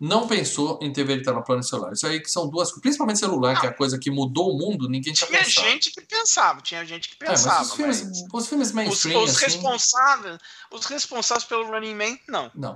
[0.00, 1.92] não pensou em TV de e celular.
[1.92, 3.60] Isso aí que são duas principalmente celular, não.
[3.60, 5.66] que é a coisa que mudou o mundo, ninguém tinha Tinha pensado.
[5.68, 7.58] gente que pensava, tinha gente que pensava.
[7.58, 8.24] É, os filmes, mas...
[8.32, 9.46] Os filmes mainstream, os, os assim...
[9.46, 10.38] responsáveis,
[10.72, 12.50] os responsáveis pelo Running Man, não.
[12.54, 12.74] Não.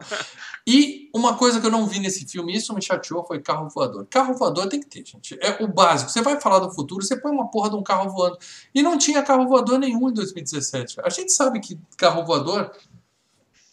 [0.66, 4.06] E uma coisa que eu não vi nesse filme, isso me chateou, foi carro voador.
[4.08, 5.36] Carro voador tem que ter, gente.
[5.40, 6.10] É o básico.
[6.10, 8.38] Você vai falar do futuro, você põe uma porra de um carro voando.
[8.74, 11.00] E não tinha carro voador nenhum em 2017.
[11.02, 12.70] A gente sabe que carro voador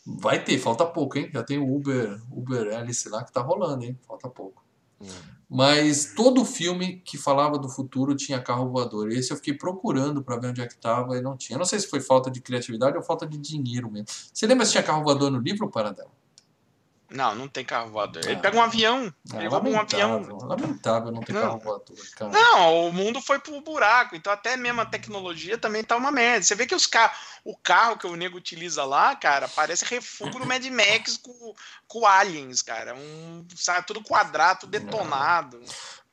[0.05, 1.29] Vai ter, falta pouco, hein?
[1.33, 3.97] Já tem o Uber, Uber Alice lá que tá rolando, hein?
[4.07, 4.63] Falta pouco.
[5.01, 5.07] Hum.
[5.49, 9.11] Mas todo filme que falava do futuro tinha carro voador.
[9.11, 11.57] Esse eu fiquei procurando para ver onde é que tava e não tinha.
[11.57, 14.07] não sei se foi falta de criatividade ou falta de dinheiro mesmo.
[14.33, 16.11] Você lembra se tinha carro voador no livro, Paradela?
[17.09, 18.23] Não, não tem carro voador.
[18.25, 19.13] Ele ah, pega um avião.
[19.31, 20.21] Ah, ele rouba um avião.
[20.41, 21.41] Lamentável não ter não.
[21.41, 21.97] carro voador.
[22.15, 22.31] Cara.
[22.31, 24.15] Não, o mundo foi pro buraco.
[24.15, 26.43] Então até mesmo a tecnologia também tá uma merda.
[26.43, 30.39] Você vê que os carros, o carro que o nego utiliza lá, cara, parece refúgio
[30.39, 31.53] do Mad Max com,
[31.87, 32.95] com aliens, cara.
[32.95, 35.61] Um, sabe, tudo quadrado, detonado.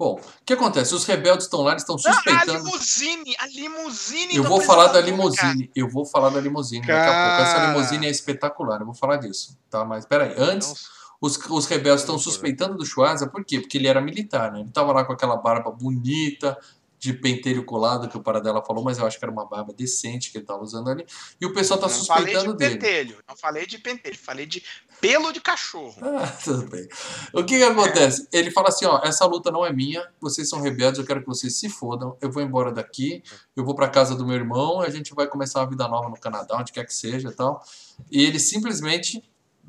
[0.02, 0.96] Bom, o que acontece?
[0.96, 2.50] Os rebeldes estão lá, eles estão suspeitando.
[2.50, 4.34] a limusine, a limusine.
[4.34, 5.70] Eu vou falar da limusine.
[5.76, 7.06] Eu vou falar da limusine Cara...
[7.06, 7.42] daqui a pouco.
[7.42, 8.80] Essa limusine é espetacular.
[8.80, 9.84] Eu vou falar disso, tá?
[9.84, 10.90] Mas peraí, antes.
[11.20, 13.60] Os, os rebeldes estão suspeitando do Schwarza, por quê?
[13.60, 14.58] Porque ele era militar, né?
[14.58, 16.58] Ele tava lá com aquela barba bonita,
[17.02, 20.30] de pentelho colado que o Paradela falou, mas eu acho que era uma barba decente
[20.30, 21.04] que ele estava usando ali.
[21.40, 22.76] E o pessoal suspeitando dele.
[22.76, 24.62] Não falei de pentelho, não falei de pentelho, falei de
[25.00, 25.96] pelo de cachorro.
[26.00, 26.86] Ah, tudo bem.
[27.32, 28.28] O que que acontece?
[28.32, 31.26] Ele fala assim, ó, essa luta não é minha, vocês são rebeldes, eu quero que
[31.26, 33.20] vocês se fodam, eu vou embora daqui,
[33.56, 36.20] eu vou para casa do meu irmão, a gente vai começar uma vida nova no
[36.20, 37.64] Canadá, onde quer que seja e tal.
[38.12, 39.20] E ele simplesmente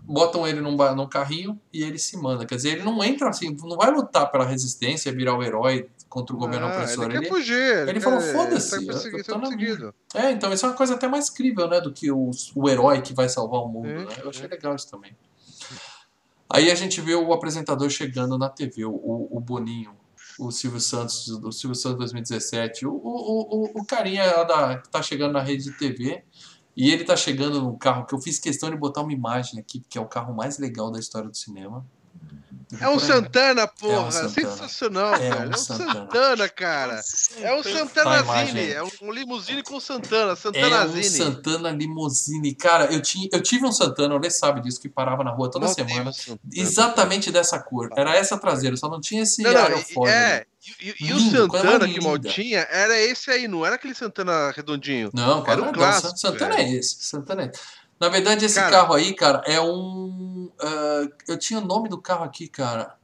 [0.03, 2.45] botam ele num, num carrinho e ele se manda.
[2.45, 6.35] Quer dizer, ele não entra assim, não vai lutar pela resistência, virar o herói contra
[6.35, 7.05] o governo ah, opressor.
[7.05, 7.55] Ele, ele fugir.
[7.55, 8.69] Ele, ele falou, foda-se.
[8.69, 11.81] Tá é, então isso é uma coisa até mais crível, né?
[11.81, 13.87] Do que o, o herói que vai salvar o mundo.
[13.87, 14.15] né?
[14.21, 15.17] Eu achei legal isso também.
[16.47, 19.95] Aí a gente vê o apresentador chegando na TV, o, o Boninho,
[20.37, 25.01] o Silvio Santos, do Silvio Santos 2017, o, o, o, o carinha da, que tá
[25.01, 26.23] chegando na rede de TV.
[26.77, 29.83] E ele tá chegando num carro que eu fiz questão de botar uma imagem aqui,
[29.89, 31.83] que é o carro mais legal da história do cinema.
[32.79, 33.93] É um Santana, porra.
[33.93, 34.29] É um Santana.
[34.29, 35.29] Sensacional, é.
[35.29, 37.01] Um é um Santana, Santana cara.
[37.41, 38.71] É um Santanazine.
[38.71, 40.35] É um limusine com Santana.
[40.35, 41.05] Santanazine.
[41.05, 42.55] É um Santana limusine.
[42.55, 45.49] Cara, eu, tinha, eu tive um Santana, o Lê sabe disso, que parava na rua
[45.49, 46.11] toda não semana.
[46.51, 47.89] exatamente dessa cor.
[47.95, 50.45] Era essa traseira, só não tinha esse não, não, É,
[50.81, 54.51] e, e, e o Santana que mal tinha era esse aí, não era aquele Santana
[54.51, 55.09] redondinho.
[55.13, 56.17] Não, era o clássico.
[56.17, 56.97] Santana é esse.
[57.03, 57.82] Santana é esse.
[58.03, 60.51] Na verdade, esse cara, carro aí, cara, é um.
[60.61, 62.97] Uh, eu tinha o nome do carro aqui, cara.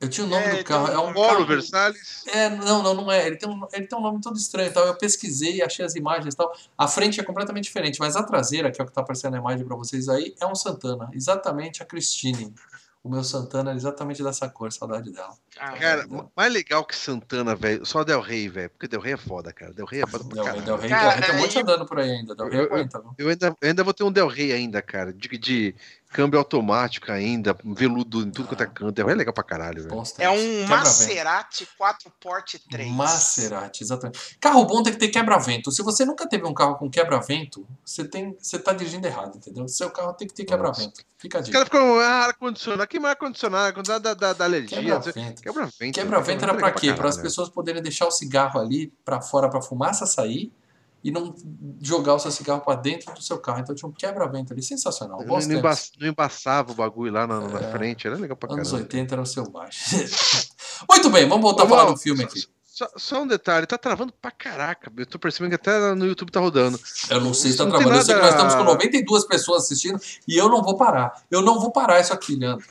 [0.00, 0.86] Eu tinha o nome é, do carro.
[0.86, 2.24] É um Polo Versalhes?
[2.28, 3.26] É, não, não, não é.
[3.26, 4.72] Ele tem um, ele tem um nome todo estranho.
[4.72, 4.86] Tal.
[4.86, 6.56] Eu pesquisei, achei as imagens e tal.
[6.78, 9.38] A frente é completamente diferente, mas a traseira, que é o que está aparecendo na
[9.38, 11.10] imagem para vocês aí, é um Santana.
[11.12, 12.54] Exatamente a Christine.
[13.02, 15.34] O meu Santana era exatamente dessa cor, saudade dela.
[15.56, 16.06] Cara,
[16.36, 18.68] mais legal que Santana, velho, só Del Rey, velho.
[18.68, 19.72] Porque Del Rey é foda, cara.
[19.72, 20.62] Del Rey é foda pra caralho.
[20.62, 22.34] Del Rey, Del Rey tem um monte andando por aí ainda.
[22.34, 24.82] Del Rey eu, aguenta, eu, eu, ainda, eu ainda vou ter um Del Rey ainda,
[24.82, 25.14] cara.
[25.14, 25.74] De, de
[26.12, 29.00] câmbio automático ainda, veludo em tudo quanto é canto.
[29.00, 30.02] É legal pra caralho, velho.
[30.18, 32.90] É um Maserati 4 Porte 3.
[32.90, 34.36] Maserati, exatamente.
[34.40, 35.70] Carro bom tem que ter quebra-vento.
[35.70, 39.68] Se você nunca teve um carro com quebra-vento, você, tem, você tá dirigindo errado, entendeu?
[39.68, 41.00] Seu carro tem que ter quebra-vento.
[41.16, 41.58] Fica a dica.
[41.58, 42.82] Os caras ficam, ah, ar-condicionado.
[42.82, 44.78] Aqui mais ar-condicionado, da, da, da, da alergia.
[44.78, 45.42] Quebra-vento.
[45.42, 46.92] Quebra-vento quebra era pra quê?
[46.92, 50.52] Para as pessoas poderem deixar o cigarro ali pra fora pra fumaça sair
[51.02, 51.34] e não
[51.80, 53.60] jogar o seu cigarro para dentro do seu carro.
[53.60, 55.20] Então tinha um quebra-vento ali, sensacional.
[55.20, 58.48] Não, não, emba não, embaçava o bagulho lá na, na é, frente, era legal pra
[58.48, 58.68] caramba.
[58.68, 59.96] Anos 80 era o seu baixo.
[60.88, 62.44] Muito bem, vamos voltar Ô, a falar do filme aqui.
[62.64, 64.90] Só, só, um detalhe, tá travando pra caraca.
[64.96, 66.80] Eu tô percebendo que até no YouTube tá rodando.
[67.10, 67.94] Eu não sei se tá não travando.
[67.94, 71.22] Eu sei que nós estamos com 92 pessoas assistindo e eu não vou parar.
[71.30, 72.66] Eu não vou parar isso aqui, Leandro.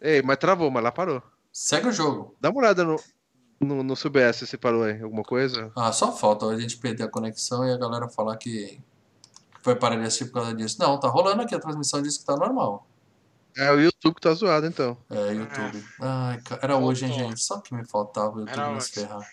[0.00, 1.22] Ei, mas travou, mas lá parou.
[1.50, 2.36] Segue o jogo.
[2.38, 2.96] Dá uma olhada no,
[3.60, 5.00] no, no CBS você parou aí?
[5.02, 5.70] Alguma coisa?
[5.76, 8.80] Ah, só falta a gente perder a conexão e a galera falar que
[9.62, 10.76] foi parar de assistir por causa disso.
[10.78, 12.86] Não, tá rolando aqui a transmissão disso que tá normal.
[13.56, 14.96] É o YouTube que tá zoado, então.
[15.08, 15.84] É, YouTube.
[16.00, 17.40] Ai, era hoje, hein, gente?
[17.40, 19.26] Só que me faltava o YouTube nos ferrar.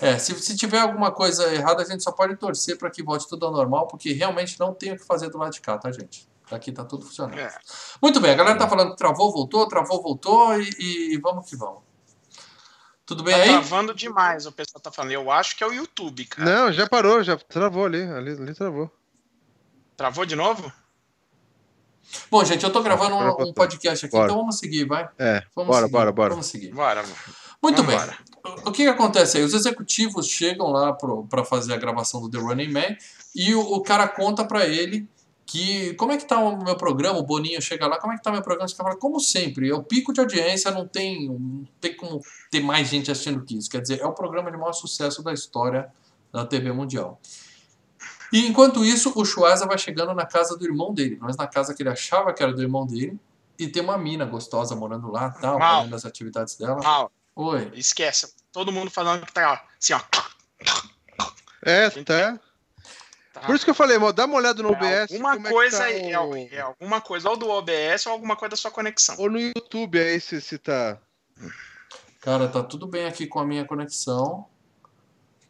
[0.00, 3.28] É, se, se tiver alguma coisa errada, a gente só pode torcer para que volte
[3.28, 5.90] tudo ao normal, porque realmente não tem o que fazer do lado de cá, tá,
[5.90, 6.28] gente?
[6.50, 7.38] Aqui tá tudo funcionando.
[7.38, 7.50] É.
[8.02, 11.56] Muito bem, a galera tá falando que travou, voltou, travou, voltou e, e vamos que
[11.56, 11.91] vamos.
[13.04, 13.48] Tudo bem tá aí?
[13.48, 15.12] travando demais, o pessoal tá falando.
[15.12, 16.48] Eu acho que é o YouTube, cara.
[16.48, 18.02] Não, já parou, já travou ali.
[18.02, 18.90] Ali, ali travou.
[19.96, 20.72] Travou de novo?
[22.30, 24.26] Bom, gente, eu tô gravando um, um podcast aqui, bora.
[24.26, 25.08] então vamos seguir, vai.
[25.18, 26.30] É, vamos bora, seguir, bora, bora.
[26.30, 26.72] Vamos seguir.
[26.72, 27.04] Bora.
[27.62, 27.96] Muito bem.
[28.64, 29.44] O que, que acontece aí?
[29.44, 32.96] Os executivos chegam lá para fazer a gravação do The Running Man
[33.34, 35.08] e o, o cara conta para ele
[35.44, 38.22] que como é que tá o meu programa, o Boninho chega lá, como é que
[38.22, 38.68] tá o meu programa?
[38.68, 42.60] Você fala, como sempre, é o pico de audiência, não tem, não tem como ter
[42.60, 43.70] mais gente assistindo que isso.
[43.70, 45.92] Quer dizer, é o programa de maior sucesso da história
[46.32, 47.20] da TV mundial.
[48.32, 51.74] E enquanto isso, o Schwarza vai chegando na casa do irmão dele, mas na casa
[51.74, 53.18] que ele achava que era do irmão dele,
[53.58, 56.82] e tem uma mina gostosa morando lá, tal, fazendo as atividades dela.
[56.82, 57.12] Mal.
[57.36, 57.70] Oi.
[57.74, 58.34] Esquece.
[58.50, 60.00] Todo mundo falando que tá assim, ó.
[61.62, 62.40] É, tá.
[63.32, 63.40] Tá.
[63.40, 65.12] Por isso que eu falei, dá uma olhada no é, OBS.
[65.12, 66.36] Alguma coisa tá é, o...
[66.36, 69.14] é, alguma coisa ou do OBS ou alguma coisa da sua conexão.
[69.18, 70.98] Ou no YouTube aí se, se tá.
[72.20, 74.46] Cara, tá tudo bem aqui com a minha conexão.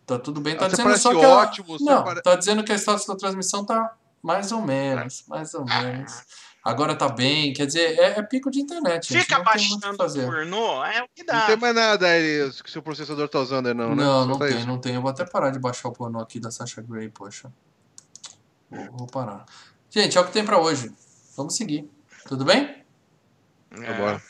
[0.07, 0.57] Tá tudo bem.
[0.57, 1.27] Tá ah, dizendo só que.
[1.27, 2.23] Ótimo, Não, pare...
[2.23, 5.25] tá dizendo que a status da transmissão tá mais ou menos.
[5.27, 6.23] Mais ou menos.
[6.65, 9.13] Agora tá bem, quer dizer, é, é pico de internet.
[9.13, 11.41] Fica baixando pornô, é o que dá.
[11.41, 14.05] Não tem mais nada aí que seu processador tá usando aí, não, né?
[14.05, 14.67] Não, não tem, isso.
[14.67, 14.95] não tem.
[14.95, 17.53] Eu vou até parar de baixar o pornô aqui da Sasha Grey, poxa.
[18.71, 19.45] Vou, vou parar.
[19.91, 20.93] Gente, é o que tem para hoje.
[21.37, 21.91] Vamos seguir.
[22.29, 22.85] Tudo bem?
[23.73, 23.95] É.
[23.95, 24.23] Bora.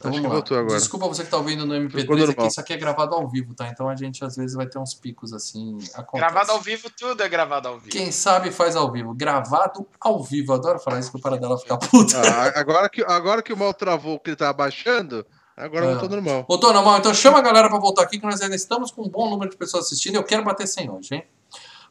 [0.00, 0.78] Então, Acho vamos lá.
[0.78, 3.68] Desculpa você que está ouvindo no MP3, aqui, isso aqui é gravado ao vivo, tá?
[3.68, 5.76] Então a gente às vezes vai ter uns picos assim.
[5.92, 6.16] Acontece.
[6.16, 7.90] Gravado ao vivo, tudo é gravado ao vivo.
[7.90, 9.12] Quem sabe faz ao vivo.
[9.12, 10.54] Gravado ao vivo.
[10.54, 12.18] Adoro falar isso que o para dela ficar puta.
[12.18, 15.90] Ah, agora, que, agora que o mal travou que ele tá abaixando, agora ah.
[15.90, 16.46] voltou normal.
[16.48, 16.96] Voltou normal.
[16.96, 19.50] Então chama a galera para voltar aqui, que nós ainda estamos com um bom número
[19.50, 20.14] de pessoas assistindo.
[20.14, 21.26] Eu quero bater 100 hoje, hein?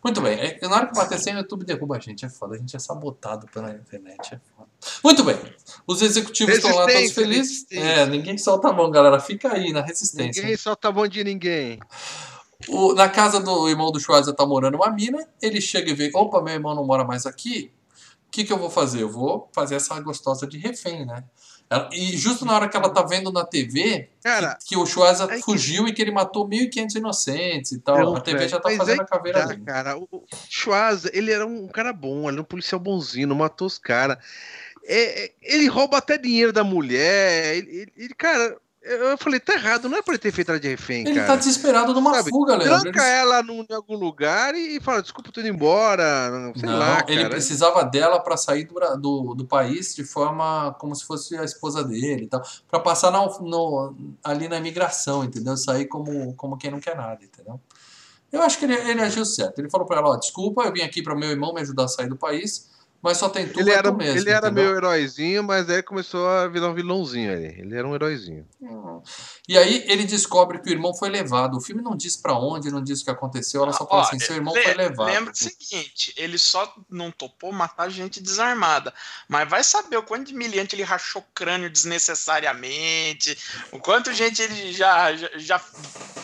[0.03, 0.39] Muito bem.
[0.39, 2.25] É, na hora que bater 100, o YouTube derruba a gente.
[2.25, 2.55] É foda.
[2.55, 4.35] A gente é sabotado pela internet.
[4.35, 4.69] É foda.
[5.03, 5.37] Muito bem.
[5.85, 7.65] Os executivos estão lá todos felizes.
[7.71, 9.19] É, ninguém solta a mão, galera.
[9.19, 10.41] Fica aí na resistência.
[10.41, 11.79] Ninguém solta a mão de ninguém.
[12.67, 15.27] O, na casa do irmão do Schwarzer tá morando uma mina.
[15.41, 17.71] Ele chega e vê: opa, meu irmão não mora mais aqui.
[18.31, 19.01] que, que eu vou fazer?
[19.01, 21.25] Eu vou fazer essa gostosa de refém, né?
[21.91, 25.27] E justo na hora que ela tá vendo na TV Cara, que, que o Schwarza
[25.31, 25.91] é fugiu que...
[25.91, 27.99] e que ele matou 1.500 inocentes e tal.
[27.99, 29.63] Não, a TV já tá fazendo é a caveira tá, dele.
[29.63, 33.67] Cara, o Schwarza, ele era um cara bom, ele era um policial bonzinho, não matou
[33.67, 34.17] os caras.
[34.83, 37.55] É, é, ele rouba até dinheiro da mulher.
[37.57, 40.69] Ele, ele, cara, eu falei, tá errado, não é pra ele ter feito ela de
[40.69, 41.27] refém, ele cara.
[41.27, 42.81] tá desesperado numa Sabe, fuga, Leandro.
[42.81, 47.03] Tranca ela num, em algum lugar e fala, desculpa, tô indo embora, sei não, lá,
[47.07, 51.43] Ele precisava dela para sair do, do, do, país de forma como se fosse a
[51.43, 52.41] esposa dele e tal.
[52.69, 55.57] Pra passar no, no, ali na imigração, entendeu?
[55.57, 57.59] Sair como, como quem não quer nada, entendeu?
[58.31, 59.59] Eu acho que ele, ele agiu certo.
[59.59, 61.87] Ele falou pra ela, ó, desculpa, eu vim aqui para meu irmão me ajudar a
[61.89, 62.69] sair do país
[63.01, 64.19] mas só tem tu ele era, tu mesmo.
[64.19, 64.65] Ele era entendeu?
[64.65, 67.55] meu heróizinho, mas aí começou a virar um vilãozinho ali.
[67.59, 68.45] Ele era um heróizinho.
[68.59, 69.01] Uhum.
[69.47, 71.55] E aí ele descobre que o irmão foi levado.
[71.55, 73.63] O filme não diz para onde, não diz o que aconteceu.
[73.63, 75.07] Ela só fala assim: seu irmão foi levado.
[75.07, 78.93] Lembra o seguinte: ele só não topou matar gente desarmada.
[79.29, 83.37] Mas vai saber o quanto de milhante ele rachou crânio desnecessariamente.
[83.71, 85.61] O quanto gente ele já, já, já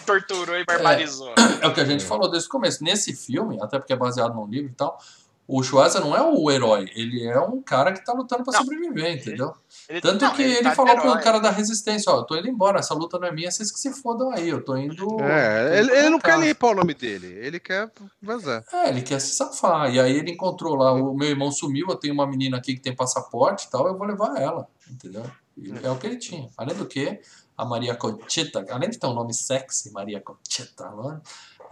[0.05, 1.33] torturou e barbarizou.
[1.61, 2.83] É, é o que a gente falou desde o começo.
[2.83, 4.99] Nesse filme, até porque é baseado num livro e tal
[5.47, 9.17] o Schwarza não é o herói, ele é um cara que tá lutando para sobreviver,
[9.17, 9.53] entendeu?
[9.87, 12.35] Ele, Tanto não, que ele, ele tá falou pro cara da resistência, ó, eu tô
[12.35, 15.21] indo embora, essa luta não é minha, vocês que se fodam aí, eu tô indo...
[15.21, 17.91] É, ele, ele não quer limpar o nome dele, ele quer
[18.21, 18.63] vazar.
[18.73, 21.95] É, ele quer se safar, e aí ele encontrou lá, o meu irmão sumiu, eu
[21.95, 25.23] tenho uma menina aqui que tem passaporte e tal, eu vou levar ela, entendeu?
[25.57, 26.49] E é o que ele tinha.
[26.57, 27.19] Além do que,
[27.57, 30.91] a Maria Conchita, além de ter um nome sexy, Maria Conchita,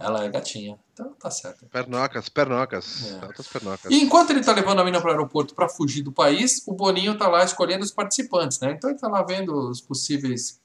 [0.00, 0.78] ela é gatinha.
[0.92, 1.66] Então tá certo.
[1.66, 3.12] Pernocas, pernocas.
[3.12, 3.24] É.
[3.24, 3.90] Altas pernocas.
[3.90, 6.72] E enquanto ele tá levando a mina para o aeroporto para fugir do país, o
[6.72, 8.72] Boninho tá lá escolhendo os participantes, né?
[8.72, 10.60] Então ele tá lá vendo os possíveis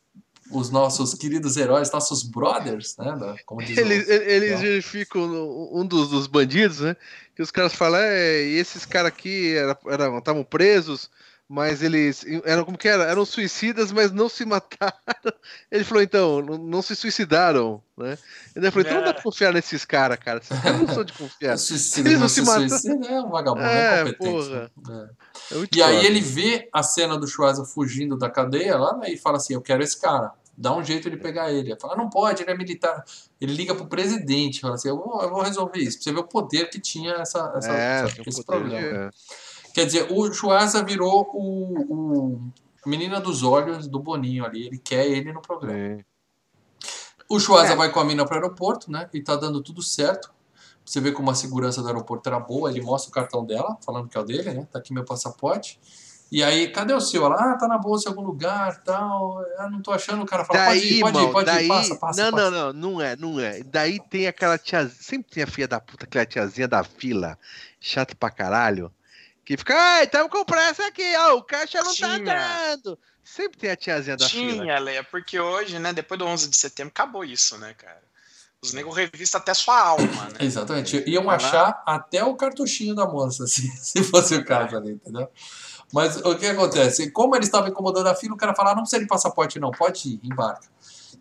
[0.51, 3.35] os nossos queridos heróis, nossos brothers, né?
[3.45, 4.11] Como diz eles, o...
[4.11, 5.21] eles verificam
[5.71, 6.95] um dos, dos, bandidos, né?
[7.35, 9.53] Que os caras falam, é, e esses caras aqui
[10.17, 11.09] estavam presos
[11.49, 13.05] mas eles eram como que era?
[13.05, 14.93] Eram suicidas, mas não se mataram.
[15.71, 18.19] Ele falou, então, não, não se suicidaram, né?
[18.55, 20.39] Ele falou, então não dá pra confiar nesses caras, cara.
[20.39, 21.57] Esses caras não são de confiar.
[21.59, 22.45] Suicida, eles não, não se,
[22.79, 23.09] se matam.
[23.09, 24.71] É um vagabundo, é, é Porra.
[24.91, 25.55] É.
[25.55, 29.17] É e aí ele vê a cena do Schwarza fugindo da cadeia lá, né, e
[29.17, 30.31] fala assim, eu quero esse cara.
[30.55, 31.71] Dá um jeito de pegar ele.
[31.71, 33.03] Ele fala, não pode, ele é militar.
[33.41, 35.97] Ele liga pro presidente, fala assim, eu vou, eu vou resolver isso.
[35.97, 39.09] Pra você ver o poder que tinha essa, essa, é, essa esse problema.
[39.69, 39.73] É.
[39.73, 42.51] Quer dizer, o Chuasa virou o, o
[42.85, 44.67] a menina dos olhos do Boninho ali.
[44.67, 46.03] Ele quer ele no programa.
[47.27, 47.75] O Chuasa é.
[47.75, 49.07] vai com a mina para o aeroporto, né?
[49.13, 50.31] E tá dando tudo certo.
[50.83, 52.71] Você vê como a segurança do aeroporto era boa.
[52.71, 54.67] Ele mostra o cartão dela, falando que é o dele, né?
[54.71, 55.79] Tá aqui meu passaporte.
[56.31, 57.25] E aí, cadê o seu?
[57.25, 59.43] Ela, ah, tá na bolsa em algum lugar, tal.
[59.59, 60.23] Eu não tô achando.
[60.23, 62.23] O cara fala, daí, pode ir, pode irmão, ir, pode daí, ir, passa, passa.
[62.23, 62.51] Não, passa.
[62.51, 63.61] não, não, não é, não é.
[63.63, 67.37] Daí tem aquela tiazinha, sempre tem a filha da puta, aquela tiazinha da fila,
[67.79, 68.91] chata pra caralho,
[69.49, 72.23] que fica, ai, estamos com pressa aqui, ó, o caixa não tá Tinha.
[72.23, 72.99] tá dando.
[73.23, 74.63] Sempre tem a tiazinha da Tinha, fila.
[74.63, 77.99] Tinha, Leia, porque hoje, né, depois do 11 de setembro, acabou isso, né, cara?
[78.61, 80.37] Os negros revistam até sua alma, né?
[80.45, 81.03] Exatamente.
[81.09, 81.83] Iam Vai achar lá.
[81.83, 85.27] até o cartuchinho da moça, se, se fosse o caso ali, entendeu?
[85.91, 87.09] Mas o que acontece?
[87.09, 89.71] Como ele estava incomodando a fila, o cara fala, ah, não precisa de passaporte não,
[89.71, 90.67] pode ir, embarca.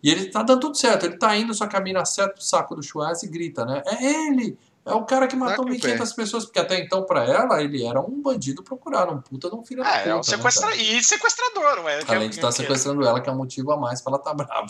[0.03, 2.83] E ele tá dando tudo certo, ele tá indo, só caminha certo o saco do
[2.83, 3.81] Schwarz e grita, né?
[3.87, 4.55] É ele!
[4.89, 8.21] É o cara que matou 1.500 pessoas, porque até então, pra ela, ele era um
[8.21, 10.09] bandido procurado, um puta de um filho é, da puta.
[10.09, 10.69] É, um né, sequestra...
[10.69, 11.99] Né, e sequestrador, ué.
[12.07, 14.19] Além é, de estar tá sequestrando ela, que é um motivo a mais pra ela
[14.19, 14.69] estar tá brava.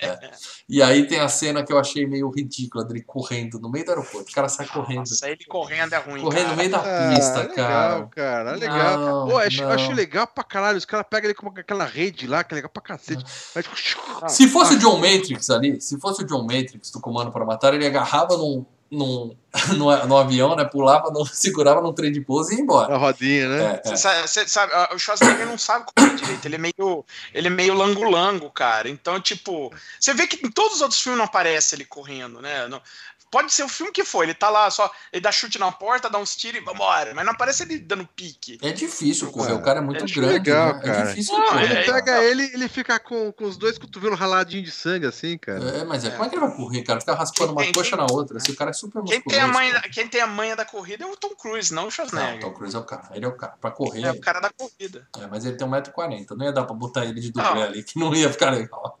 [0.00, 0.30] É.
[0.68, 3.90] E aí tem a cena que eu achei meio ridícula dele correndo no meio do
[3.90, 4.30] aeroporto.
[4.30, 4.98] O cara sai correndo.
[4.98, 6.22] Nossa, ele correndo é ruim.
[6.22, 6.50] Correndo cara.
[6.50, 8.50] no meio da ah, pista, é legal, cara.
[8.50, 8.98] É legal.
[8.98, 10.78] Não, Pô, acho, acho, legal pra caralho.
[10.78, 13.24] Os caras pegam ele com aquela rede lá, que é legal pra cacete.
[13.54, 17.32] Mas, tipo, se fosse o John Matrix ali, se fosse o John Matrix do Comando
[17.32, 19.36] para Matar, ele agarrava num num,
[19.76, 20.64] no, no, avião, né?
[20.64, 22.94] Pulava, no, segurava num trem de pouso e ia embora.
[22.94, 23.80] A rodinha, né?
[23.84, 23.96] É, é.
[23.96, 26.44] Sabe, sabe, o Schwarzenegger não sabe correr direito.
[26.46, 27.04] Ele é meio,
[27.34, 28.88] ele é meio lango-lango, cara.
[28.88, 32.66] Então, tipo, você vê que em todos os outros filmes não aparece ele correndo, né?
[32.68, 32.80] Não,
[33.30, 36.08] Pode ser o filme que for, ele tá lá só, ele dá chute na porta,
[36.08, 37.12] dá uns tiros e vambora.
[37.14, 38.58] Mas não aparece ele dando pique.
[38.62, 40.20] É difícil correr, o cara é muito é grande.
[40.20, 40.80] Legal, né?
[40.80, 40.98] cara.
[40.98, 44.66] É difícil não, Ele é, pega ele, ele fica com, com os dois cotovelos raladinhos
[44.66, 45.62] de sangue, assim, cara.
[45.78, 47.00] É, mas é, como é que ele vai correr, cara?
[47.00, 48.38] Fica raspando uma coxa na outra.
[48.38, 49.24] Esse cara é super musculoso.
[49.24, 51.88] Quem tem, a manha, quem tem a manha da corrida é o Tom Cruise, não
[51.88, 52.32] o Schwarzenegger.
[52.32, 53.08] Não, o Tom Cruise é o cara.
[53.12, 53.54] Ele é o cara.
[53.60, 54.02] Pra correr.
[54.02, 55.06] É o cara da corrida.
[55.18, 56.26] É, mas ele tem 1,40m.
[56.30, 58.98] Não ia dar pra botar ele de dublê ali, que não ia ficar legal.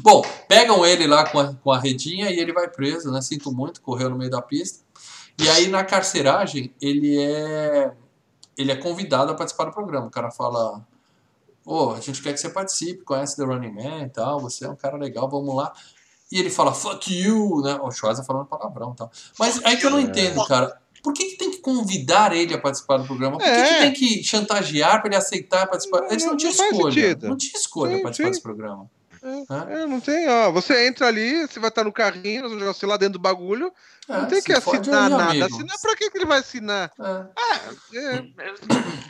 [0.00, 3.20] Bom, pegam ele lá com a, com a redinha e ele vai preso, né?
[3.22, 4.84] Sinto muito, correu no meio da pista.
[5.38, 7.92] E aí na carceragem ele é
[8.56, 10.06] ele é convidado a participar do programa.
[10.06, 10.86] O cara fala:
[11.64, 14.64] Ô, oh, a gente quer que você participe, conhece The Running Man e tal, você
[14.64, 15.72] é um cara legal, vamos lá.
[16.30, 17.78] E ele fala, fuck you, né?
[17.82, 19.10] O Schwarza falando palavrão e tal.
[19.38, 20.76] Mas aí que eu não entendo, cara.
[21.02, 23.38] Por que, que tem que convidar ele a participar do programa?
[23.38, 23.80] Por que, que É.
[23.80, 26.04] tem que chantagear para ele aceitar participar?
[26.10, 26.94] Eles não, não tinham faz escolha.
[26.94, 27.28] sentido.
[27.28, 28.30] Não tinha escolha Sim, participar sim.
[28.30, 28.90] desse programa.
[29.68, 30.50] É, não tem, ó.
[30.52, 33.72] Você entra ali, você vai estar no carrinho, você lá dentro do bagulho.
[34.08, 35.24] É, não tem que assinar aí, nada.
[35.30, 35.44] amigo.
[35.46, 36.92] Assinar pra que, que ele vai assinar?
[37.00, 37.26] É.
[37.96, 38.24] É, É,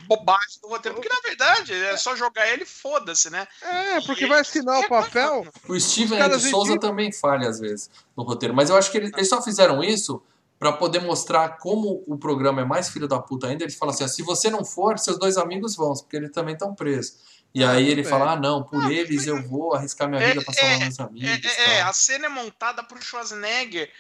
[0.07, 3.47] bobagem do roteiro, porque na verdade é só jogar ele e foda-se, né?
[3.63, 5.47] é, porque E- vai assinar o papel.
[5.69, 9.29] O Steven Souza também falha às vezes no roteiro, mas eu acho que eles, eles
[9.29, 10.23] só fizeram isso
[10.59, 13.65] para poder mostrar como o programa é mais filho da puta ainda.
[13.65, 16.55] Eles falam assim: ó, se você não for, seus dois amigos vão, porque eles também
[16.55, 17.15] estão presos.
[17.55, 18.35] E aí ele fala: bem.
[18.35, 21.59] ah, não, por eles eu vou arriscar minha vida pra salvar meus É, amigos.
[21.59, 23.91] é, é, a cena é montada pro Schwarzenegger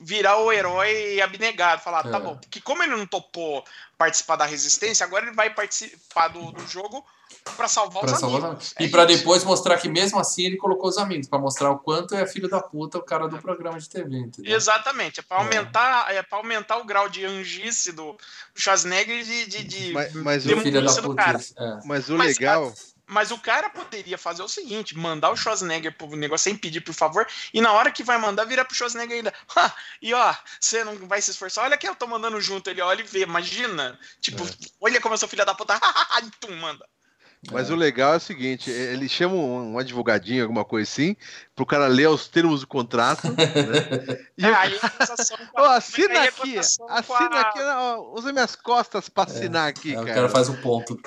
[0.00, 2.10] virar o herói abnegado, falar, É.
[2.10, 3.64] tá bom, porque como ele não topou
[3.96, 7.04] participar da resistência, agora ele vai participar do, do jogo
[7.56, 8.72] pra salvar Pra os salvar os amigos.
[8.72, 8.74] amigos.
[8.80, 9.18] E É pra isso.
[9.18, 12.48] depois mostrar que mesmo assim ele colocou os amigos, pra mostrar o quanto é filho
[12.48, 14.56] da puta o cara do programa de TV, entendeu?
[14.56, 15.40] Exatamente, é pra É.
[15.40, 18.16] aumentar, é para aumentar o grau de angice do
[18.54, 21.38] Schwarzenegger de, de, de- Mas, mas, Do o, filho da do cara.
[21.38, 21.54] puta.
[21.62, 21.86] É.
[21.86, 22.72] mas o Mas, legal.
[23.06, 26.94] Mas o cara poderia fazer o seguinte: mandar o Schwarzenegger pro negócio sem pedir, por
[26.94, 29.34] favor, e na hora que vai mandar, vira pro Schwarzenegger ainda.
[29.54, 31.64] "Ha, e ó, você não vai se esforçar?
[31.64, 32.70] Olha que eu tô mandando junto.
[32.70, 33.98] Ele olha e vê, imagina.
[34.22, 34.48] Tipo, É.
[34.80, 35.74] olha como eu sou filha da puta.
[36.24, 36.88] e tu manda.
[37.52, 41.16] Mas o legal é o seguinte, ele chama um, um advogadinho, alguma coisa assim,
[41.54, 43.28] pro cara ler os termos do contrato.
[43.28, 43.34] né?
[44.36, 44.78] E É, o aí
[45.54, 49.94] a- assina aí aqui, assina a- aqui, ó, usa minhas costas pra assinar aqui, Aí
[49.96, 50.10] cara.
[50.10, 50.98] o cara faz o ponto.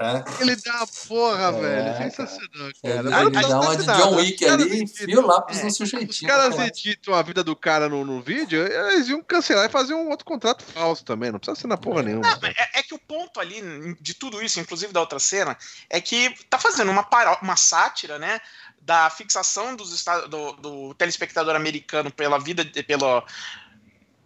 [0.00, 0.42] É.
[0.42, 1.96] Ele dá a porra, É, velho.
[2.10, 3.20] Sensacional, Ele, cara.
[3.20, 3.84] ele Mas não dá uma de.
[3.84, 6.30] John Os Wick ali, editam- enfia o lápis É, no Os sujeitinho.
[6.30, 6.66] caras cara.
[6.68, 10.24] editam a vida do cara no, no vídeo, eles iam cancelar e fazer um outro
[10.24, 11.30] contrato falso também.
[11.30, 12.26] Não precisa assinar porra nenhuma.
[12.26, 15.56] Não, é, é que o ponto ali de tudo isso, inclusive da outra cena,
[15.90, 17.06] é que tá fazendo uma,
[17.42, 18.40] uma sátira, né?
[18.80, 23.24] Da fixação dos do, do telespectador americano pela vida, pela,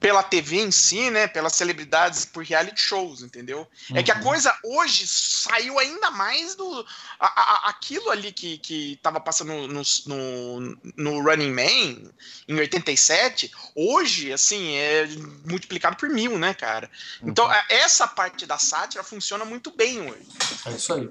[0.01, 1.27] pela TV em si, né?
[1.27, 3.66] Pelas celebridades por reality shows, entendeu?
[3.95, 4.23] É que a Uhum.
[4.23, 6.87] coisa hoje saiu ainda mais do.
[7.20, 7.27] a-
[7.66, 12.11] a- aquilo ali que, que tava passando no, no, no Running Man
[12.47, 15.09] em 87, hoje, assim, é
[15.49, 16.89] multiplicado por mil, né, cara?
[17.23, 17.51] Então, Uhum.
[17.51, 20.27] a- essa parte da sátira funciona muito bem hoje.
[20.66, 21.11] É isso aí.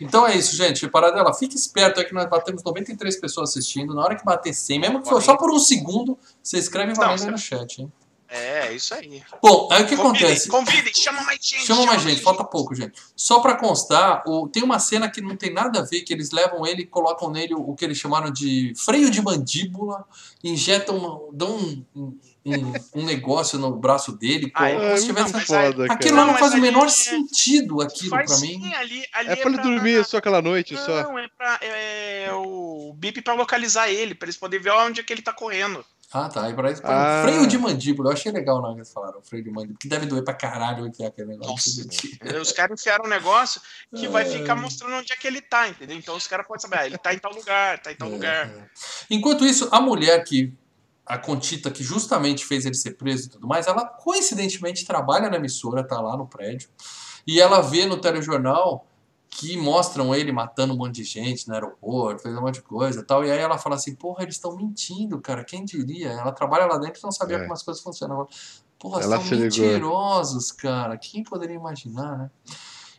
[0.00, 0.86] Então é isso, gente.
[0.88, 3.92] Paradela, fique esperto aí que nós batemos 93 pessoas assistindo.
[3.92, 7.24] Na hora que bater 100, mesmo que for só por um segundo, você escreve valendo
[7.24, 7.92] aí no chat, hein?
[8.30, 9.22] É, isso aí.
[9.42, 10.48] Bom, aí o que Convidem, acontece?
[10.48, 11.66] Convidem, chama mais gente.
[11.66, 12.92] Chama mais gente, falta pouco, gente.
[13.16, 16.30] Só pra constar, o- tem uma cena que não tem nada a ver, que eles
[16.30, 20.04] levam ele e colocam nele o, o que eles chamaram de freio de mandíbula,
[20.44, 25.06] injetam, uma- dão um, um- um- um negócio no braço dele, como Ai, se É
[25.06, 25.36] tivesse...
[25.36, 26.26] aí- foda, Aquilo cara.
[26.26, 28.72] não Não, faz o menor é- sentido, aquilo Faz pra sim, mim.
[28.74, 31.02] ali, ali É pra ele dormir só aquela noite, só.
[31.02, 31.58] Não, é pra.
[31.60, 35.20] É, é o bip pra localizar ele, pra eles poderem ver onde é que ele
[35.20, 35.84] tá correndo.
[36.12, 36.44] Ah, tá.
[36.44, 37.22] Aí pra isso, Ah.
[37.24, 38.10] freio de mandíbula.
[38.10, 39.78] Eu achei legal na hora que eles falaram, freio de mandíbula.
[39.80, 41.84] Que deve doer pra caralho enfiar aquele negócio.
[41.86, 42.40] Nossa.
[42.40, 43.60] Os caras enfiaram um negócio
[43.94, 44.38] que vai É.
[44.38, 45.96] ficar mostrando onde é que ele tá, entendeu?
[45.96, 48.10] Então os caras podem saber, ah, ele tá em tal lugar, tá em tal É,
[48.12, 48.48] lugar.
[48.48, 48.66] é.
[49.10, 50.52] Enquanto isso, a mulher que.
[51.06, 55.36] A Contita, que justamente fez ele ser preso e tudo mais, ela coincidentemente trabalha na
[55.38, 56.68] emissora, tá lá no prédio.
[57.26, 58.86] E ela vê no telejornal
[59.30, 63.00] que mostram ele matando um monte de gente no aeroporto, fez um monte de coisa
[63.00, 63.24] e tal.
[63.24, 66.08] E aí ela fala assim: porra, eles estão mentindo, cara, quem diria?
[66.08, 67.40] Ela trabalha lá dentro e não sabia É.
[67.40, 68.16] como as coisas funcionam.
[68.16, 68.26] Ela,
[68.78, 69.44] Porra, Ela são se ligou.
[69.44, 70.96] mentirosos, cara.
[70.96, 72.30] Quem poderia imaginar, né?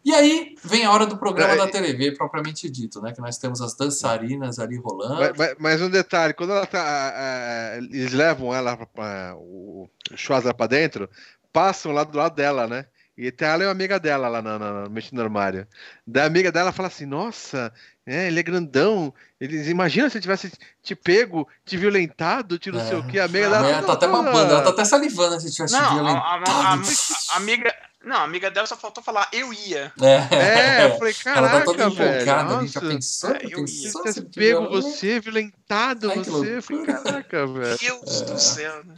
[0.05, 3.11] E aí vem a hora do programa É, da TV, propriamente dito, né?
[3.11, 5.15] Que nós temos as dançarinas ali rolando.
[5.19, 7.73] Mas, mas- mas um detalhe, quando ela tá.
[7.77, 11.09] eles levam ela pra, pra- o o Schwarza pra dentro,
[11.53, 12.85] passam lá do lado dela, né?
[13.23, 15.67] E tem ela e uma amiga dela lá na, na, mexendo no armário.
[16.07, 17.71] Da amiga dela fala assim: Nossa,
[18.03, 19.13] é, ele é grandão.
[19.39, 22.99] Eles imagina se ele tivesse te pego, te violentado, te não sei É.
[22.99, 23.19] o que.
[23.19, 25.73] A amiga A dela mulher tá até "Não, babando, ela tá até salivando se tivesse
[25.75, 26.49] Não, a, a- violentado.
[26.49, 27.75] a- a amiga.
[28.03, 29.93] Não, a amiga dela só faltou falar, eu ia.
[30.01, 32.11] É, eu falei, ela tá caraca, toda velho.
[32.15, 33.29] empolgada ali, já pensou?
[33.31, 33.55] É, eu ia.
[33.57, 36.57] pensou se se tivesse ele pego você, violentado Ai, que você.
[36.57, 37.77] Eu falei, caraca, velho.
[37.79, 38.83] Deus do céu.
[38.83, 38.95] né?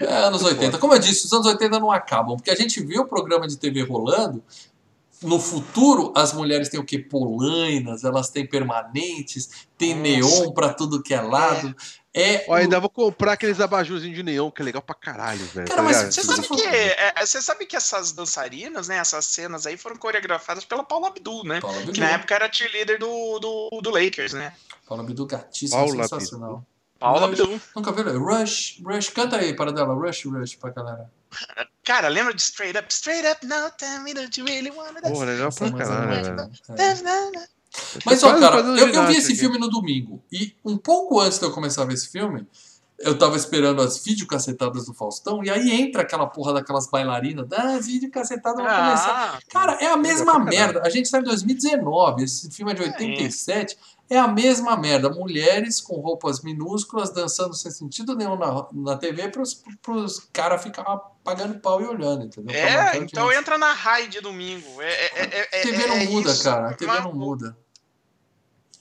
[0.00, 0.76] É, anos 80.
[0.78, 3.56] Como eu disse, os anos 80 não acabam, porque a gente viu o programa de
[3.56, 4.42] TV rolando.
[5.22, 6.98] No futuro, as mulheres têm o quê?
[6.98, 10.02] Polainas, elas têm permanentes, tem Nossa.
[10.02, 11.68] neon pra tudo que é lado.
[11.68, 11.74] É,
[12.46, 15.66] Ó, ainda vou comprar aqueles abajurzinhos de neon, que é legal pra caralho, velho.
[15.66, 16.14] Cara, tá mas?
[16.14, 18.96] Você sabe que, é, é, você sabe que essas dançarinas, né?
[18.98, 21.60] Essas cenas aí foram coreografadas pela Paula Abdul, né?
[21.60, 22.04] Paula Que Abdul.
[22.04, 24.54] na época era cheerleader do, do, do Lakers, né?
[24.86, 26.66] Paula Abdul, gatíssima, Paula sensacional.
[26.98, 27.40] Paula Rush.
[27.40, 27.60] Abdul.
[27.74, 28.24] Nunca viu?
[28.24, 31.10] Rush, Rush, canta aí para dela, Rush, Rush pra galera.
[31.82, 32.92] Cara, lembra de Straight Up?
[32.92, 35.12] Straight Up, no, tell me that you really wanna dance.
[35.12, 36.78] Pô, legal pra caralho, menos, velho.
[36.78, 37.61] É.
[38.04, 40.22] Mas, ó, cara, eu, eu vi esse filme no domingo.
[40.30, 42.46] E um pouco antes de eu começar a ver esse filme,
[43.02, 47.78] eu tava esperando as videocacetadas do Faustão, e aí entra aquela porra daquelas bailarinas, ah,
[47.78, 49.34] videocacetada vai começar.
[49.34, 50.82] Ah, Cara, é a mesma merda.
[50.84, 53.76] A gente tá em 2019, esse filme é de 87.
[54.08, 55.10] É, é a mesma merda.
[55.10, 60.84] Mulheres com roupas minúsculas dançando sem sentido nenhum na, na TV pros, pros caras ficar
[61.22, 62.54] pagando pau e olhando, entendeu?
[62.54, 64.80] É, então entra na raid de domingo.
[64.80, 66.44] É, é, é, é, TV não é muda, isso.
[66.44, 66.70] cara.
[66.70, 67.56] A TV não muda.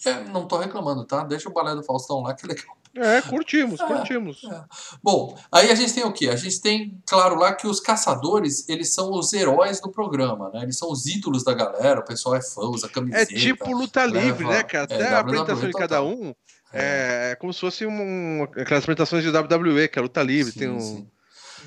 [0.06, 1.24] É, não tô reclamando, tá?
[1.24, 2.76] Deixa o balé do Faustão lá, que legal.
[2.94, 4.44] É, curtimos, é, curtimos.
[4.44, 4.64] É.
[5.02, 6.28] Bom, aí a gente tem o quê?
[6.28, 10.64] A gente tem, claro, lá que os caçadores, eles são os heróis do programa, né?
[10.64, 13.32] Eles são os ídolos da galera, o pessoal é fã, usa camiseta.
[13.32, 14.88] É tipo luta livre, né, cara?
[14.90, 16.36] É, Até a apresentação de cada um
[16.74, 20.60] é, é, como se fosse um, aquelas apresentações de WWE, que é luta livre, sim,
[20.60, 20.80] tem um...
[20.80, 21.08] Sim.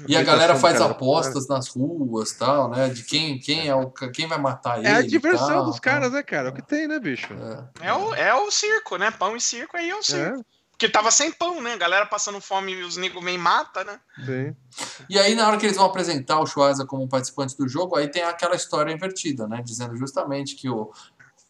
[0.09, 2.89] E a galera faz apostas nas ruas tal, né?
[2.89, 4.89] De quem, quem é o quem vai matar ele.
[4.89, 6.49] É a diversão tal, dos caras, né, cara?
[6.49, 7.29] É o que tem, né, bicho?
[7.81, 7.89] É.
[7.89, 9.11] é, o, é o circo, né?
[9.11, 10.41] Pão e circo aí é o circo.
[10.41, 10.55] É.
[10.71, 11.75] Porque tava sem pão, né?
[11.75, 14.01] A galera passando fome e os negros vêm mata, né?
[14.25, 14.57] Sim.
[15.09, 18.09] E aí, na hora que eles vão apresentar o Schwarza como participante do jogo, aí
[18.09, 19.63] tem aquela história invertida, né?
[19.65, 20.91] Dizendo justamente que o,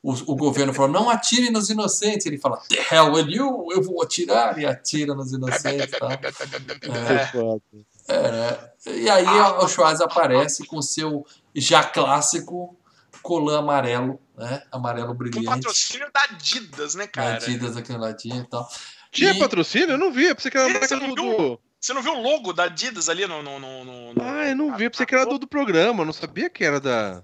[0.02, 2.26] o, o governo falou, não atire nos inocentes.
[2.26, 3.68] Ele fala, the hell will you?
[3.72, 5.90] Eu vou atirar e atira nos inocentes.
[5.98, 6.08] Tá?
[6.84, 8.70] É, é, né?
[8.86, 12.76] E aí o Schwarza aparece com seu já clássico
[13.22, 14.62] colã amarelo, né?
[14.70, 15.46] Amarelo brilhante.
[15.46, 17.36] Um patrocínio da Adidas, né, cara?
[17.36, 18.68] Adidas aqui no ladinho e tal.
[19.10, 19.38] Tinha e...
[19.38, 19.92] patrocínio?
[19.92, 22.52] Eu não vi, eu pensei que era você, não viu, você não viu o logo
[22.52, 23.42] da Adidas ali no.
[23.42, 26.06] no, no, no ah, eu não vi, eu pensei que era do, do programa, eu
[26.06, 27.22] não sabia que era da.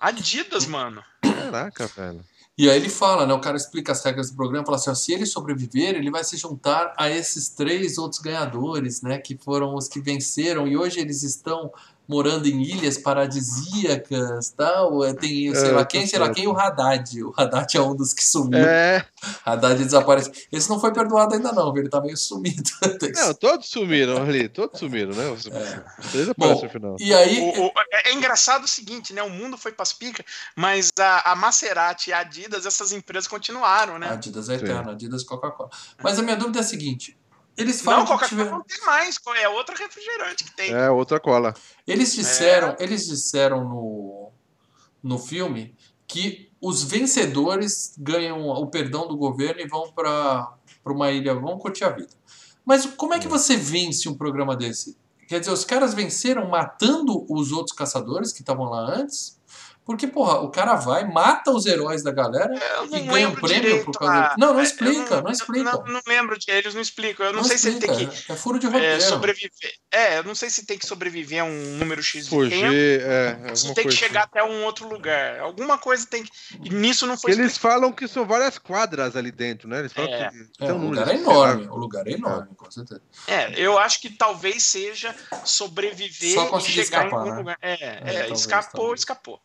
[0.00, 1.04] Adidas, mano.
[1.20, 2.24] Caraca, velho.
[2.56, 3.32] E aí ele fala, né?
[3.32, 6.22] O cara explica as regras do programa, fala assim: ó, se ele sobreviver, ele vai
[6.22, 9.18] se juntar a esses três outros ganhadores, né?
[9.18, 11.72] Que foram os que venceram e hoje eles estão
[12.12, 15.02] morando em ilhas paradisíacas, tal.
[15.02, 17.24] É, tem, sei é, lá quem, sei lá quem, o Haddad.
[17.24, 18.58] O Haddad é um dos que sumiu.
[18.58, 19.06] É.
[19.44, 20.32] Haddad desapareceu.
[20.52, 22.70] Esse não foi perdoado ainda não, ele tá meio sumido.
[23.14, 25.24] Não, todos sumiram ali, todos sumiram, né?
[25.52, 26.34] É.
[26.36, 26.96] Bom, final.
[26.98, 27.40] E aí...
[27.40, 29.22] O, o, é, é engraçado o seguinte, né?
[29.22, 30.24] O mundo foi pras picas,
[30.56, 34.08] mas a, a Maserati e a Adidas, essas empresas continuaram, né?
[34.08, 35.70] A Adidas é eterna, Adidas Coca-Cola.
[36.02, 37.16] Mas a minha dúvida é a seguinte,
[37.56, 38.50] eles falam não, Coca-Cola tiver...
[38.50, 40.72] não tem mais, é outra refrigerante que tem.
[40.72, 41.54] É, outra cola.
[41.86, 42.76] Eles disseram, é.
[42.80, 44.32] eles disseram no,
[45.02, 45.74] no filme
[46.06, 50.54] que os vencedores ganham o perdão do governo e vão para
[50.86, 52.10] uma ilha, vão curtir a vida.
[52.64, 54.96] Mas como é que você vence um programa desse?
[55.26, 59.40] Quer dizer, os caras venceram matando os outros caçadores que estavam lá antes?
[59.84, 62.54] Porque, porra, o cara vai, mata os heróis da galera
[62.84, 65.72] e ganha um prêmio direito, por causa ah, Não, não explica, não, não, explica.
[65.72, 67.26] Não, não, lembro de eles não explicam.
[67.26, 68.32] Eu não, não sei explica, se ele tem que.
[68.32, 68.86] É furo de roteiro.
[68.86, 69.74] É, sobreviver.
[69.90, 72.72] É, eu não sei se tem que sobreviver a um número X de Fugir, tempo.
[72.72, 74.28] É, se tem que chegar assim.
[74.30, 75.40] até um outro lugar.
[75.40, 76.30] Alguma coisa tem que.
[76.62, 77.32] E nisso não foi.
[77.32, 79.80] Eles falam que são várias quadras ali dentro, né?
[79.80, 80.30] Eles falam é.
[80.30, 80.64] que.
[80.64, 81.66] É, o lugar é enorme.
[81.66, 83.02] O lugar é enorme, com certeza.
[83.26, 85.12] É, eu acho que talvez seja
[85.44, 87.36] sobreviver Só e chegar escapar, em algum né?
[87.38, 87.58] lugar.
[87.60, 89.00] É, é, é escapou, talvez.
[89.00, 89.40] escapou.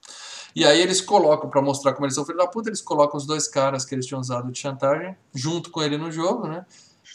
[0.58, 3.28] E aí eles colocam, para mostrar como eles são filhos da puta, eles colocam os
[3.28, 6.66] dois caras que eles tinham usado de chantagem junto com ele no jogo, né?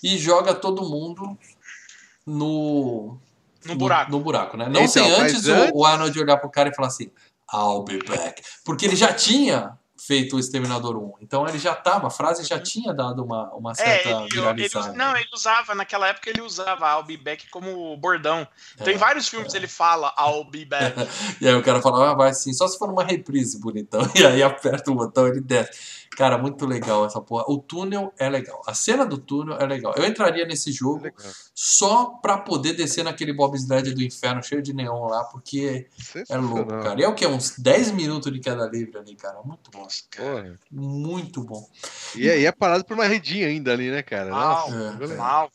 [0.01, 1.37] E joga todo mundo
[2.25, 3.19] no.
[3.65, 4.13] No buraco.
[4.13, 4.67] No, no buraco, né?
[4.67, 7.11] Não então, sem antes, antes o Arnold olhar pro cara e falar assim:
[7.53, 8.41] I'll be back.
[8.65, 9.77] Porque ele já tinha
[10.07, 11.15] feito o Exterminador 1.
[11.21, 14.29] Então ele já estava, a frase já tinha dado uma, uma é, certa é, ele,
[14.31, 14.89] viralizada.
[14.89, 18.47] Ele, não, ele usava, naquela época ele usava I'll be back como bordão.
[18.75, 19.57] Então, é, em vários filmes é.
[19.57, 20.97] ele fala I'll be back.
[21.41, 24.03] e aí o cara fala, ah, vai assim, só se for uma reprise bonitão.
[24.15, 26.02] E aí aperta o botão e ele desce.
[26.17, 27.45] Cara, muito legal essa porra.
[27.49, 28.63] O túnel é legal.
[28.67, 29.95] A cena do túnel é legal.
[29.97, 31.13] Eu entraria nesse jogo é
[31.55, 35.87] só pra poder descer naquele bobsled do inferno cheio de neon lá, porque
[36.29, 37.01] é louco, cara.
[37.01, 37.27] E é o que?
[37.27, 39.41] Uns 10 minutos de queda livre ali, cara.
[39.43, 39.87] Muito bom.
[40.11, 40.59] Cara.
[40.71, 41.67] Muito bom.
[42.15, 44.31] E aí é parado por uma redinha ainda ali, né, cara?
[44.31, 45.07] Mal, é.
[45.17, 45.51] mal.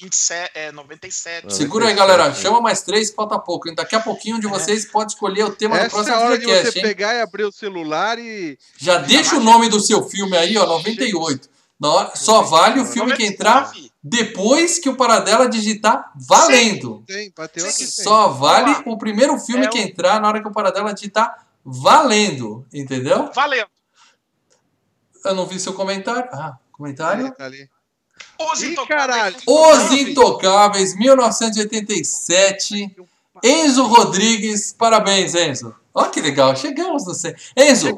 [0.00, 1.54] 27, é, 97.
[1.54, 2.32] Segura aí, galera.
[2.34, 3.74] Chama mais três, falta pouco.
[3.74, 4.50] Daqui a pouquinho de é.
[4.50, 4.88] vocês é.
[4.88, 6.82] pode escolher o tema Essa do próximo é a hora de você hein?
[6.82, 8.58] pegar e abrir o celular e.
[8.78, 11.48] Já deixa o nome do seu filme aí, ó, 98.
[11.78, 13.70] Na hora, só vale o filme que entrar
[14.02, 17.02] depois que o Paradela digitar valendo.
[17.06, 20.52] Tem, bateu aqui, Só vale o primeiro filme é que entrar na hora que o
[20.52, 22.66] Paradela digitar valendo.
[22.72, 23.30] Entendeu?
[23.34, 23.68] Valendo.
[25.24, 26.28] Eu não vi seu comentário.
[26.32, 27.34] Ah, comentário?
[27.34, 27.68] Tá ali.
[28.38, 29.36] Os Intocáveis.
[29.46, 32.96] Os Intocáveis, 1987.
[33.42, 35.74] Enzo Rodrigues, parabéns, Enzo.
[35.94, 37.34] Olha que legal, chegamos no C.
[37.56, 37.96] Enzo,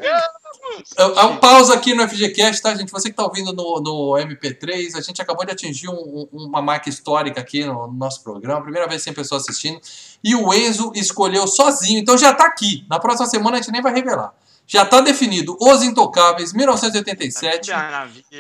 [0.97, 2.93] é, é um pausa aqui no FGCast, tá, gente?
[2.93, 6.89] Você que está ouvindo no, no MP3, a gente acabou de atingir um, uma marca
[6.89, 9.81] histórica aqui no, no, nosso programa, primeira vez sem pessoas assistindo,
[10.23, 12.85] e o Enzo escolheu sozinho, então já está aqui.
[12.89, 14.33] Na próxima semana a gente nem vai revelar.
[14.69, 15.57] Já está definido.
[15.59, 17.71] Os Intocáveis, 1987.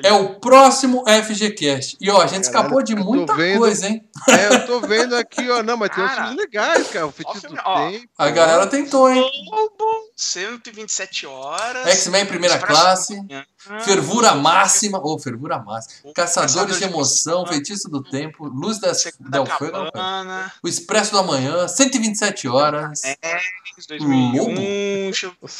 [0.02, 1.96] É o próximo FGCast.
[1.98, 4.06] E ó, a gente Caralho, escapou de muita vendo, coisa, hein?
[4.28, 5.62] É, eu tô vendo aqui, ó.
[5.62, 7.06] Não, mas tem uns filmes legais, cara.
[7.06, 8.08] O Feitiço do Tempo.
[8.18, 9.24] A galera tentou, hein?
[10.14, 11.86] 127 horas.
[11.86, 13.18] X-Men Primeira Classe.
[13.84, 14.98] Fervura Máxima.
[14.98, 16.12] Ou oh, Fervura Máxima.
[16.14, 19.76] Caçadores de Emoção, Feitiço do Tempo, Luz das, Del Fuego.
[20.62, 23.02] O Expresso da Manhã, 127 Horas.
[23.04, 23.18] É,
[23.86, 25.12] 2001.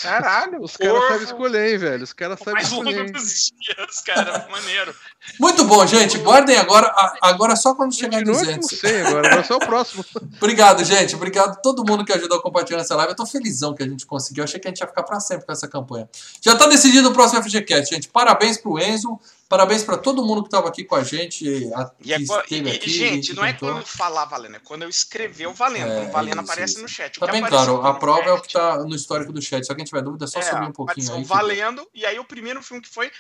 [0.03, 0.63] Caralho.
[0.63, 2.05] Os caras sabem escolher, hein, velho.
[2.05, 3.13] Os caras sabem escolher.
[3.13, 4.49] Mais dias, cara.
[4.51, 4.95] Maneiro.
[5.39, 6.19] Muito bom, gente.
[6.19, 6.93] Guardem agora.
[7.23, 8.57] Agora só quando chegar em 200.
[8.57, 9.29] Não sei agora.
[9.29, 10.05] Agora só o próximo.
[10.39, 11.15] Obrigado, gente.
[11.15, 13.13] Obrigado a todo mundo que ajudou a compartilhar essa live.
[13.13, 14.43] Eu tô felizão que a gente conseguiu.
[14.43, 16.09] Eu achei que a gente ia ficar pra sempre com essa campanha.
[16.41, 18.09] Já tá decidido o próximo FGCast, gente.
[18.09, 19.19] Parabéns pro Enzo.
[19.49, 21.47] Parabéns para todo mundo que estava aqui com a gente.
[21.75, 25.47] A, e, é, e, aqui, gente, não é quando falar valendo, é quando eu escrever
[25.47, 25.91] o valendo.
[25.91, 26.83] É, quando valendo isso, aparece isso.
[26.83, 27.19] no chat.
[27.19, 28.29] tá bem claro, a prova chat.
[28.29, 29.65] é o que está no histórico do chat.
[29.65, 31.25] Se alguém tiver dúvida, é só é, subir um pouquinho aí.
[31.25, 32.01] Valendo, que...
[32.01, 33.11] e aí o primeiro filme que foi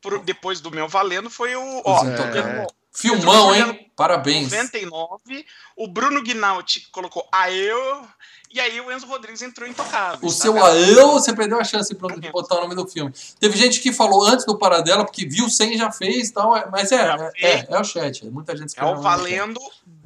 [0.00, 1.82] pro, depois do meu valendo foi o.
[1.84, 2.66] Ó, é.
[2.92, 3.90] Filmão, hein?
[3.96, 4.52] Parabéns.
[4.52, 5.44] 99.
[5.76, 8.06] O Bruno Gnauti colocou a eu.
[8.54, 10.20] E aí o Enzo Rodrigues entrou intocável.
[10.22, 13.12] O tá seu eu, você perdeu a chance de botar o nome do filme.
[13.40, 16.56] Teve gente que falou antes do Paradela, porque viu sem já fez e tal.
[16.56, 18.24] É, mas é, é, é, é, o chat.
[18.30, 19.60] Muita gente É o valendo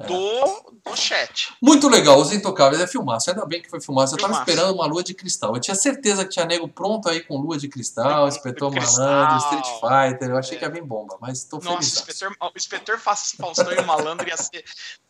[0.07, 1.53] do, do chat.
[1.61, 3.29] Muito legal, Os Intocáveis é filmaço.
[3.29, 4.11] Ainda bem que foi filmado.
[4.11, 5.55] Eu tava esperando uma lua de cristal.
[5.55, 9.67] Eu tinha certeza que tinha nego pronto aí com lua de cristal, Inspetor Malandro, Street
[9.79, 10.29] Fighter.
[10.29, 11.75] Eu achei que ia vir bomba, mas tô feliz.
[11.95, 14.63] Nossa, o Inspetor Faustão e o Malandro ia ser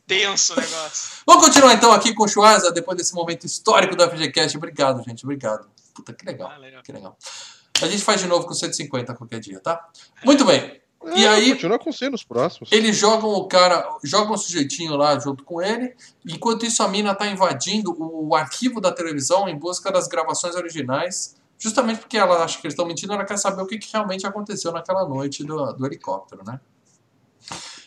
[0.08, 1.22] tenso o negócio.
[1.26, 4.58] Vamos continuar então aqui com o Chuasa, depois desse momento histórico do FGCast.
[4.58, 5.24] Obrigado, gente.
[5.24, 5.68] Obrigado.
[5.94, 6.58] Puta, que legal.
[6.60, 6.82] Legal.
[6.82, 7.18] Que legal.
[7.82, 9.88] A gente faz de novo com 150 qualquer dia, tá?
[10.26, 10.79] Muito bem.
[11.06, 11.52] É, e aí.
[11.52, 12.72] Continua com C nos próximos.
[12.72, 15.96] Eles jogam o cara, jogam o sujeitinho lá junto com ele.
[16.28, 21.38] Enquanto isso, a mina tá invadindo o arquivo da televisão em busca das gravações originais.
[21.58, 24.26] Justamente porque ela acha que eles estão mentindo, ela quer saber o que, que realmente
[24.26, 26.60] aconteceu naquela noite do, do helicóptero, né?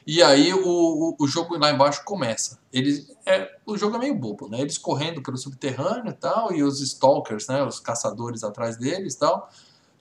[0.07, 2.59] E aí o, o, o, jogo lá embaixo começa.
[2.73, 4.61] Eles, é, o jogo é meio bobo, né?
[4.61, 7.63] Eles correndo pelo subterrâneo e tal, e os stalkers, né?
[7.63, 9.49] Os caçadores atrás deles e tal.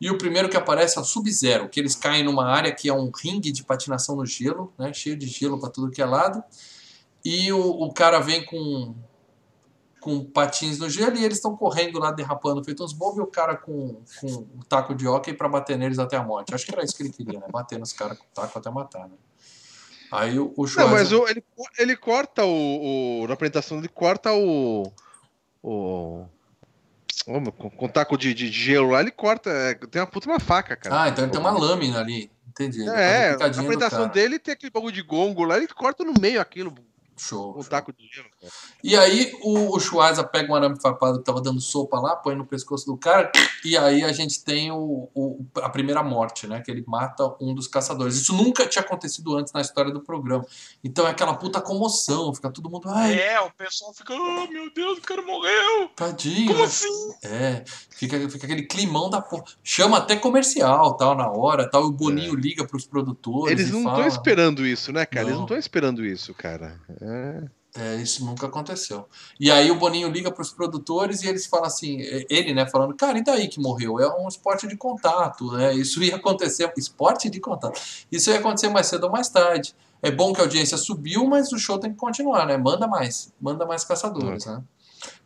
[0.02, 2.94] E o primeiro que aparece é o Sub-Zero, que eles caem numa área que é
[2.94, 4.91] um ringue de patinação no gelo, né?
[4.91, 6.44] Cheio de gelo para tudo que é lado.
[7.23, 8.95] E o, o cara vem com,
[9.99, 13.28] com patins no gelo e eles estão correndo lá, derrapando, feito uns bobos, e o
[13.28, 16.52] cara com, com um taco de hockey para bater neles até a morte.
[16.52, 17.45] Acho que era isso que ele queria, né?
[17.52, 19.15] Bater nos caras com o taco até matar, né?
[20.11, 20.84] Aí o, o Schwarzer...
[20.84, 21.44] Não, mas o, ele,
[21.78, 24.91] ele corta o, o, Na apresentação, ele corta o.
[25.61, 26.26] O.
[27.25, 29.49] Com, com taco de, de, gelo lá, ele corta.
[29.49, 31.03] É, tem uma puta uma faca, cara.
[31.03, 32.31] Ah, então ele tem uma lâmina ali.
[32.49, 32.88] Entendi.
[32.89, 36.75] É, a apresentação dele tem aquele bagulho de gongo lá, ele corta no meio aquilo.
[37.22, 37.56] Show.
[37.56, 38.52] Um taco de gelo, cara.
[38.84, 42.35] E aí o, o Schwarza pega um arame farpado que tava dando sopa lá, põe
[42.35, 43.31] no pescoço do cara,
[43.64, 46.61] e aí a gente tem o, o, a primeira morte, né?
[46.61, 48.15] Que ele mata um dos caçadores.
[48.15, 50.43] Isso nunca tinha acontecido antes na história do programa.
[50.84, 52.89] Então é aquela puta comoção, fica todo mundo.
[52.89, 55.89] Ai, é, o pessoal fica, oh meu Deus, o cara morreu!
[55.95, 56.48] Tadinho.
[56.48, 56.65] Como né?
[56.65, 57.14] assim?
[57.23, 59.43] É, fica, fica aquele climão da porra.
[59.64, 61.84] Chama até comercial, tal, na hora, tal.
[61.84, 62.41] O Boninho é.
[62.41, 63.60] liga pros produtores.
[63.60, 65.22] Eles não estão esperando isso, né, cara?
[65.22, 65.30] Não.
[65.30, 66.80] Eles não estão esperando isso, cara.
[66.99, 67.10] É.
[67.73, 67.95] É.
[68.01, 69.07] isso nunca aconteceu.
[69.39, 71.97] E aí o Boninho liga para os produtores e eles falam assim,
[72.29, 73.99] ele, né, falando, cara, e daí que morreu?
[73.99, 75.73] É um esporte de contato, né?
[75.73, 77.79] Isso ia acontecer, esporte de contato.
[78.11, 79.73] Isso ia acontecer mais cedo ou mais tarde.
[80.01, 82.57] É bom que a audiência subiu, mas o show tem que continuar, né?
[82.57, 84.61] Manda mais, manda mais caçadores, né?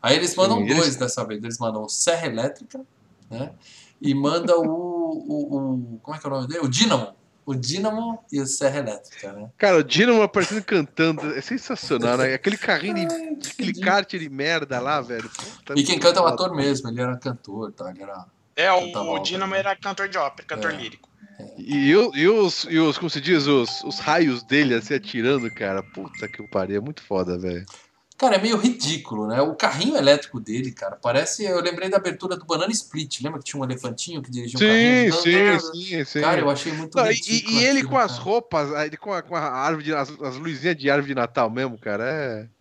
[0.01, 0.95] Aí eles mandam Sim, dois eles...
[0.97, 1.43] dessa vez.
[1.43, 2.81] Eles mandam o Serra Elétrica,
[3.29, 3.53] né?
[4.01, 6.59] E manda o, o, o, como é que é o nome dele?
[6.59, 7.13] O Dynamo
[7.45, 9.49] o Dynamo e o Serra Elétrica, né?
[9.57, 12.33] Cara, o Dynamo aparecendo cantando, é sensacional, né?
[12.33, 15.29] Aquele carrinho, de, aquele kart de merda lá, velho.
[15.29, 17.91] Puta e quem canta é o ator mesmo, ele era cantor, tá?
[17.91, 20.77] Ele era, é, o, o Dynamo era cantor de ópera, cantor é.
[20.77, 21.07] lírico.
[21.39, 21.53] É.
[21.57, 25.83] E, e, os, e os, como se diz, os, os raios dele assim atirando, cara.
[25.83, 27.65] Puta que pariu, é muito foda, velho.
[28.17, 29.41] Cara, é meio ridículo, né?
[29.41, 31.43] O carrinho elétrico dele, cara, parece.
[31.43, 33.21] Eu lembrei da abertura do Banana Split.
[33.21, 35.59] Lembra que tinha um elefantinho que dirigia um sim, carrinho?
[35.59, 36.21] Sim, sim, sim.
[36.21, 37.57] Cara, eu achei muito Não, ridículo.
[37.57, 40.37] E, e ele com as roupas, ele com a, com a árvore, de, as, as
[40.37, 42.54] luzinhas de árvore de Natal mesmo, cara, é.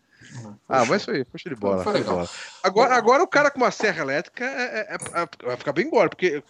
[0.69, 1.83] Ah, mas foi, foi de bola.
[1.83, 2.29] Foi, foi legal.
[2.63, 6.09] Agora, agora o cara com uma serra elétrica é, é, é, vai ficar bem embora,
[6.09, 6.43] porque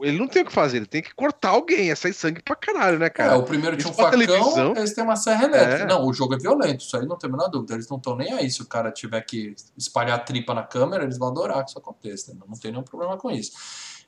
[0.00, 2.54] ele não tem o que fazer, ele tem que cortar alguém, é sair sangue pra
[2.54, 3.32] caralho, né, cara?
[3.32, 5.82] É, o primeiro tinha um facão, televisão, eles têm uma serra elétrica.
[5.82, 5.86] É.
[5.86, 7.74] Não, o jogo é violento, isso aí não tem a menor dúvida.
[7.74, 11.18] Eles não estão nem aí se o cara tiver que espalhar tripa na câmera, eles
[11.18, 12.36] vão adorar que isso aconteça.
[12.46, 13.52] Não tem nenhum problema com isso.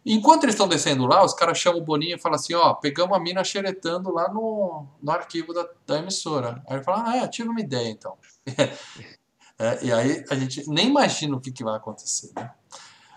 [0.09, 3.16] Enquanto eles estão descendo lá, os caras chamam o Boninho e falam assim, ó, pegamos
[3.16, 6.62] a mina xeretando lá no, no arquivo da, da emissora.
[6.69, 8.16] Aí ele fala, ah, é, tive uma ideia então.
[9.59, 12.31] É, e aí a gente nem imagina o que, que vai acontecer.
[12.37, 12.51] Né?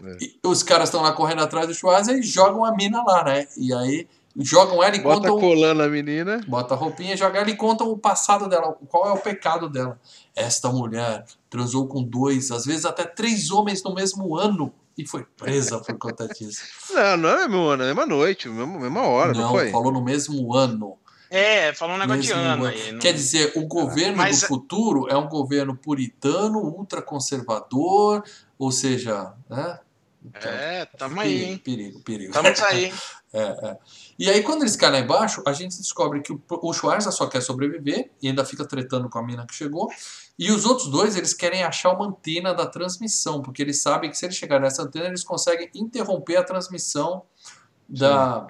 [0.01, 0.47] É.
[0.47, 3.45] os caras estão lá correndo atrás do Schwarzer e jogam a mina lá, né?
[3.57, 4.07] E aí
[4.37, 5.35] jogam ela e bota contam.
[5.35, 6.41] Bota colando a menina.
[6.47, 9.99] Bota a roupinha, joga ela e contam o passado dela, qual é o pecado dela.
[10.35, 15.25] Esta mulher transou com dois, às vezes até três homens no mesmo ano e foi
[15.37, 16.61] presa por conta disso.
[16.93, 19.69] Não, não é mesmo ano, é mesma noite, mesma, mesma hora, não, não foi?
[19.69, 20.97] falou no mesmo ano.
[21.29, 22.91] É, falou um negócio de ano aí.
[22.91, 22.99] Não...
[22.99, 24.41] Quer dizer, o governo Mas...
[24.41, 28.23] do futuro é um governo puritano, ultraconservador,
[28.57, 29.79] ou seja, né?
[30.33, 31.57] É, tamo aí, hein?
[31.57, 32.33] Perigo, perigo.
[32.33, 32.91] Tamo aí.
[33.31, 33.77] é, é.
[34.17, 37.25] E aí, quando eles caem lá embaixo, a gente descobre que o, o Schwarza só
[37.25, 39.89] quer sobreviver e ainda fica tretando com a mina que chegou.
[40.37, 44.17] E os outros dois, eles querem achar uma antena da transmissão, porque eles sabem que
[44.17, 47.23] se eles chegarem nessa antena, eles conseguem interromper a transmissão
[47.87, 48.45] da,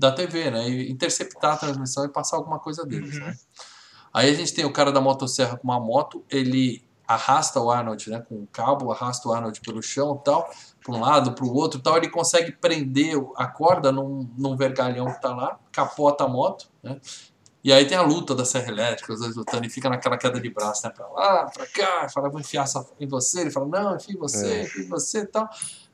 [0.00, 0.68] da TV, né?
[0.68, 3.26] E interceptar a transmissão e passar alguma coisa deles, uhum.
[3.26, 3.36] né?
[4.12, 8.10] Aí a gente tem o cara da motosserra com uma moto, ele arrasta o Arnold,
[8.10, 8.20] né?
[8.20, 10.48] Com o cabo, arrasta o Arnold pelo chão tal,
[10.82, 11.96] para um lado, para o outro tal.
[11.96, 16.98] Ele consegue prender a corda num, num vergalhão que tá lá, capota a moto, né?
[17.62, 20.40] E aí tem a luta da serra elétrica, os dois lutando, e fica naquela queda
[20.40, 20.92] de braço, né?
[20.96, 22.64] Pra lá, pra cá, fala, vou enfiar
[22.98, 23.42] em você.
[23.42, 24.62] Ele fala, não, enfia em você, é.
[24.62, 25.48] enfia em você e tal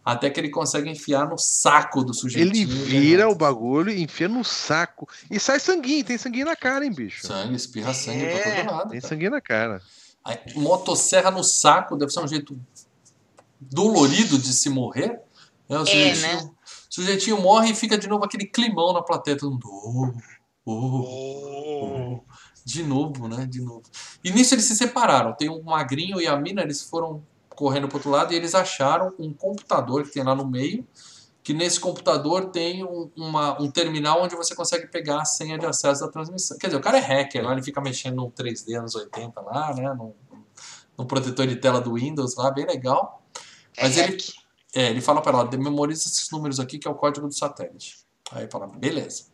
[0.07, 2.49] até que ele consegue enfiar no saco do sujeito.
[2.49, 3.27] Ele vira né?
[3.27, 7.27] o bagulho, enfia no saco e sai sanguinho, tem sanguinho na cara, hein, bicho?
[7.27, 8.91] Sangue, espirra sangue é, pra todo lado.
[8.91, 9.09] Tem cara.
[9.09, 9.83] sanguinho na cara.
[10.25, 12.57] Aí, motosserra no saco deve ser um jeito
[13.61, 15.21] dolorido de se morrer.
[15.69, 15.77] Né?
[15.77, 16.51] O, é, sujeitinho, né?
[16.89, 19.69] sujeitinho morre e fica de novo aquele climão na plateia, todo mundo.
[19.69, 20.13] Oh,
[20.65, 22.21] oh, oh.
[22.65, 23.45] De novo, né?
[23.45, 23.83] De novo.
[24.23, 25.33] E nisso eles se separaram.
[25.33, 27.25] Tem um magrinho e a mina, eles foram
[27.57, 30.87] correndo para outro lado e eles acharam um computador que tem lá no meio,
[31.43, 35.65] que nesse computador tem um, uma, um terminal onde você consegue pegar a senha de
[35.65, 36.59] acesso da transmissão.
[36.59, 39.75] Quer dizer, o cara é hacker, lá ele fica mexendo no 3D anos 80 lá,
[39.75, 40.15] né, no,
[40.99, 43.23] no protetor de tela do Windows lá, bem legal.
[43.77, 44.19] É Mas é ele,
[44.75, 47.99] é, ele fala para ela, memoriza esses números aqui que é o código do satélite.
[48.33, 49.27] Aí fala, beleza.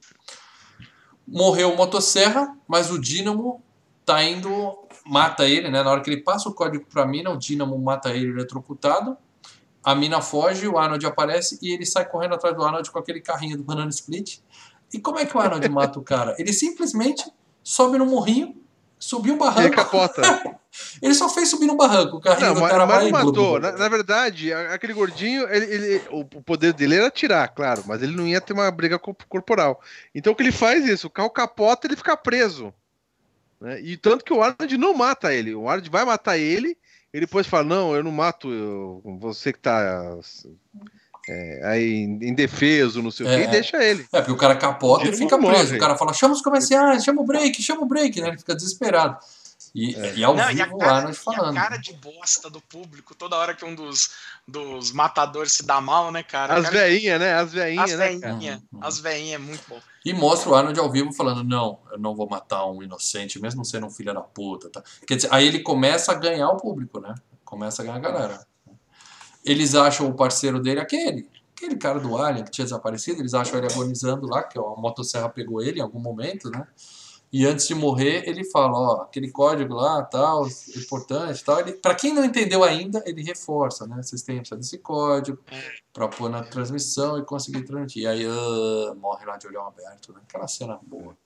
[1.26, 3.62] Morreu o motosserra, mas o dínamo
[4.04, 5.82] tá indo mata ele, né?
[5.82, 9.16] Na hora que ele passa o código para a mina, o Dínamo mata ele eletrocutado.
[9.82, 13.20] A mina foge, o Arnold aparece e ele sai correndo atrás do Arnold com aquele
[13.20, 14.38] carrinho do Banana Split.
[14.92, 16.36] E como é que o Arnold mata o cara?
[16.38, 17.24] Ele simplesmente
[17.64, 18.54] sobe no morrinho,
[18.98, 19.68] subiu um barranco.
[19.68, 20.22] Ele capota.
[21.02, 23.58] ele só fez subir no barranco, o carrinho não, do cara mas, mas matou.
[23.58, 28.16] Na, na, verdade, aquele gordinho, ele, ele, o poder dele era atirar, claro, mas ele
[28.16, 28.98] não ia ter uma briga
[29.28, 29.80] corporal.
[30.14, 32.72] Então o que ele faz é isso, o carro capota ele fica preso.
[33.62, 33.80] Né?
[33.80, 35.54] E tanto que o Arnold não mata ele.
[35.54, 36.76] O Arnold vai matar ele,
[37.14, 40.18] e depois fala: Não, eu não mato eu, você que tá
[41.28, 44.04] é, aí indefeso, não sei é, o que, e deixa ele.
[44.12, 45.52] É, porque o cara capota ele e fica preso.
[45.52, 45.76] Morre.
[45.76, 48.28] O cara fala: Chama os comerciais, chama o break, chama o break, né?
[48.28, 49.18] Ele fica desesperado.
[49.74, 50.16] E, é.
[50.16, 51.54] e ao não, vivo e a cara, Arnold falando.
[51.54, 54.10] E a cara de bosta do público, toda hora que um dos,
[54.46, 56.54] dos matadores se dá mal, né, cara?
[56.54, 57.34] As veinhas, né?
[57.34, 58.08] As veinhas, as né?
[58.08, 58.80] Veinha, uhum.
[58.82, 59.80] As veinhas, é muito bom.
[60.04, 63.64] E mostra o Arnold ao vivo falando: Não, eu não vou matar um inocente, mesmo
[63.64, 64.68] sendo um filho da puta.
[64.68, 64.82] Tá?
[65.06, 67.14] Quer dizer, aí ele começa a ganhar o público, né?
[67.44, 68.46] Começa a ganhar a galera.
[69.44, 73.58] Eles acham o parceiro dele aquele, aquele cara do Alien que tinha desaparecido, eles acham
[73.58, 76.66] ele agonizando lá, que a motosserra pegou ele em algum momento, né?
[77.32, 80.46] E antes de morrer, ele fala, ó, aquele código lá, tal,
[80.76, 81.60] importante, tal.
[81.60, 84.02] Ele, para quem não entendeu ainda, ele reforça, né?
[84.02, 85.38] Vocês têm que desse código
[85.94, 88.02] para pôr na transmissão e conseguir transmitir.
[88.02, 90.20] E aí, uh, morre lá de olhão aberto, né?
[90.28, 91.16] Aquela cena boa.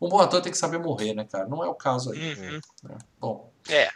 [0.00, 1.46] Um bom ator tem que saber morrer, né, cara?
[1.46, 2.34] Não é o caso aí.
[2.34, 2.60] Uhum.
[2.82, 2.98] Né?
[3.20, 3.52] Bom.
[3.68, 3.88] É.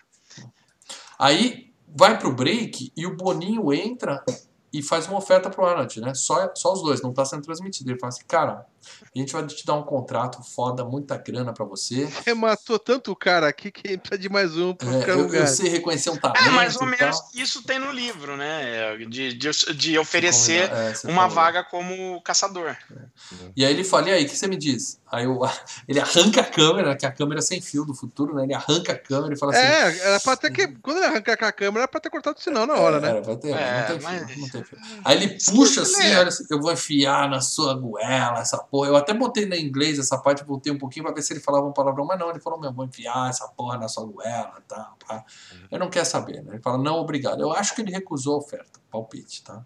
[1.19, 4.25] Aí vai pro break e o Boninho entra
[4.73, 6.15] e faz uma oferta pro Arnold, né?
[6.15, 7.91] Só, só os dois, não tá sendo transmitido.
[7.91, 8.67] Ele fala assim, cara,
[9.15, 12.07] a gente vai te dar um contrato foda, muita grana para você.
[12.07, 15.47] Você matou tanto o cara aqui que precisa de mais um pra é, eu, eu
[15.47, 16.43] sei reconhecer um talento.
[16.43, 18.97] É, mais ou menos isso tem no livro, né?
[19.09, 21.31] De, de, de oferecer é, uma falou.
[21.31, 22.77] vaga como caçador.
[22.91, 23.47] É.
[23.57, 25.01] E aí ele fala, e aí, o que você me diz?
[25.11, 25.41] Aí eu,
[25.89, 28.45] ele arranca a câmera, que é a câmera sem fio do futuro, né?
[28.45, 29.67] Ele arranca a câmera e fala assim.
[29.67, 30.67] É, era pra ter que.
[30.67, 33.09] Quando ele arranca a câmera, era pra ter cortado o sinal na hora, é, né?
[33.09, 34.31] Era pra ter, é, não, tem mas...
[34.31, 34.79] fio, não tem fio.
[35.05, 38.76] Aí ele puxa assim, olha assim, eu vou enfiar na sua goela essa porra.
[38.85, 41.67] Eu até botei na inglês essa parte, voltei um pouquinho pra ver se ele falava
[41.67, 44.93] um palavrão, mas não, ele falou, meu, vou enfiar essa porra na sua goela, tá?
[45.07, 45.25] Pá.
[45.71, 46.55] Eu não quero saber, né?
[46.55, 47.41] Ele fala, não, obrigado.
[47.41, 49.65] Eu acho que ele recusou a oferta, palpite, tá?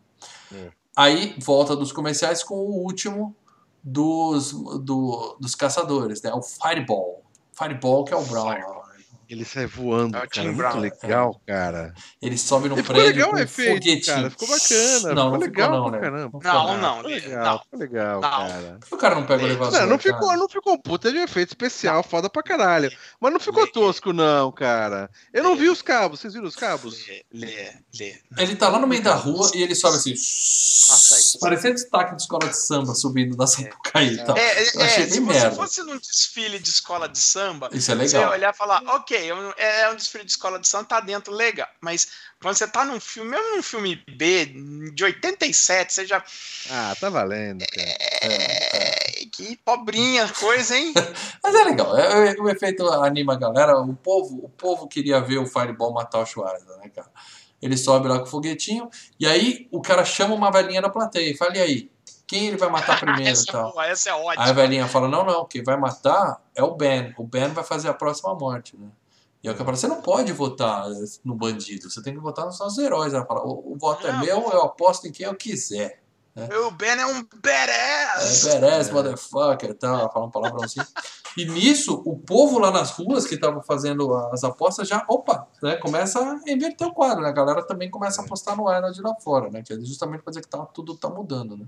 [0.52, 0.70] É.
[0.96, 3.34] Aí volta dos comerciais com o último
[3.82, 6.32] dos, do, dos caçadores, né?
[6.32, 7.22] O Fireball.
[7.52, 8.79] Fireball, que é o Brown.
[9.30, 10.50] Ele sai voando, é cara.
[10.50, 11.94] Muito legal, cara.
[12.20, 14.16] Ele sobe no e prédio legal com um efeito, foguetinho.
[14.16, 14.30] Cara.
[14.30, 15.14] Ficou bacana.
[15.14, 15.98] Não, ficou não legal ficou, não, né?
[16.00, 16.38] caramba.
[16.42, 16.96] Não, não.
[16.96, 18.28] Ficou legal, ficou legal, não.
[18.28, 18.80] cara.
[18.90, 19.80] O cara não pega o elevador.
[19.80, 22.90] Não, não ficou, não ficou puta de efeito especial, foda pra caralho.
[23.20, 25.08] Mas não ficou tosco, não, cara.
[25.32, 26.18] Eu não vi os cabos.
[26.18, 27.06] Vocês viram os cabos?
[27.06, 28.18] Lê, lê, lê.
[28.36, 30.14] Ele tá lá no meio da rua e ele sobe assim.
[31.40, 34.36] Parecendo destaque de escola de samba subindo da Sapucaí e tal.
[34.36, 38.24] É, é, é se você fosse num desfile de escola de samba, Isso é legal.
[38.24, 41.68] você olhar e falar, ok, é um desfile de escola de samba, tá dentro, legal.
[41.80, 42.10] Mas
[42.40, 44.46] quando você tá num filme, mesmo num filme B,
[44.94, 46.24] de 87, você já.
[46.70, 47.96] Ah, tá valendo, cara.
[48.22, 50.92] É, que pobrinha coisa, hein?
[51.42, 53.78] Mas é legal, é, é, o efeito anima a galera.
[53.78, 57.10] O povo, o povo queria ver o Fireball matar o Schwarza, né, cara?
[57.60, 58.88] Ele sobe lá com o foguetinho,
[59.18, 61.90] e aí o cara chama uma velhinha da plateia e fala: e aí?
[62.26, 63.68] Quem ele vai matar primeiro essa, e tal?
[63.68, 64.44] É boa, essa é ótima.
[64.44, 67.12] Aí a velhinha fala: não, não, quem vai matar é o Ben.
[67.18, 68.88] O Ben vai fazer a próxima morte, né?
[69.42, 70.86] E o cara fala, você não pode votar
[71.24, 73.14] no bandido, você tem que votar nos nossos heróis.
[73.14, 76.02] Ela fala, o, o voto é é meu, eu aposto em quem eu quiser.
[76.34, 76.48] Né?
[76.58, 78.46] O Ben é um badass!
[78.46, 78.92] É badass, é.
[78.92, 80.08] motherfucker, tá?
[80.10, 80.80] Fala um palavrão assim.
[81.36, 85.76] E nisso, o povo lá nas ruas que estava fazendo as apostas já, opa, né,
[85.76, 87.28] começa a inverter o quadro, né?
[87.28, 89.62] A galera também começa a apostar no Arnold lá fora, né?
[89.62, 91.66] Que é justamente para dizer que tá, tudo tá mudando, né?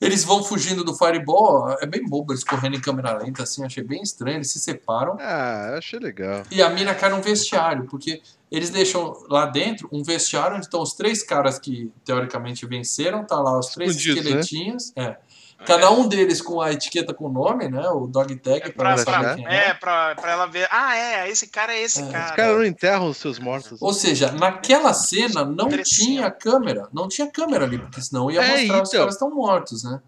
[0.00, 3.84] Eles vão fugindo do Fireball, é bem bobo eles correndo em câmera lenta, assim, achei
[3.84, 5.18] bem estranho, eles se separam.
[5.20, 6.42] Ah, achei legal.
[6.50, 10.80] E a mina cai num vestiário, porque eles deixam lá dentro um vestiário onde estão
[10.80, 14.40] os três caras que teoricamente venceram, tá lá os três Escondidos, né?
[14.40, 14.92] esqueletinhos.
[14.96, 15.04] Né?
[15.04, 15.29] É.
[15.66, 17.86] Cada um deles com a etiqueta com o nome, né?
[17.90, 19.68] O dog tag é pra, pra, quem é.
[19.68, 20.66] É, pra, pra ela ver.
[20.70, 22.06] Ah, é, esse cara é esse é.
[22.10, 22.30] cara.
[22.30, 23.80] Os caras não enterram os seus mortos.
[23.80, 26.88] Ou seja, naquela cena não tinha câmera.
[26.92, 28.82] Não tinha câmera ali, porque senão ia é, mostrar então.
[28.82, 30.00] os caras estão mortos, né?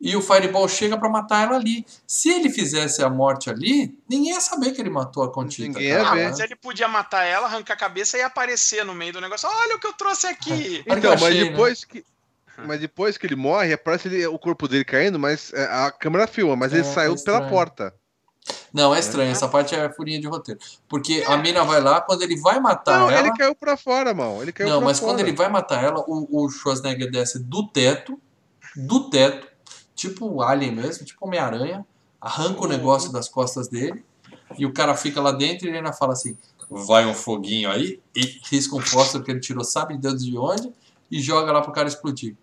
[0.00, 1.84] E o Fireball chega para matar ela ali.
[2.06, 5.68] Se ele fizesse a morte ali, ninguém ia saber que ele matou a Contita.
[5.68, 6.24] Ninguém ia ah, ver.
[6.24, 9.46] mas ele podia matar ela, arrancar a cabeça e aparecer no meio do negócio.
[9.48, 10.82] Olha o que eu trouxe aqui.
[10.86, 11.44] então, achei, mas né?
[11.50, 11.86] depois né?
[11.90, 12.04] que
[12.66, 16.26] mas depois que ele morre, aparece ele, o corpo dele caindo, mas é, a câmera
[16.26, 17.94] filma, mas é, ele saiu é pela porta.
[18.72, 19.30] Não, é estranho.
[19.30, 20.60] Essa parte é furinha de roteiro.
[20.88, 23.26] Porque a mina vai lá, quando ele vai matar não, ela.
[23.26, 24.42] ele caiu pra fora, mano.
[24.42, 25.12] Ele caiu não, mas fora.
[25.12, 28.18] quando ele vai matar ela, o, o Schwarzenegger desce do teto,
[28.76, 29.46] do teto,
[29.94, 31.84] tipo o Alien mesmo, tipo Homem-Aranha,
[32.20, 34.04] arranca o negócio das costas dele,
[34.58, 36.36] e o cara fica lá dentro e ele ainda fala assim:
[36.70, 40.72] vai um foguinho aí, e risca um fósforo que ele tirou, sabe Deus de onde,
[41.10, 42.36] e joga lá pro cara explodir.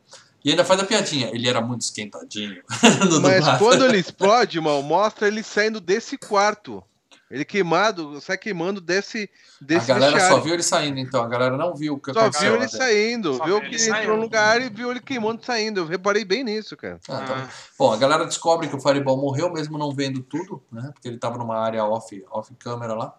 [0.44, 2.62] E ainda faz a piadinha, ele era muito esquentadinho.
[3.22, 6.84] Mas quando ele explode, mal, mostra ele saindo desse quarto.
[7.30, 9.30] Ele queimado, sai queimando desse,
[9.60, 10.38] desse A galera vestiário.
[10.38, 11.22] só viu ele saindo, então.
[11.22, 12.52] A galera não viu o que só aconteceu.
[12.52, 13.34] Só viu ele saindo.
[13.34, 14.16] Só viu que ele entrou saiu.
[14.16, 15.82] no lugar e viu ele queimando saindo.
[15.82, 17.00] Eu reparei bem nisso, cara.
[17.10, 17.50] Ah, tá.
[17.78, 20.90] Bom, a galera descobre que o Fireball morreu, mesmo não vendo tudo, né?
[20.94, 23.14] Porque ele tava numa área off, off câmera lá.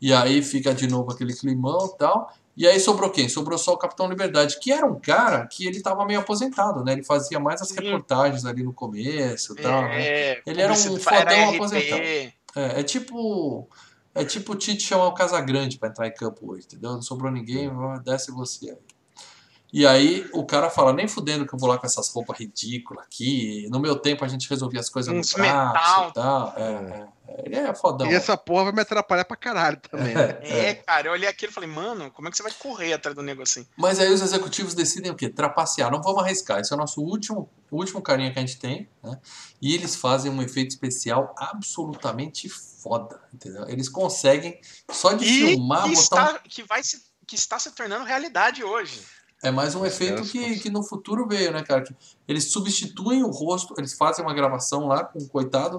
[0.00, 2.32] E aí fica de novo aquele climão e tal.
[2.56, 3.28] E aí sobrou quem?
[3.28, 6.92] Sobrou só o Capitão Liberdade, que era um cara que ele estava meio aposentado, né?
[6.92, 10.06] Ele fazia mais as reportagens ali no começo e tal, né?
[10.06, 12.02] É, ele era um fodão aposentado.
[12.02, 13.68] É, é tipo.
[14.14, 16.92] É tipo o Tite chamar o Casagrande para entrar em campo hoje, entendeu?
[16.92, 17.70] Não sobrou ninguém,
[18.04, 18.76] desce você aí.
[19.72, 23.06] E aí o cara fala, nem fudendo que eu vou lá com essas roupas ridículas
[23.06, 23.66] aqui.
[23.70, 26.54] No meu tempo a gente resolvia as coisas Uns no braço e tal.
[26.56, 27.42] É, é, é.
[27.46, 28.06] Ele é fodão.
[28.06, 30.14] E essa porra vai me atrapalhar pra caralho também.
[30.14, 30.38] Né?
[30.42, 32.92] É, é, cara, eu olhei aquilo e falei, mano, como é que você vai correr
[32.92, 33.70] atrás do negócio assim?
[33.74, 35.30] Mas aí os executivos decidem o quê?
[35.30, 35.90] Trapacear.
[35.90, 36.60] Não vamos arriscar.
[36.60, 38.86] Esse é o nosso último, último carinha que a gente tem.
[39.02, 39.18] Né?
[39.60, 43.18] E eles fazem um efeito especial absolutamente foda.
[43.32, 43.66] Entendeu?
[43.68, 45.84] Eles conseguem só de e filmar.
[45.84, 46.48] Que, botar está, um...
[46.48, 49.00] que, vai se, que está se tornando realidade hoje.
[49.42, 51.82] É mais um efeito que, que no futuro veio, né, cara?
[51.82, 51.94] Que
[52.28, 55.78] eles substituem o rosto, eles fazem uma gravação lá com o coitado,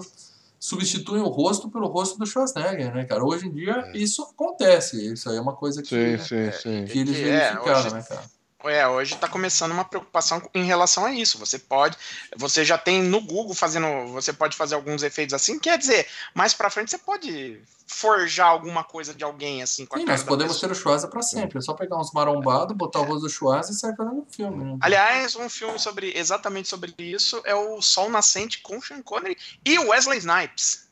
[0.60, 3.24] substituem o rosto pelo rosto do Schwarzenegger, né, cara?
[3.24, 3.96] Hoje em dia é.
[3.96, 6.84] isso acontece, isso aí é uma coisa que, sim, sim, sim.
[6.84, 7.94] que eles verificaram, é, hoje...
[7.94, 8.24] né, cara?
[8.64, 11.38] É, hoje está começando uma preocupação em relação a isso.
[11.38, 11.96] Você pode,
[12.36, 15.58] você já tem no Google fazendo, você pode fazer alguns efeitos assim.
[15.58, 19.86] Quer dizer, mais para frente você pode forjar alguma coisa de alguém assim.
[19.86, 21.58] Com Sim, nós podemos ter o Schwarza para sempre.
[21.58, 23.02] É só pegar uns marombados, botar é.
[23.02, 24.64] o rosto do Schwarza e sair fazendo um filme.
[24.64, 24.78] Né?
[24.80, 29.78] Aliás, um filme sobre exatamente sobre isso é o Sol Nascente com Sean Connery e
[29.78, 30.84] Wesley Snipes.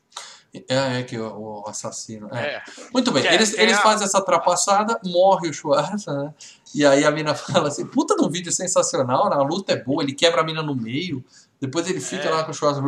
[0.69, 2.29] É, é que o, o assassino.
[2.31, 2.57] É.
[2.57, 2.62] é.
[2.93, 6.35] Muito bem, é, eles, eles fazem essa trapaçada, morre o Schwarza, né?
[6.74, 9.37] E aí a mina fala assim: puta de um vídeo sensacional, né?
[9.37, 11.24] a luta é boa, ele quebra a mina no meio,
[11.61, 12.31] depois ele fica é.
[12.31, 12.83] lá com o Schwarza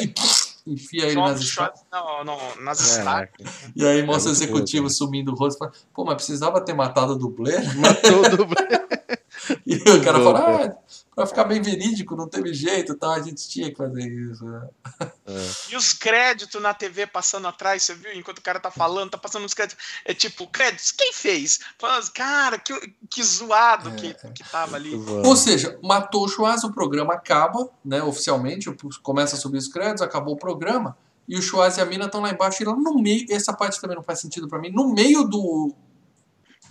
[0.00, 0.14] e
[0.66, 1.80] enfia ele nas estacas.
[2.60, 3.46] nas estacas.
[3.74, 5.58] E aí mostra o executivo sumindo o rosto.
[5.58, 7.58] Fala, Pô, mas precisava ter matado o dublê?
[7.76, 8.68] Matou o dublê.
[9.66, 10.76] e o cara fala: ah,
[11.14, 13.14] pra ficar bem verídico, não teve jeito, tá?
[13.14, 14.44] a gente tinha que fazer isso.
[14.44, 14.68] Né?
[15.26, 15.72] É.
[15.72, 18.12] E os créditos na TV passando atrás, você viu?
[18.14, 19.84] Enquanto o cara tá falando, tá passando os créditos.
[20.04, 21.60] É tipo, créditos, quem fez?
[22.14, 22.74] Cara, que,
[23.10, 24.94] que zoado é, que, que tava ali.
[24.94, 28.02] Ou seja, matou o Schwarz, o programa acaba, né?
[28.02, 30.96] Oficialmente, começa a subir os créditos, acabou o programa.
[31.28, 33.80] E o Schwarz e a mina estão lá embaixo, e lá no meio, essa parte
[33.80, 35.72] também não faz sentido para mim, no meio do,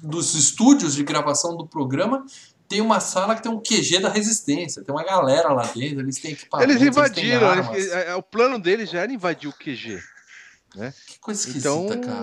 [0.03, 2.25] dos estúdios de gravação do programa,
[2.71, 6.17] tem uma sala que tem um QG da resistência, tem uma galera lá dentro, eles
[6.19, 6.71] têm equipamento.
[6.71, 10.01] Eles invadiram, eles, é, é, o plano deles já era invadir o QG.
[10.73, 10.93] Né?
[11.05, 12.21] Que coisa esquisita, então, cara.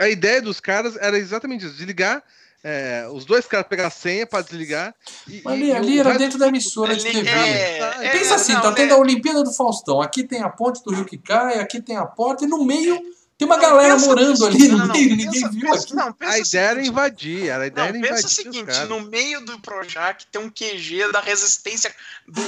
[0.00, 2.22] A ideia dos caras era exatamente isso: desligar.
[2.62, 4.94] É, os dois caras pegar a senha para desligar.
[5.28, 7.28] E, ali, e ali era dentro da emissora de TV.
[7.28, 10.00] É, é, Pensa assim, não, tá tendo a Olimpíada do Faustão.
[10.00, 12.98] Aqui tem a ponte do Rio que cai, aqui tem a porta, e no meio
[13.36, 15.94] tem uma não, galera morando ali no meio, não, ninguém pensa, viu pensa, aqui.
[15.94, 18.14] Não, a ideia era invadir, a ideia era invadir.
[18.14, 21.92] Pensa o seguinte, no meio do Projac tem um QG da resistência
[22.28, 22.42] do,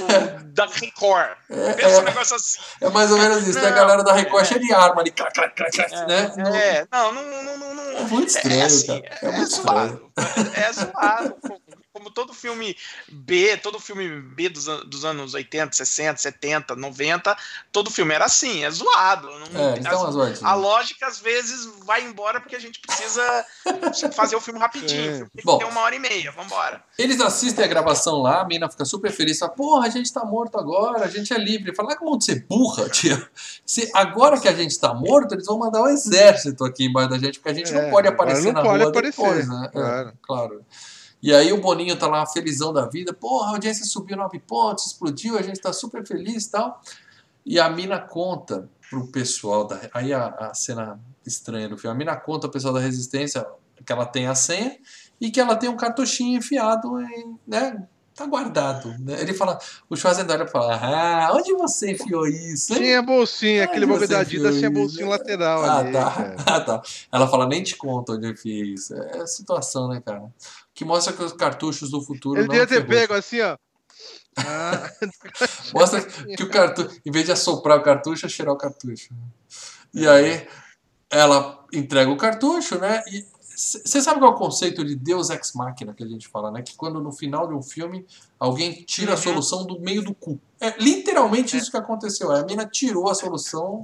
[0.52, 1.36] da Record.
[1.56, 2.58] É, pensa é, um negócio assim.
[2.80, 5.10] É mais ou menos isso, tem a galera da Record é, cheia de arma ali,
[5.10, 6.32] clac, clac, clac, é, né?
[6.54, 7.98] É, não, não, não, não, não.
[7.98, 9.18] É muito estranho, é, assim, cara.
[9.22, 10.12] É, muito zoado.
[10.54, 11.36] É zoado
[12.06, 12.76] como todo filme
[13.08, 17.36] B, todo filme B dos, dos anos 80, 60, 70, 90,
[17.72, 19.28] todo filme era assim, é zoado.
[19.50, 23.44] Não, é, então as, a lógica às vezes vai embora porque a gente precisa
[24.12, 25.14] fazer o filme rapidinho.
[25.14, 25.18] É.
[25.18, 26.82] Tem Bom, uma hora e meia, vambora.
[26.96, 30.24] Eles assistem a gravação lá, a mina fica super feliz, fala, porra, a gente tá
[30.24, 31.74] morto agora, a gente é livre.
[31.74, 33.28] Fala, ah, como você burra, tia.
[33.64, 37.18] Se, agora que a gente tá morto, eles vão mandar um exército aqui embaixo da
[37.18, 39.66] gente, porque a gente é, não pode aparecer não na pode rua aparecer, depois, né?
[39.66, 40.08] É, claro.
[40.08, 40.64] É, claro.
[41.22, 44.86] E aí o Boninho tá lá felizão da vida, porra, a audiência subiu nove pontos,
[44.86, 46.80] explodiu, a gente tá super feliz e tal.
[47.44, 49.80] E a mina conta pro pessoal da.
[49.94, 51.94] Aí a, a cena estranha do filme.
[51.94, 53.46] A mina conta pro pessoal da resistência
[53.84, 54.76] que ela tem a senha
[55.20, 57.38] e que ela tem um cartuchinho enfiado em.
[57.46, 57.86] Né,
[58.16, 58.88] tá guardado.
[58.98, 59.20] Né?
[59.20, 59.58] Ele fala,
[59.90, 62.72] o Schwarzenegger fala, ah, onde você enfiou isso?
[62.72, 62.78] Hein?
[62.78, 65.92] Tinha bolsinha, aquele bagulho da Adidas tinha bolsinho lateral ah, ali.
[65.92, 66.34] Tá.
[66.46, 66.82] ah, tá.
[67.12, 68.94] Ela fala, nem te conta onde eu enfiei isso.
[68.94, 70.22] É a situação, né, cara?
[70.76, 72.38] Que mostra que os cartuchos do futuro.
[72.38, 73.56] Ele devia ter pego assim, ó.
[74.38, 74.92] Ah.
[75.72, 79.08] mostra que o cartucho, em vez de assoprar o cartucho, é cheirar o cartucho.
[79.94, 80.46] E aí
[81.08, 83.02] ela entrega o cartucho, né?
[83.10, 86.50] E você sabe qual é o conceito de Deus ex machina que a gente fala,
[86.50, 86.60] né?
[86.60, 88.06] Que quando no final de um filme
[88.38, 89.22] alguém tira a uhum.
[89.22, 90.38] solução do meio do cu.
[90.60, 91.58] É literalmente é.
[91.58, 92.30] isso que aconteceu.
[92.30, 93.80] A mina tirou a solução,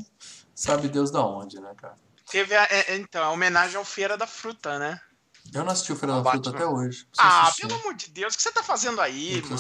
[0.55, 1.97] sabe Deus da onde, né, cara?
[2.31, 5.01] Teve a, é, então, a homenagem ao Feira da Fruta, né?
[5.55, 7.06] Eu não assisti o Feira da Fruta até hoje.
[7.19, 7.66] Ah, assistir.
[7.66, 9.59] pelo amor de Deus, o que você tá fazendo aí, irmão?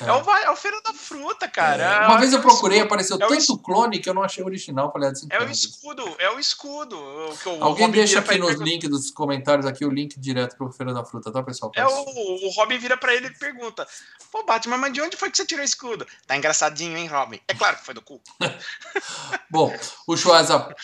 [0.00, 0.04] É.
[0.06, 1.82] É, o, é o Feira da Fruta, cara.
[1.82, 2.06] É.
[2.06, 4.90] Uma vez eu procurei, apareceu é tanto clone que eu não achei original.
[4.90, 6.96] Falei, assim, é o escudo, é o escudo.
[6.98, 10.94] O Alguém Robin deixa aqui nos links dos comentários aqui o link direto pro Feira
[10.94, 11.70] da Fruta, tá, pessoal?
[11.76, 13.86] É o, o Robin vira pra ele e pergunta:
[14.32, 16.06] Pô, Batman, mas de onde foi que você tirou o escudo?
[16.26, 17.38] Tá engraçadinho, hein, Robin?
[17.46, 18.18] É claro que foi do cu.
[19.50, 19.74] Bom,
[20.06, 20.74] o Schwarza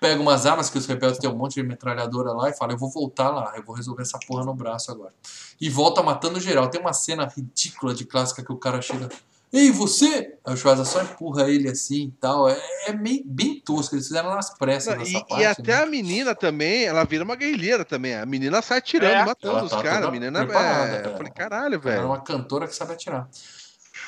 [0.00, 2.78] pega umas armas, que os rebeldes têm um monte de metralhadora lá, e fala, eu
[2.78, 5.12] vou voltar lá, eu vou resolver essa porra no braço agora.
[5.60, 6.68] E volta matando geral.
[6.68, 9.08] Tem uma cena ridícula de clássica que o cara chega...
[9.52, 10.36] Ei, você!
[10.44, 12.48] Aí o Schwarza só empurra ele assim e tal.
[12.48, 12.56] É,
[12.86, 15.82] é meio, bem tosco, eles fizeram nas pressas Não, e, parte, E até né?
[15.82, 18.14] a menina também, ela vira uma guerrilheira também.
[18.14, 20.08] A menina sai atirando, é, matando os tá caras.
[20.08, 21.02] A menina é...
[21.04, 21.96] Eu falei, caralho, velho.
[21.96, 23.28] Ela é uma cantora que sabe atirar.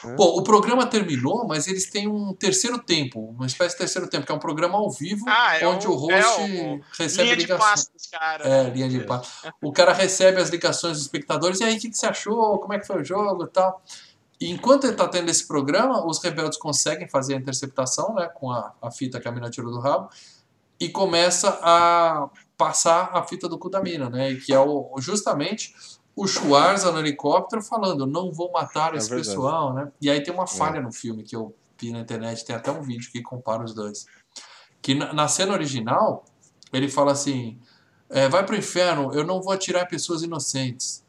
[0.05, 0.15] É.
[0.15, 4.27] Bom, o programa terminou, mas eles têm um terceiro tempo, uma espécie de terceiro tempo,
[4.27, 7.23] que é um programa ao vivo, ah, é onde o, o host é o, recebe
[7.23, 7.91] linha ligações.
[7.97, 8.49] De cara.
[8.49, 9.33] É, linha de passos.
[9.63, 12.59] O cara recebe as ligações dos espectadores, e aí, o que, que você achou?
[12.59, 13.83] Como é que foi o jogo e tal?
[14.41, 18.51] E enquanto ele está tendo esse programa, os rebeldes conseguem fazer a interceptação, né, com
[18.51, 20.09] a, a fita que a mina tirou do rabo,
[20.81, 25.73] e começa a passar a fita do cu da mina, né, que é o, justamente
[26.15, 29.29] o Schwarza no helicóptero falando, não vou matar é esse verdade.
[29.29, 29.91] pessoal, né?
[30.01, 30.83] E aí tem uma falha é.
[30.83, 34.07] no filme que eu vi na internet, tem até um vídeo que compara os dois.
[34.81, 36.25] Que na, cena original,
[36.73, 37.59] ele fala assim,
[38.11, 41.05] é, vai pro inferno, eu não vou atirar em pessoas inocentes.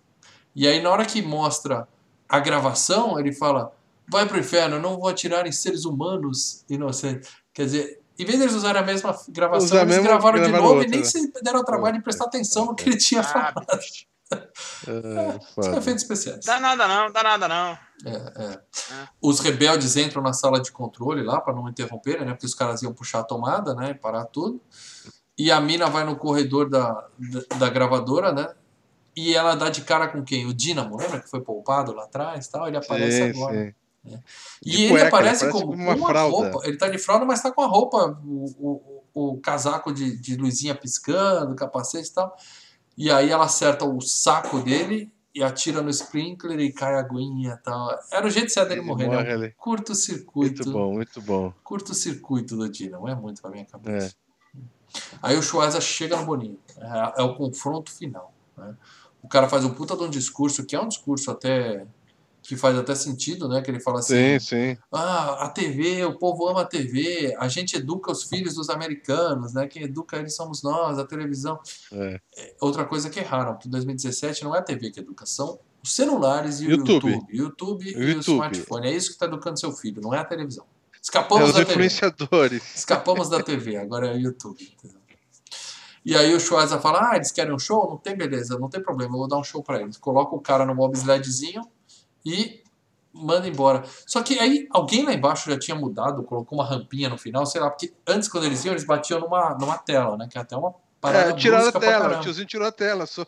[0.56, 1.88] E aí na hora que mostra
[2.30, 3.74] a gravação, ele fala,
[4.10, 7.30] vai pro inferno, eu não vou atirar em seres humanos inocentes.
[7.54, 10.68] Quer dizer, em vez de eles usarem a mesma gravação, Usa eles gravaram de novo
[10.68, 11.06] outra, e nem né?
[11.06, 13.56] se deram o trabalho de prestar atenção no que ele tinha ah, falado.
[14.88, 16.45] É, São efeitos especiais.
[16.45, 17.77] Dá nada não, dá nada não.
[18.05, 18.53] É, é.
[18.53, 18.60] é.
[19.22, 22.31] Os rebeldes entram na sala de controle lá para não interromperem, né?
[22.31, 23.91] Porque os caras iam puxar a tomada, né?
[23.91, 24.61] E parar tudo.
[25.38, 28.53] E a mina vai no corredor da, da, da gravadora, né?
[29.15, 30.45] E ela dá de cara com quem?
[30.45, 32.68] O Dínamo, lembra que foi poupado lá atrás tal?
[32.68, 33.65] Ele aparece sim, agora.
[33.65, 33.73] Sim.
[34.05, 34.19] É.
[34.65, 36.60] E ele cueca, aparece, ele como uma, uma roupa.
[36.64, 40.35] Ele tá de fralda, mas tá com a roupa, o, o, o casaco de, de
[40.35, 42.35] luzinha piscando, capacete e tal.
[42.98, 47.57] E aí ela acerta o saco dele e atira no sprinkler e cai a aguinha
[47.60, 47.90] e tal.
[48.11, 49.53] Era o jeito certo dele morrer, morre né?
[49.57, 50.64] Curto-circuito.
[50.64, 51.53] Muito bom, muito bom.
[51.64, 54.15] Curto-circuito do Dino, é muito pra minha cabeça.
[54.20, 54.24] É.
[55.22, 56.60] Aí o Schwarza chega no Boninho.
[56.78, 58.32] É, é o confronto final.
[58.56, 58.76] Né?
[59.24, 61.88] O cara faz um puta de um discurso, que é um discurso até
[62.44, 63.61] que faz até sentido, né?
[63.61, 64.78] Que ele fala assim: sim, sim.
[64.91, 69.53] Ah, a TV, o povo ama a TV, a gente educa os filhos dos americanos,
[69.53, 69.65] né?
[69.65, 71.57] Quem educa eles somos nós, a televisão.
[71.91, 72.20] É.
[72.38, 75.57] é outra coisa que erraram, que em 2017 não é a TV que educa, são
[75.82, 77.11] os celulares e o YouTube.
[77.11, 78.11] YouTube, YouTube, YouTube.
[78.11, 78.88] e o smartphone.
[78.88, 80.65] É isso que está educando seu filho, não é a televisão.
[81.02, 82.61] Escapamos é da influenciadores.
[82.61, 82.76] TV.
[82.76, 84.76] Escapamos da TV, agora é o YouTube.
[86.06, 87.90] E aí o Schwarza fala: Ah, eles querem um show?
[87.90, 89.95] Não tem beleza, não tem problema, eu vou dar um show para eles.
[89.98, 91.61] Coloca o cara no bobsledzinho
[92.26, 92.62] e
[93.14, 93.84] manda embora.
[94.08, 97.62] Só que aí alguém lá embaixo já tinha mudado, colocou uma rampinha no final, sei
[97.62, 100.28] lá, porque antes quando eles iam, eles batiam numa, numa tela, né?
[100.30, 103.26] Que é até uma parada é, tiraram a tela, o tiozinho tirou a tela só.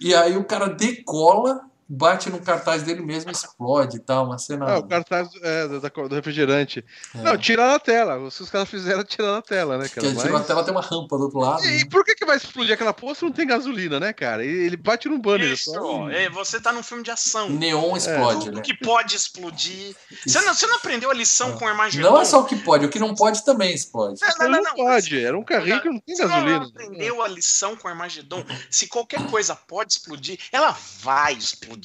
[0.00, 4.38] E aí o cara decola bate no cartaz dele mesmo e explode e tal, uma
[4.38, 4.70] cena.
[4.70, 6.84] É, o cartaz é, do, do refrigerante.
[7.14, 7.18] É.
[7.18, 8.16] Não, tira na tela.
[8.18, 10.08] O que os caras fizeram tirar na tela, né, cara?
[10.08, 10.40] Porque Mas...
[10.40, 11.64] na tela tem uma rampa do outro lado.
[11.64, 11.84] E, né?
[11.90, 14.44] por que, que vai explodir aquela porra se não tem gasolina, né, cara?
[14.44, 15.52] Ele bate num banner.
[15.52, 16.10] Isso, só...
[16.10, 17.48] é, você tá num filme de ação.
[17.50, 18.62] Neon explode, Tudo né?
[18.62, 19.94] que pode explodir.
[20.26, 22.10] Você não, você não aprendeu a lição com o Armagedon?
[22.10, 24.20] Não é só o que pode, o que não pode também explode.
[24.20, 25.24] Não, não, não, não pode.
[25.24, 26.64] Era um carrinho que não tem você gasolina.
[26.64, 28.44] Você não aprendeu a lição com o Armagedon?
[28.70, 31.75] Se qualquer coisa pode explodir, ela vai explodir.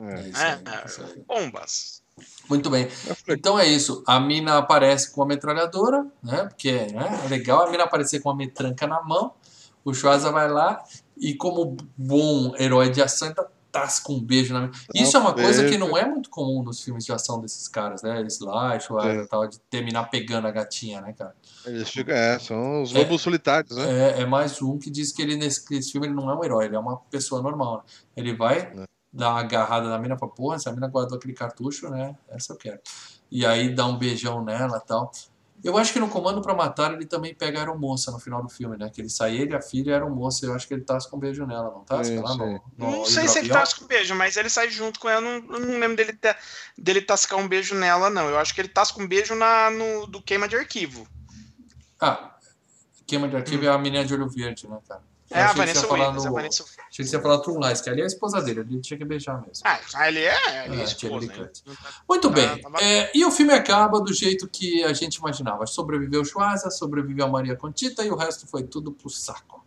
[0.00, 0.32] É, aí,
[0.64, 1.24] é, isso aí.
[1.26, 2.02] Bombas.
[2.48, 2.88] Muito bem.
[3.28, 4.02] Então é isso.
[4.06, 6.44] A mina aparece com a metralhadora, né?
[6.44, 9.34] Porque né, é legal a mina aparecer com a metranca na mão.
[9.84, 10.82] O Schwarza vai lá
[11.16, 15.34] e, como bom herói de ação, tá tasca com um beijo na Isso é uma
[15.34, 18.22] coisa que não é muito comum nos filmes de ação desses caras, né?
[18.22, 19.26] Slash, o é.
[19.26, 21.34] tal, de terminar pegando a gatinha, né, cara?
[21.66, 24.18] Eles ficam, é, são os lobos é, solitários, né?
[24.18, 26.42] É, é, mais um que diz que ele nesse, nesse filme ele não é um
[26.42, 27.76] herói, ele é uma pessoa normal.
[27.76, 27.82] Né?
[28.16, 28.86] Ele vai, é
[29.16, 32.14] dá uma agarrada na mina e fala, porra, essa mina guardou aquele cartucho, né?
[32.28, 32.80] Essa eu quero.
[33.30, 35.10] E aí dá um beijão nela tal.
[35.64, 38.48] Eu acho que no Comando para Matar ele também pega a aeromoça no final do
[38.48, 38.90] filme, né?
[38.90, 40.44] Que ele sai ele, a filha e a aeromoça.
[40.44, 42.04] Eu acho que ele tasca com um beijo nela, não tasca?
[42.04, 45.00] Sim, lá no, no não sei se ele tasca um beijo, mas ele sai junto
[45.00, 45.20] com ela.
[45.20, 46.16] Não, não lembro dele,
[46.76, 48.28] dele tascar um beijo nela, não.
[48.28, 51.08] Eu acho que ele tasca um beijo na, no, do queima de arquivo.
[51.98, 52.36] Ah,
[53.06, 53.66] queima de arquivo hum.
[53.66, 55.02] é a menina de olho verde, né, cara?
[55.30, 56.30] É a Vanessa Williams, no...
[56.30, 58.60] a Vanessa Achei que você ia falar True Lies, que ali é a esposa dele,
[58.60, 59.62] ele tinha que beijar mesmo.
[59.64, 61.48] Ah, ele é, ele é, é esposa, né?
[62.08, 65.66] Muito bem, ah, é, e o filme acaba do jeito que a gente imaginava.
[65.66, 69.64] Sobreviveu o Schwarza, sobreviveu a Maria Contita e o resto foi tudo pro saco.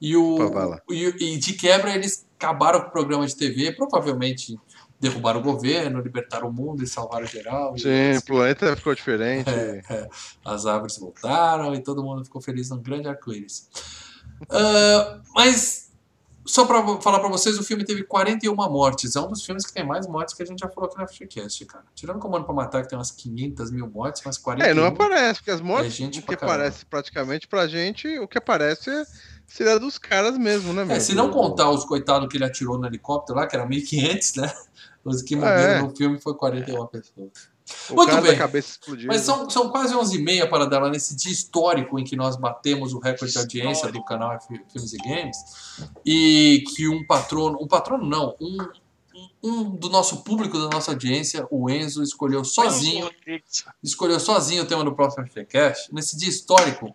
[0.00, 4.58] E, o, e, e de quebra eles acabaram com o programa de TV, provavelmente
[5.00, 7.76] derrubaram o governo, libertaram o mundo e salvaram geral.
[7.76, 9.48] Sim, o planeta ficou diferente.
[9.48, 10.08] É, é,
[10.44, 13.68] as árvores voltaram e todo mundo ficou feliz num grande arco-íris.
[14.42, 15.90] Uh, mas,
[16.46, 19.16] só para falar para vocês, o filme teve 41 mortes.
[19.16, 21.06] É um dos filmes que tem mais mortes que a gente já falou aqui na
[21.06, 21.84] Freecast, cara.
[21.94, 24.70] Tirando o Comando para Matar, que tem umas 500 mil mortes, mas 41...
[24.70, 28.38] É, não aparece, porque as mortes, é o que aparece praticamente pra gente, o que
[28.38, 28.90] aparece
[29.46, 30.96] seria dos caras mesmo, né, meu?
[30.96, 34.40] É, se não contar os coitados que ele atirou no helicóptero lá, que eram 1.500,
[34.40, 34.52] né?
[35.04, 35.82] Os que morreram é.
[35.82, 37.49] no filme foi 41 pessoas.
[37.90, 38.36] O Muito bem.
[38.36, 39.08] cabeça explodiu.
[39.08, 42.98] Mas são, são quase 11h30 para dela nesse dia histórico em que nós batemos o
[42.98, 45.36] recorde de audiência do canal Filmes e Games.
[46.04, 48.58] E que um patrono, um patrono não, um,
[49.42, 53.10] um do nosso público, da nossa audiência, o Enzo, escolheu sozinho.
[53.82, 55.92] Escolheu sozinho o tema do próximo FGCast.
[55.92, 56.94] Nesse dia histórico,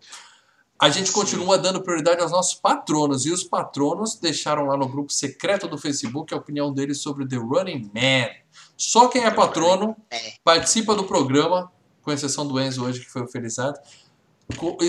[0.80, 3.26] a gente continua dando prioridade aos nossos patronos.
[3.26, 7.38] E os patronos deixaram lá no grupo secreto do Facebook a opinião deles sobre The
[7.38, 8.30] Running Man.
[8.78, 10.34] Só quem é patrono é.
[10.44, 11.72] participa do programa,
[12.02, 13.80] com exceção do Enzo hoje, que foi o Felizado,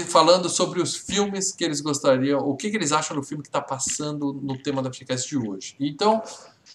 [0.09, 3.49] falando sobre os filmes que eles gostariam, o que, que eles acham do filme que
[3.49, 5.77] está passando no tema da podcast de hoje.
[5.81, 6.23] Então,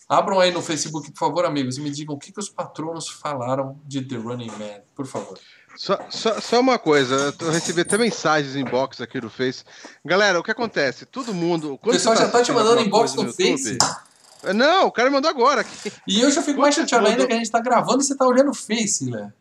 [0.10, 3.08] abram aí no Facebook, por favor, amigos, e me digam o que, que os patronos
[3.10, 5.38] falaram de The Running Man, por favor.
[5.76, 9.64] Só, só, só, uma coisa, eu recebi até mensagens em inbox aqui do Face.
[10.04, 11.06] Galera, o que acontece?
[11.06, 11.76] Todo mundo.
[11.76, 13.78] O pessoal tá já tá te mandando inbox no, no Face?
[14.56, 15.66] Não, o cara mandou agora.
[16.08, 18.26] E eu já fico mais chateado ainda que a gente tá gravando e você tá
[18.26, 19.32] olhando o Face, né?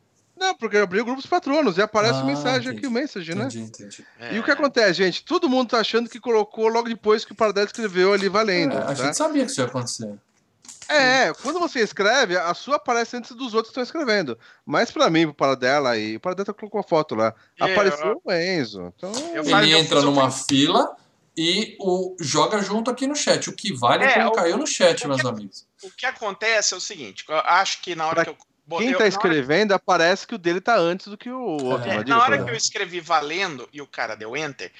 [0.40, 2.78] Não, porque eu abri o grupo dos patronos e aparece ah, mensagem entendi.
[2.78, 3.44] aqui, o message, né?
[3.44, 4.06] Entendi, entendi.
[4.18, 4.34] É.
[4.34, 5.22] E o que acontece, gente?
[5.22, 8.72] Todo mundo tá achando que colocou logo depois que o Paradela escreveu ali valendo.
[8.72, 8.94] É, a tá?
[8.94, 10.18] gente sabia que isso ia acontecer.
[10.88, 14.36] É, quando você escreve, a sua aparece antes dos outros que estão escrevendo.
[14.64, 18.22] Mas pra mim, pro Paradela, e o Paradela colocou a foto lá, é, apareceu eu...
[18.24, 18.92] o Enzo.
[18.96, 19.12] Então...
[19.60, 20.96] Ele entra numa fila
[21.42, 23.48] e o joga junto aqui no chat.
[23.48, 25.66] O que vale é, como caiu no chat, meus que, amigos.
[25.82, 28.50] O que acontece é o seguinte: eu acho que na hora pra que eu.
[28.78, 29.76] Quem está escrevendo, hora...
[29.76, 31.90] aparece que o dele está antes do que o outro.
[31.90, 34.70] É, na hora que eu escrevi valendo e o cara deu enter,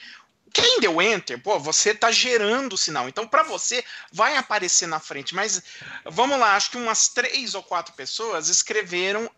[0.53, 3.09] quem deu enter, pô, você tá gerando o sinal.
[3.09, 3.83] Então, para você,
[4.13, 5.35] vai aparecer na frente.
[5.35, 5.63] Mas
[6.05, 9.29] vamos lá, acho que umas três ou quatro pessoas escreveram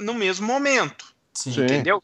[0.00, 1.06] no mesmo momento.
[1.32, 1.52] Sim.
[1.52, 2.02] Entendeu?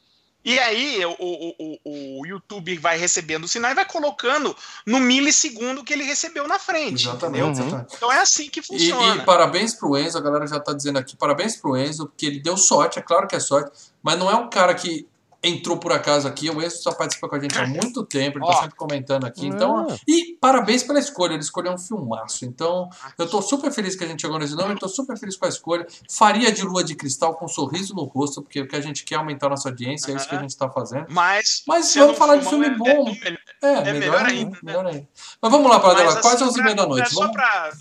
[0.48, 4.56] E aí o, o, o, o, YouTube vai recebendo o sinal e vai colocando
[4.86, 7.06] no milissegundo que ele recebeu na frente.
[7.06, 7.60] Exatamente.
[7.60, 7.86] Uhum.
[7.94, 9.16] Então é assim que funciona.
[9.16, 12.24] E, e parabéns pro Enzo, a galera já tá dizendo aqui, parabéns pro Enzo, porque
[12.24, 13.70] ele deu sorte, é claro que é sorte,
[14.02, 15.06] mas não é um cara que
[15.42, 16.50] entrou por acaso aqui.
[16.50, 19.46] O Enzo só participa com a gente há muito tempo, ele está sempre comentando aqui.
[19.46, 19.96] Então, é.
[20.06, 22.44] e parabéns pela escolha, ele escolheu um filmaço.
[22.44, 25.46] Então, eu estou super feliz que a gente chegou nesse nome, estou super feliz com
[25.46, 25.86] a escolha.
[26.10, 29.04] Faria de lua de cristal com um sorriso no rosto, porque o que a gente
[29.04, 31.06] quer é aumentar a nossa audiência, é isso que a gente está fazendo.
[31.08, 33.14] Mas, Mas vamos falar de filme é, bom.
[33.62, 34.50] É, é, melhor, melhor, ainda.
[34.50, 34.58] Né?
[34.62, 35.08] Melhor ainda.
[35.40, 37.10] Mas vamos lá, para assim, quase 11 h da noite.
[37.12, 37.72] Só para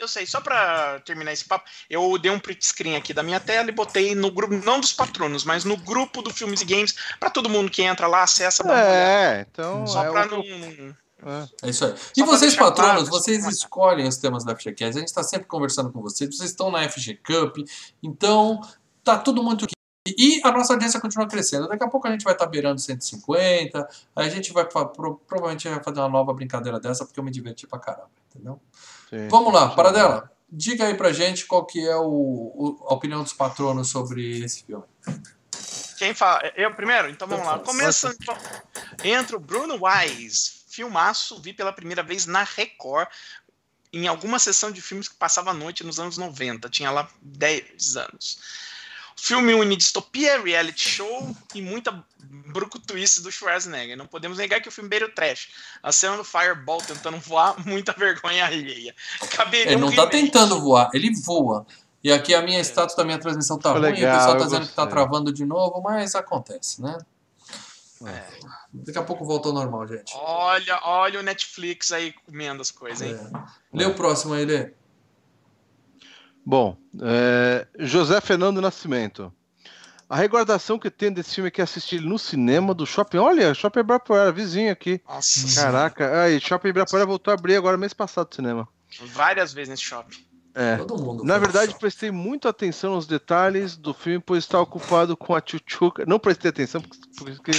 [0.00, 3.40] eu sei, só para terminar esse papo, eu dei um print screen aqui da minha
[3.40, 6.94] tela e botei no grupo, não dos patronos, mas no grupo do Filmes e Games,
[7.18, 8.62] para todo mundo que entra lá, acessa.
[8.72, 9.86] É, então.
[9.86, 10.42] Só é para não.
[10.42, 11.70] É.
[11.70, 11.94] isso aí.
[12.16, 14.96] E vocês, patronos, vocês escolhem os temas da FGCast.
[14.96, 16.36] A gente está sempre conversando com vocês.
[16.36, 17.56] Vocês estão na FG Cup.
[18.02, 18.60] Então,
[19.02, 19.66] tá tudo muito
[20.06, 21.66] e a nossa audiência continua crescendo.
[21.66, 23.88] Daqui a pouco a gente vai estar tá beirando 150.
[24.14, 27.66] Aí a gente vai provavelmente vai fazer uma nova brincadeira dessa, porque eu me diverti
[27.66, 28.60] pra caramba, entendeu?
[29.14, 30.30] Sim, Vamos lá, para dela.
[30.50, 34.64] Diga aí pra gente qual que é o, o, a opinião dos patronos sobre esse
[34.64, 34.84] filme.
[35.98, 36.52] Quem fala?
[36.56, 37.08] Eu primeiro?
[37.08, 37.58] Então vamos lá.
[37.60, 38.14] Começa.
[38.20, 38.36] Então,
[39.04, 40.64] entra o Bruno Wise.
[40.68, 43.08] Filmaço, vi pela primeira vez na Record,
[43.92, 46.68] em alguma sessão de filmes que passava à noite nos anos 90.
[46.68, 48.38] Tinha lá 10 anos.
[49.16, 52.04] Filme une distopia, reality show e muita
[52.52, 53.96] brucutuice do Schwarzenegger.
[53.96, 55.48] Não podemos negar que o filme beira o trash.
[55.82, 58.94] A cena do Fireball tentando voar, muita vergonha alheia.
[59.30, 61.66] Caberia ele não um tá tentando voar, ele voa.
[62.02, 62.62] E aqui a minha é.
[62.62, 65.44] status da minha transmissão tá ruim, legal, o pessoal tá dizendo que tá travando de
[65.46, 66.98] novo, mas acontece, né?
[68.06, 68.24] É.
[68.72, 70.12] Daqui a pouco voltou ao normal, gente.
[70.14, 73.14] Olha, olha o Netflix aí comendo as coisas, hein?
[73.14, 73.38] É.
[73.72, 74.72] Lê o próximo aí, Lê.
[76.44, 79.32] Bom, é, José Fernando Nascimento.
[80.08, 83.16] A recordação que tem desse filme é que assisti no cinema do shopping.
[83.16, 85.00] Olha, Shopping Ibirapuera, vizinho aqui.
[85.08, 85.62] Nossa.
[85.62, 88.68] Caraca, aí, Shopping Ibirapuera voltou a abrir agora mês passado o cinema.
[89.00, 90.22] Várias vezes nesse shopping.
[90.54, 90.78] É.
[91.24, 96.04] Na verdade, prestei muita atenção nos detalhes do filme, pois estava ocupado com a Chuchuca.
[96.06, 96.80] Não prestei atenção
[97.18, 97.50] porque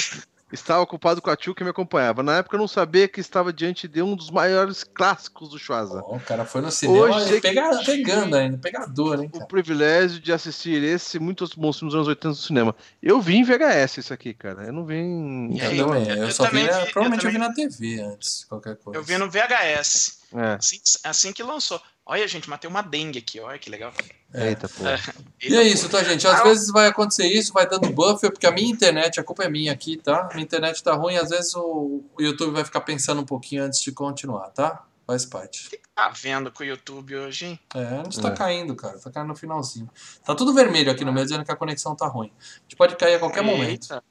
[0.56, 2.24] Estava ocupado com a tio que me acompanhava.
[2.24, 6.02] Na época eu não sabia que estava diante de um dos maiores clássicos do Schwarza.
[6.06, 9.30] Oh, o cara foi no cinema Hoje, pega, pegando ainda, pegador, hein?
[9.30, 9.44] Cara.
[9.44, 12.76] O privilégio de assistir esse e muitos bons filmes dos anos 80 no cinema.
[13.04, 14.64] Eu vi em VHS isso aqui, cara.
[14.64, 15.60] Eu não vi em.
[15.60, 18.98] Eu, eu, eu, eu só vi, vi, provavelmente eu, vi na TV antes, qualquer coisa.
[18.98, 20.20] Eu vi no VHS.
[20.34, 20.54] É.
[20.54, 21.82] Assim, assim que lançou.
[22.08, 23.92] Olha, gente, matei uma dengue aqui, olha que legal.
[24.32, 24.50] É.
[24.50, 24.86] Eita, pô.
[24.88, 25.00] É.
[25.42, 26.28] E é isso, tá, gente?
[26.28, 29.44] Às ah, vezes vai acontecer isso, vai dando buffer, porque a minha internet, a culpa
[29.44, 30.30] é minha aqui, tá?
[30.34, 33.82] Minha internet tá ruim, às vezes o, o YouTube vai ficar pensando um pouquinho antes
[33.82, 34.86] de continuar, tá?
[35.08, 35.68] Faz parte.
[35.68, 37.60] O que tá vendo com o YouTube hoje, hein?
[37.74, 38.36] É, a gente tá é.
[38.36, 39.00] caindo, cara.
[39.00, 39.90] Tá caindo no finalzinho.
[40.24, 42.32] Tá tudo vermelho aqui no meio, dizendo que a conexão tá ruim.
[42.40, 43.52] A gente pode cair a qualquer Eita.
[43.52, 44.04] momento.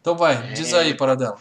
[0.00, 1.38] Então vai, diz aí, para dela.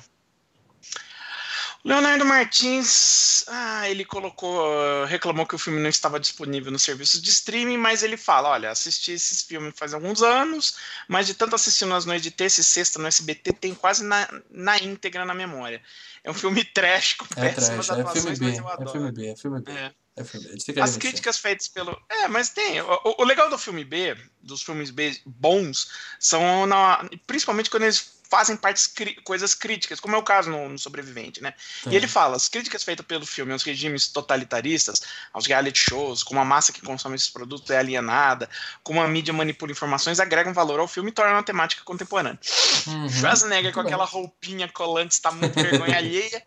[1.84, 7.30] Leonardo Martins, ah, ele colocou, reclamou que o filme não estava disponível no serviço de
[7.32, 10.76] streaming, mas ele fala, olha, assisti esses filmes faz alguns anos,
[11.08, 14.30] mas de tanto assistir nas noites de terça e sexta no SBT, tem quase na,
[14.50, 15.82] na íntegra na memória.
[16.24, 19.28] É um filme trash com é péssimas trash, atuações, é filme B, É filme B,
[19.28, 19.72] é filme B.
[19.72, 19.92] É.
[20.14, 20.48] É filme.
[20.82, 21.98] As críticas feitas pelo.
[22.10, 22.82] É, mas tem.
[22.82, 25.90] O, o, legal do filme B, dos filmes B bons,
[26.20, 27.10] são na...
[27.26, 28.90] principalmente quando eles fazem partes
[29.26, 31.54] coisas críticas, como é o caso no, no Sobrevivente, né?
[31.86, 35.02] E ele fala, as críticas feitas pelo filme aos regimes totalitaristas,
[35.34, 38.50] aos reality shows, como a massa que consome esses produtos é alienada,
[38.84, 42.40] como a mídia manipula informações, agregam valor ao filme e tornam a temática contemporânea.
[42.88, 43.10] Uhum.
[43.10, 46.42] Schwarzenegger com aquela roupinha colante está muito vergonha alheia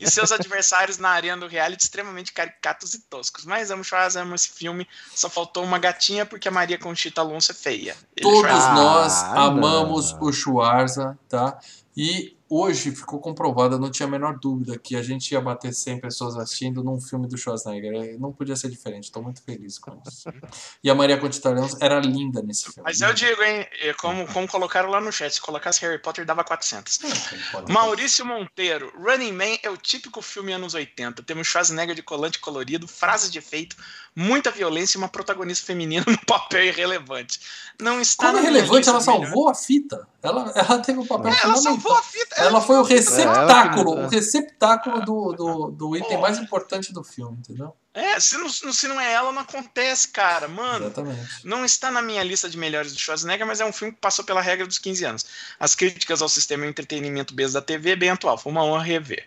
[0.00, 3.44] e seus adversários na arena do reality extremamente caricatos e toscos.
[3.44, 7.52] Mas amo Schwarzenegger, amo esse filme, só faltou uma gatinha porque a Maria Conchita Alonso
[7.52, 7.94] é feia.
[8.16, 11.58] Ele Todos nós ah, amamos o Schwarza tá?
[11.96, 16.00] E hoje ficou comprovado, não tinha a menor dúvida que a gente ia bater 100
[16.00, 17.92] pessoas assistindo num filme do Schwarzenegger.
[17.92, 20.28] É, não podia ser diferente, estou muito feliz com isso.
[20.82, 22.82] E a Maria Conquistarão era linda nesse filme.
[22.84, 26.24] Mas eu digo, hein, é como, como colocaram lá no chat, se colocasse Harry Potter
[26.24, 27.00] dava 400.
[27.02, 31.22] É, Maurício Monteiro, Running Man é o típico filme anos 80.
[31.24, 33.76] Temos Schwarzenegger de colante colorido, frases de efeito,
[34.18, 37.38] muita violência e uma protagonista feminina no papel irrelevante.
[37.80, 39.50] Não está Como irrelevante, ela salvou melhor.
[39.50, 40.08] a fita.
[40.20, 42.34] Ela, ela teve um papel É, ela salvou a fita.
[42.36, 46.22] Ela foi o receptáculo, É, ela o receptáculo do, do, do item Pô.
[46.22, 47.72] mais importante do filme, entendeu?
[47.94, 50.48] É, se não, se não é ela, não acontece, cara.
[50.48, 51.44] Mano, Exatamente.
[51.44, 54.24] não está na minha lista de melhores do Schwarzenegger, mas é um filme que passou
[54.24, 55.26] pela regra dos 15 anos.
[55.60, 58.36] As críticas ao sistema de entretenimento besta da TV é bem atual.
[58.36, 59.26] Foi uma honra rever.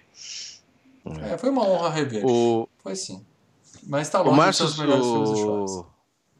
[1.31, 2.26] É, foi uma honra rever.
[2.26, 3.26] O, Foi sim.
[3.88, 4.66] Mas tá o longe ser Márcio.
[4.66, 5.72] os melhores filmes do Schwarz.
[5.72, 5.86] O...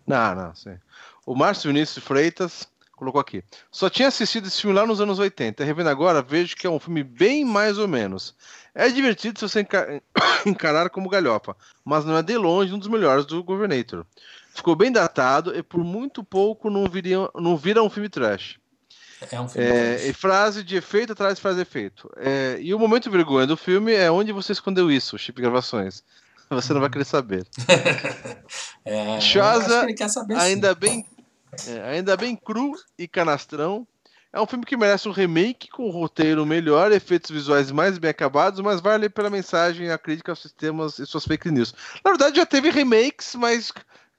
[0.08, 0.78] Não, não, sim.
[1.26, 3.44] O Márcio Vinícius Freitas colocou aqui.
[3.72, 5.64] Só tinha assistido esse filme lá nos anos 80.
[5.64, 8.36] Revendo agora, vejo que é um filme bem mais ou menos.
[8.76, 10.02] É divertido se você enca-
[10.46, 14.06] encarar como galhofa, mas não é de longe um dos melhores do Governator.
[14.54, 18.60] Ficou bem datado e por muito pouco não, viria, não vira um filme trash.
[19.32, 19.68] É um filme.
[19.68, 22.10] É, e frase de efeito atrás de frase de efeito.
[22.18, 26.04] É, e o momento vergonha do filme é onde você escondeu isso, chip gravações.
[26.52, 27.48] Você não vai querer saber.
[28.84, 30.42] é, Shaza que saber sim.
[30.42, 31.06] Ainda bem,
[31.68, 33.88] é, ainda bem cru e canastrão.
[34.34, 38.10] É um filme que merece um remake com um roteiro melhor, efeitos visuais mais bem
[38.10, 41.74] acabados, mas vale pela mensagem e a crítica aos sistemas e suas fake news.
[42.04, 43.74] Na verdade, já teve remakes, mas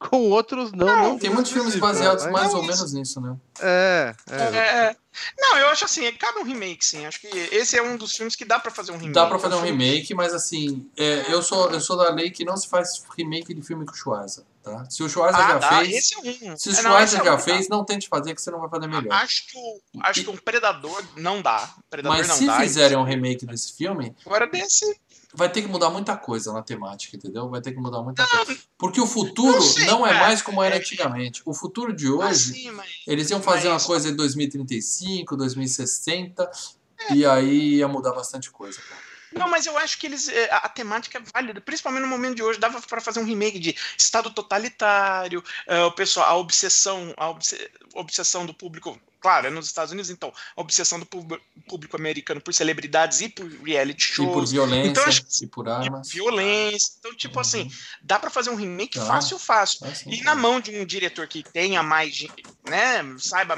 [0.09, 0.87] com outros não.
[0.87, 3.37] não Tem muitos filmes baseados mas- mais ou menos nisso, né?
[3.61, 4.35] É, é.
[4.35, 4.97] É,
[5.39, 7.05] não, eu acho assim, cabe um remake, sim.
[7.07, 9.13] Acho que esse é um dos filmes que dá pra fazer um remake.
[9.13, 12.31] Dá pra fazer É um remake, mas assim, é, eu, sou, eu sou da lei
[12.31, 14.89] que não se faz remake de filme com o Schwarza, tá?
[14.89, 16.57] Se o Schwarza Ah, já dá, fez, esse é um.
[16.57, 18.61] se o É, não, Schwarza é já um, fez, não tente fazer que você não
[18.61, 19.13] vai fazer melhor.
[19.13, 19.59] Acho que,
[20.01, 21.69] acho que um Predador não dá.
[21.91, 22.59] Predador Mas não se dá.
[22.61, 24.99] fizerem um remake desse filme, Agora desse.
[25.35, 27.49] Vai ter que mudar muita coisa na temática, entendeu?
[27.49, 28.59] Vai ter que mudar muita coisa.
[28.79, 30.25] Porque o futuro não sei, não é cara.
[30.27, 30.79] mais como era É.
[30.79, 31.43] antigamente.
[31.45, 32.89] O futuro de hoje, Assim, mas.
[33.07, 36.51] eles iam fazer uma mas- coisa em 2035, 2060,
[37.11, 38.81] e aí ia mudar bastante coisa.
[38.83, 39.01] cara.
[39.35, 40.29] Não, mas eu acho que eles.
[40.29, 42.61] é, A, a temática é válida, principalmente no momento de hoje.
[42.61, 47.71] Dava pra fazer um remake de Estado totalitário, é, o pessoal, a obsessão, a obse-
[47.95, 48.99] obsessão do público.
[49.23, 53.47] Claro, é nos Estados Unidos, então, a obsessão do público americano por celebridades e por
[53.63, 54.51] reality E por shows.
[54.51, 56.09] violência, Então, acho que- e por armas.
[56.11, 56.95] violência.
[56.99, 57.41] Então, tipo Uhum.
[57.41, 57.71] assim,
[58.03, 59.87] dá pra fazer um remake fácil, fácil.
[59.87, 62.27] Assim, E na mão de um diretor que tenha mais,
[62.67, 63.57] né, saiba,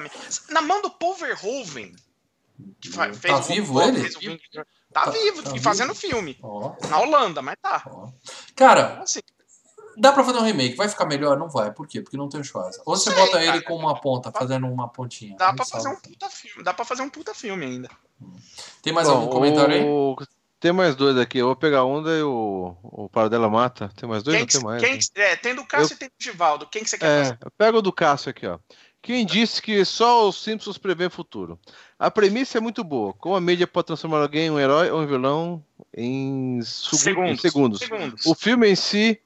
[0.51, 1.97] na mão do Paul Verhoeven,
[2.78, 4.01] que Tá fez vivo Robocop, ele?
[4.03, 4.66] fez Vingador.
[4.93, 5.65] Tá, Tá- vivo, tá e vivo.
[5.65, 6.39] fazendo filme.
[6.43, 7.82] Ó, Na Holanda, mas tá.
[7.86, 8.11] ó.
[8.55, 9.20] Cara, Assim,
[9.97, 10.77] dá pra fazer um remake.
[10.77, 11.39] Vai ficar melhor?
[11.39, 11.73] Não vai.
[11.73, 12.01] Por quê?
[12.01, 12.83] Porque não tem o Schwarza.
[12.85, 13.62] Ou você Sei, bota ele cara.
[13.62, 15.37] com uma ponta, fazendo uma pontinha.
[15.37, 16.62] dá Aí pra fazer um puta filme.
[16.65, 17.89] Dá pra fazer um puta filme ainda.
[18.83, 19.83] Tem mais Bom, algum comentário aí?
[19.85, 20.16] o-
[20.61, 21.39] Tem mais dois aqui.
[21.39, 23.91] Eu vou pegar um, daí o, o Paradela mata.
[23.97, 24.37] Tem mais dois?
[24.37, 24.83] Quem, Não tem mais.
[24.83, 24.99] quem né?
[24.99, 26.66] que- é, tem do Cássio e tem do Givaldo.
[26.66, 27.39] Quem que você quer É, fazer?
[27.45, 28.59] eu pego o do Cássio aqui, ó.
[29.03, 31.59] Quem disse que só os Simpsons prevêem futuro?
[31.99, 33.12] A premissa é muito boa.
[33.12, 35.62] Como a mídia pode transformar alguém em um herói ou um vilão
[35.95, 37.81] em segu- em segundos.
[37.81, 38.25] Segundos.
[38.25, 39.21] O filme em si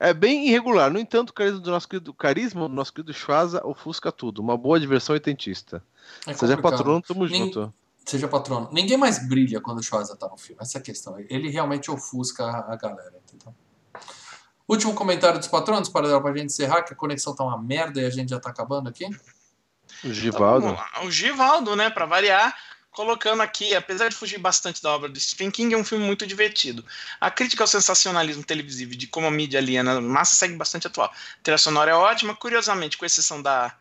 [0.00, 0.90] é bem irregular.
[0.90, 4.40] No entanto, o carisma do nosso querido, carisma do nosso querido Schwarza ofusca tudo.
[4.40, 5.82] Uma boa diversão oitentista.
[6.26, 7.72] É Seja patrono, tamo Nem- junto.
[8.06, 8.68] Seja patrono.
[8.72, 10.60] Ninguém mais brilha quando o Schwarza tá no filme.
[10.62, 11.16] Essa é a questão.
[11.28, 13.54] Ele realmente ofusca a a galera, entendeu?
[14.66, 18.04] Último comentário dos patronos, para pra gente encerrar, que a conexão tá uma merda e
[18.04, 19.04] a gente já tá acabando aqui.
[19.06, 19.08] O
[20.04, 20.66] Então, Givaldo.
[20.72, 20.86] lá.
[21.04, 22.54] o Givaldo, né, pra variar,
[22.98, 26.26] colocando aqui, apesar de fugir bastante da obra do Stephen King, é um filme muito
[26.26, 26.84] divertido.
[27.20, 31.06] A crítica ao sensacionalismo televisivo de como a mídia aliena massa segue bastante atual.
[31.06, 33.72] A trilha sonora é ótima, curiosamente, com exceção da,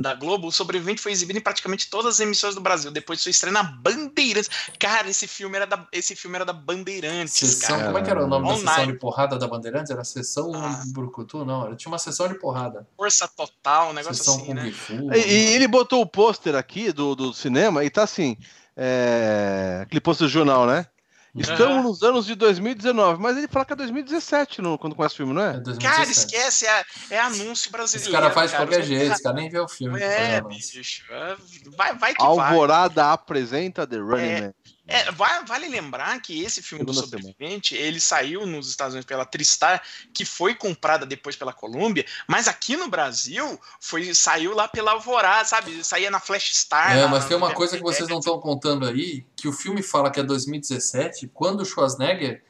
[0.00, 3.22] da Globo, o Sobrevivente foi exibido em praticamente todas as emissões do Brasil, depois de
[3.24, 4.50] sua estreia na Bandeirantes.
[4.78, 7.86] Cara, esse filme era da, esse filme era da Bandeirantes, Sessão, cara.
[7.86, 8.68] como é que era o nome da Online.
[8.68, 9.90] sessão de porrada da Bandeirantes?
[9.90, 10.82] Era sessão Ah.
[10.92, 11.44] Brucutu?
[11.44, 12.86] Não, era, tinha uma sessão de porrada.
[12.96, 14.72] Força total, um negócio sessão assim, Kung né?
[14.72, 14.92] Fu.
[15.14, 18.36] E, e ele botou o pôster aqui do, do cinema e tá assim.
[18.76, 20.86] É, aquele pôster do jornal, né?
[21.34, 25.16] Estamos nos anos de 2019, mas ele fala que é 2017 no, quando começa o
[25.16, 25.60] filme, não É é?
[25.60, 25.96] 2017.
[25.96, 28.08] Cara, esquece, é, é anúncio brasileiro.
[28.10, 28.66] Esse cara faz cara.
[28.66, 30.00] qualquer jeito, esse cara nem vê o filme.
[30.00, 31.02] É, Fala, bicho.
[31.12, 31.36] é,
[31.76, 32.28] Vai, vai que vai.
[32.28, 34.54] Alvorada apresenta The Running É, Man.
[34.88, 39.26] É, vale lembrar que esse filme do Segunda Sobrevivente, ele saiu nos Estados Unidos pela
[39.26, 39.82] Tristar,
[40.14, 45.44] que foi comprada depois pela Columbia, mas aqui no Brasil foi, saiu lá pela Alvorada,
[45.46, 45.84] sabe?
[45.84, 46.96] Saía na Flash Star.
[46.96, 50.10] É, mas tem uma coisa que vocês não estão contando aí, que o filme fala
[50.10, 52.42] que é 2017, quando o Schwarzenegger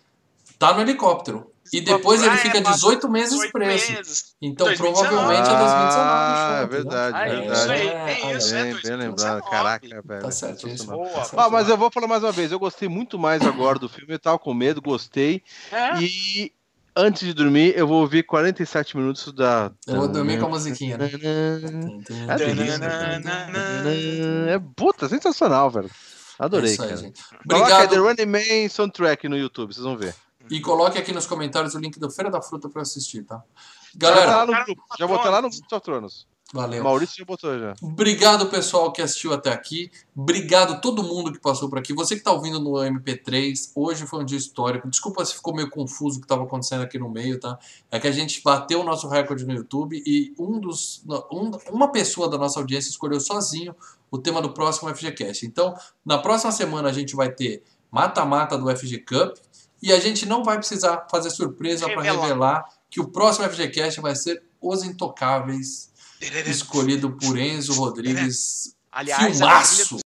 [0.59, 1.53] tá no helicóptero.
[1.73, 3.93] E depois ele Ah, é, fica passa 18 meses 18 preso.
[3.93, 4.25] meses.
[4.41, 5.09] Então 2019.
[5.09, 5.99] provavelmente é 2019.
[5.99, 7.53] Ah, é verdade, Ah, verdade.
[7.61, 9.09] isso aí, É, tem isso, é Bem, bem 2019.
[9.09, 9.51] lembrado.
[9.51, 10.23] Caraca, velho.
[10.23, 10.69] Tá certo.
[10.87, 11.09] Boa.
[11.09, 11.41] Tá certo.
[11.41, 12.51] Ah, mas eu vou falar mais uma vez.
[12.53, 14.15] Eu gostei muito mais agora do filme.
[14.15, 15.43] Eu tava com medo, gostei.
[15.73, 16.53] É, E
[16.97, 19.71] antes de dormir, eu vou ouvir 47 minutos da.
[19.87, 21.11] Eu vou dormir com a musiquinha, né?
[22.29, 22.85] É delícia.
[24.49, 25.91] É puta, sensacional, velho.
[26.39, 27.01] Adorei, É isso aí, cara.
[27.01, 27.21] gente.
[27.49, 28.05] Coloca The Obrigado.
[28.05, 30.15] Running Man Soundtrack no YouTube, vocês vão ver.
[30.51, 33.43] E coloque aqui nos comentários o link do Feira da Fruta pra assistir, tá?
[34.01, 34.83] Já Galera, no Cara, grupo.
[34.99, 35.51] Já botar lá no
[35.81, 36.27] Tronos.
[36.53, 36.83] Valeu.
[36.83, 37.75] Maurício já botou já.
[37.83, 39.91] Obrigado, pessoal, que assistiu até aqui.
[40.17, 41.93] Obrigado todo mundo que passou por aqui.
[41.93, 44.89] Você que está ouvindo no MP3, hoje foi um dia histórico.
[44.89, 47.59] Desculpa se ficou meio confuso o que estava acontecendo aqui no meio, tá?
[47.91, 51.93] É que a gente bateu o nosso recorde no YouTube e um dos, um, uma
[51.93, 53.77] pessoa da nossa audiência escolheu sozinho
[54.11, 55.45] o tema do próximo FGCast.
[55.45, 59.37] Então, na próxima semana a gente vai ter mata-mata do FG Cup
[59.83, 64.17] e a gente não vai precisar fazer surpresa para revelar que o próximo FGCast vai
[64.17, 65.91] ser Os Intocáveis
[66.47, 68.75] escolhido por Enzo Rodrigues.
[68.91, 69.99] Aliás, Filmaço!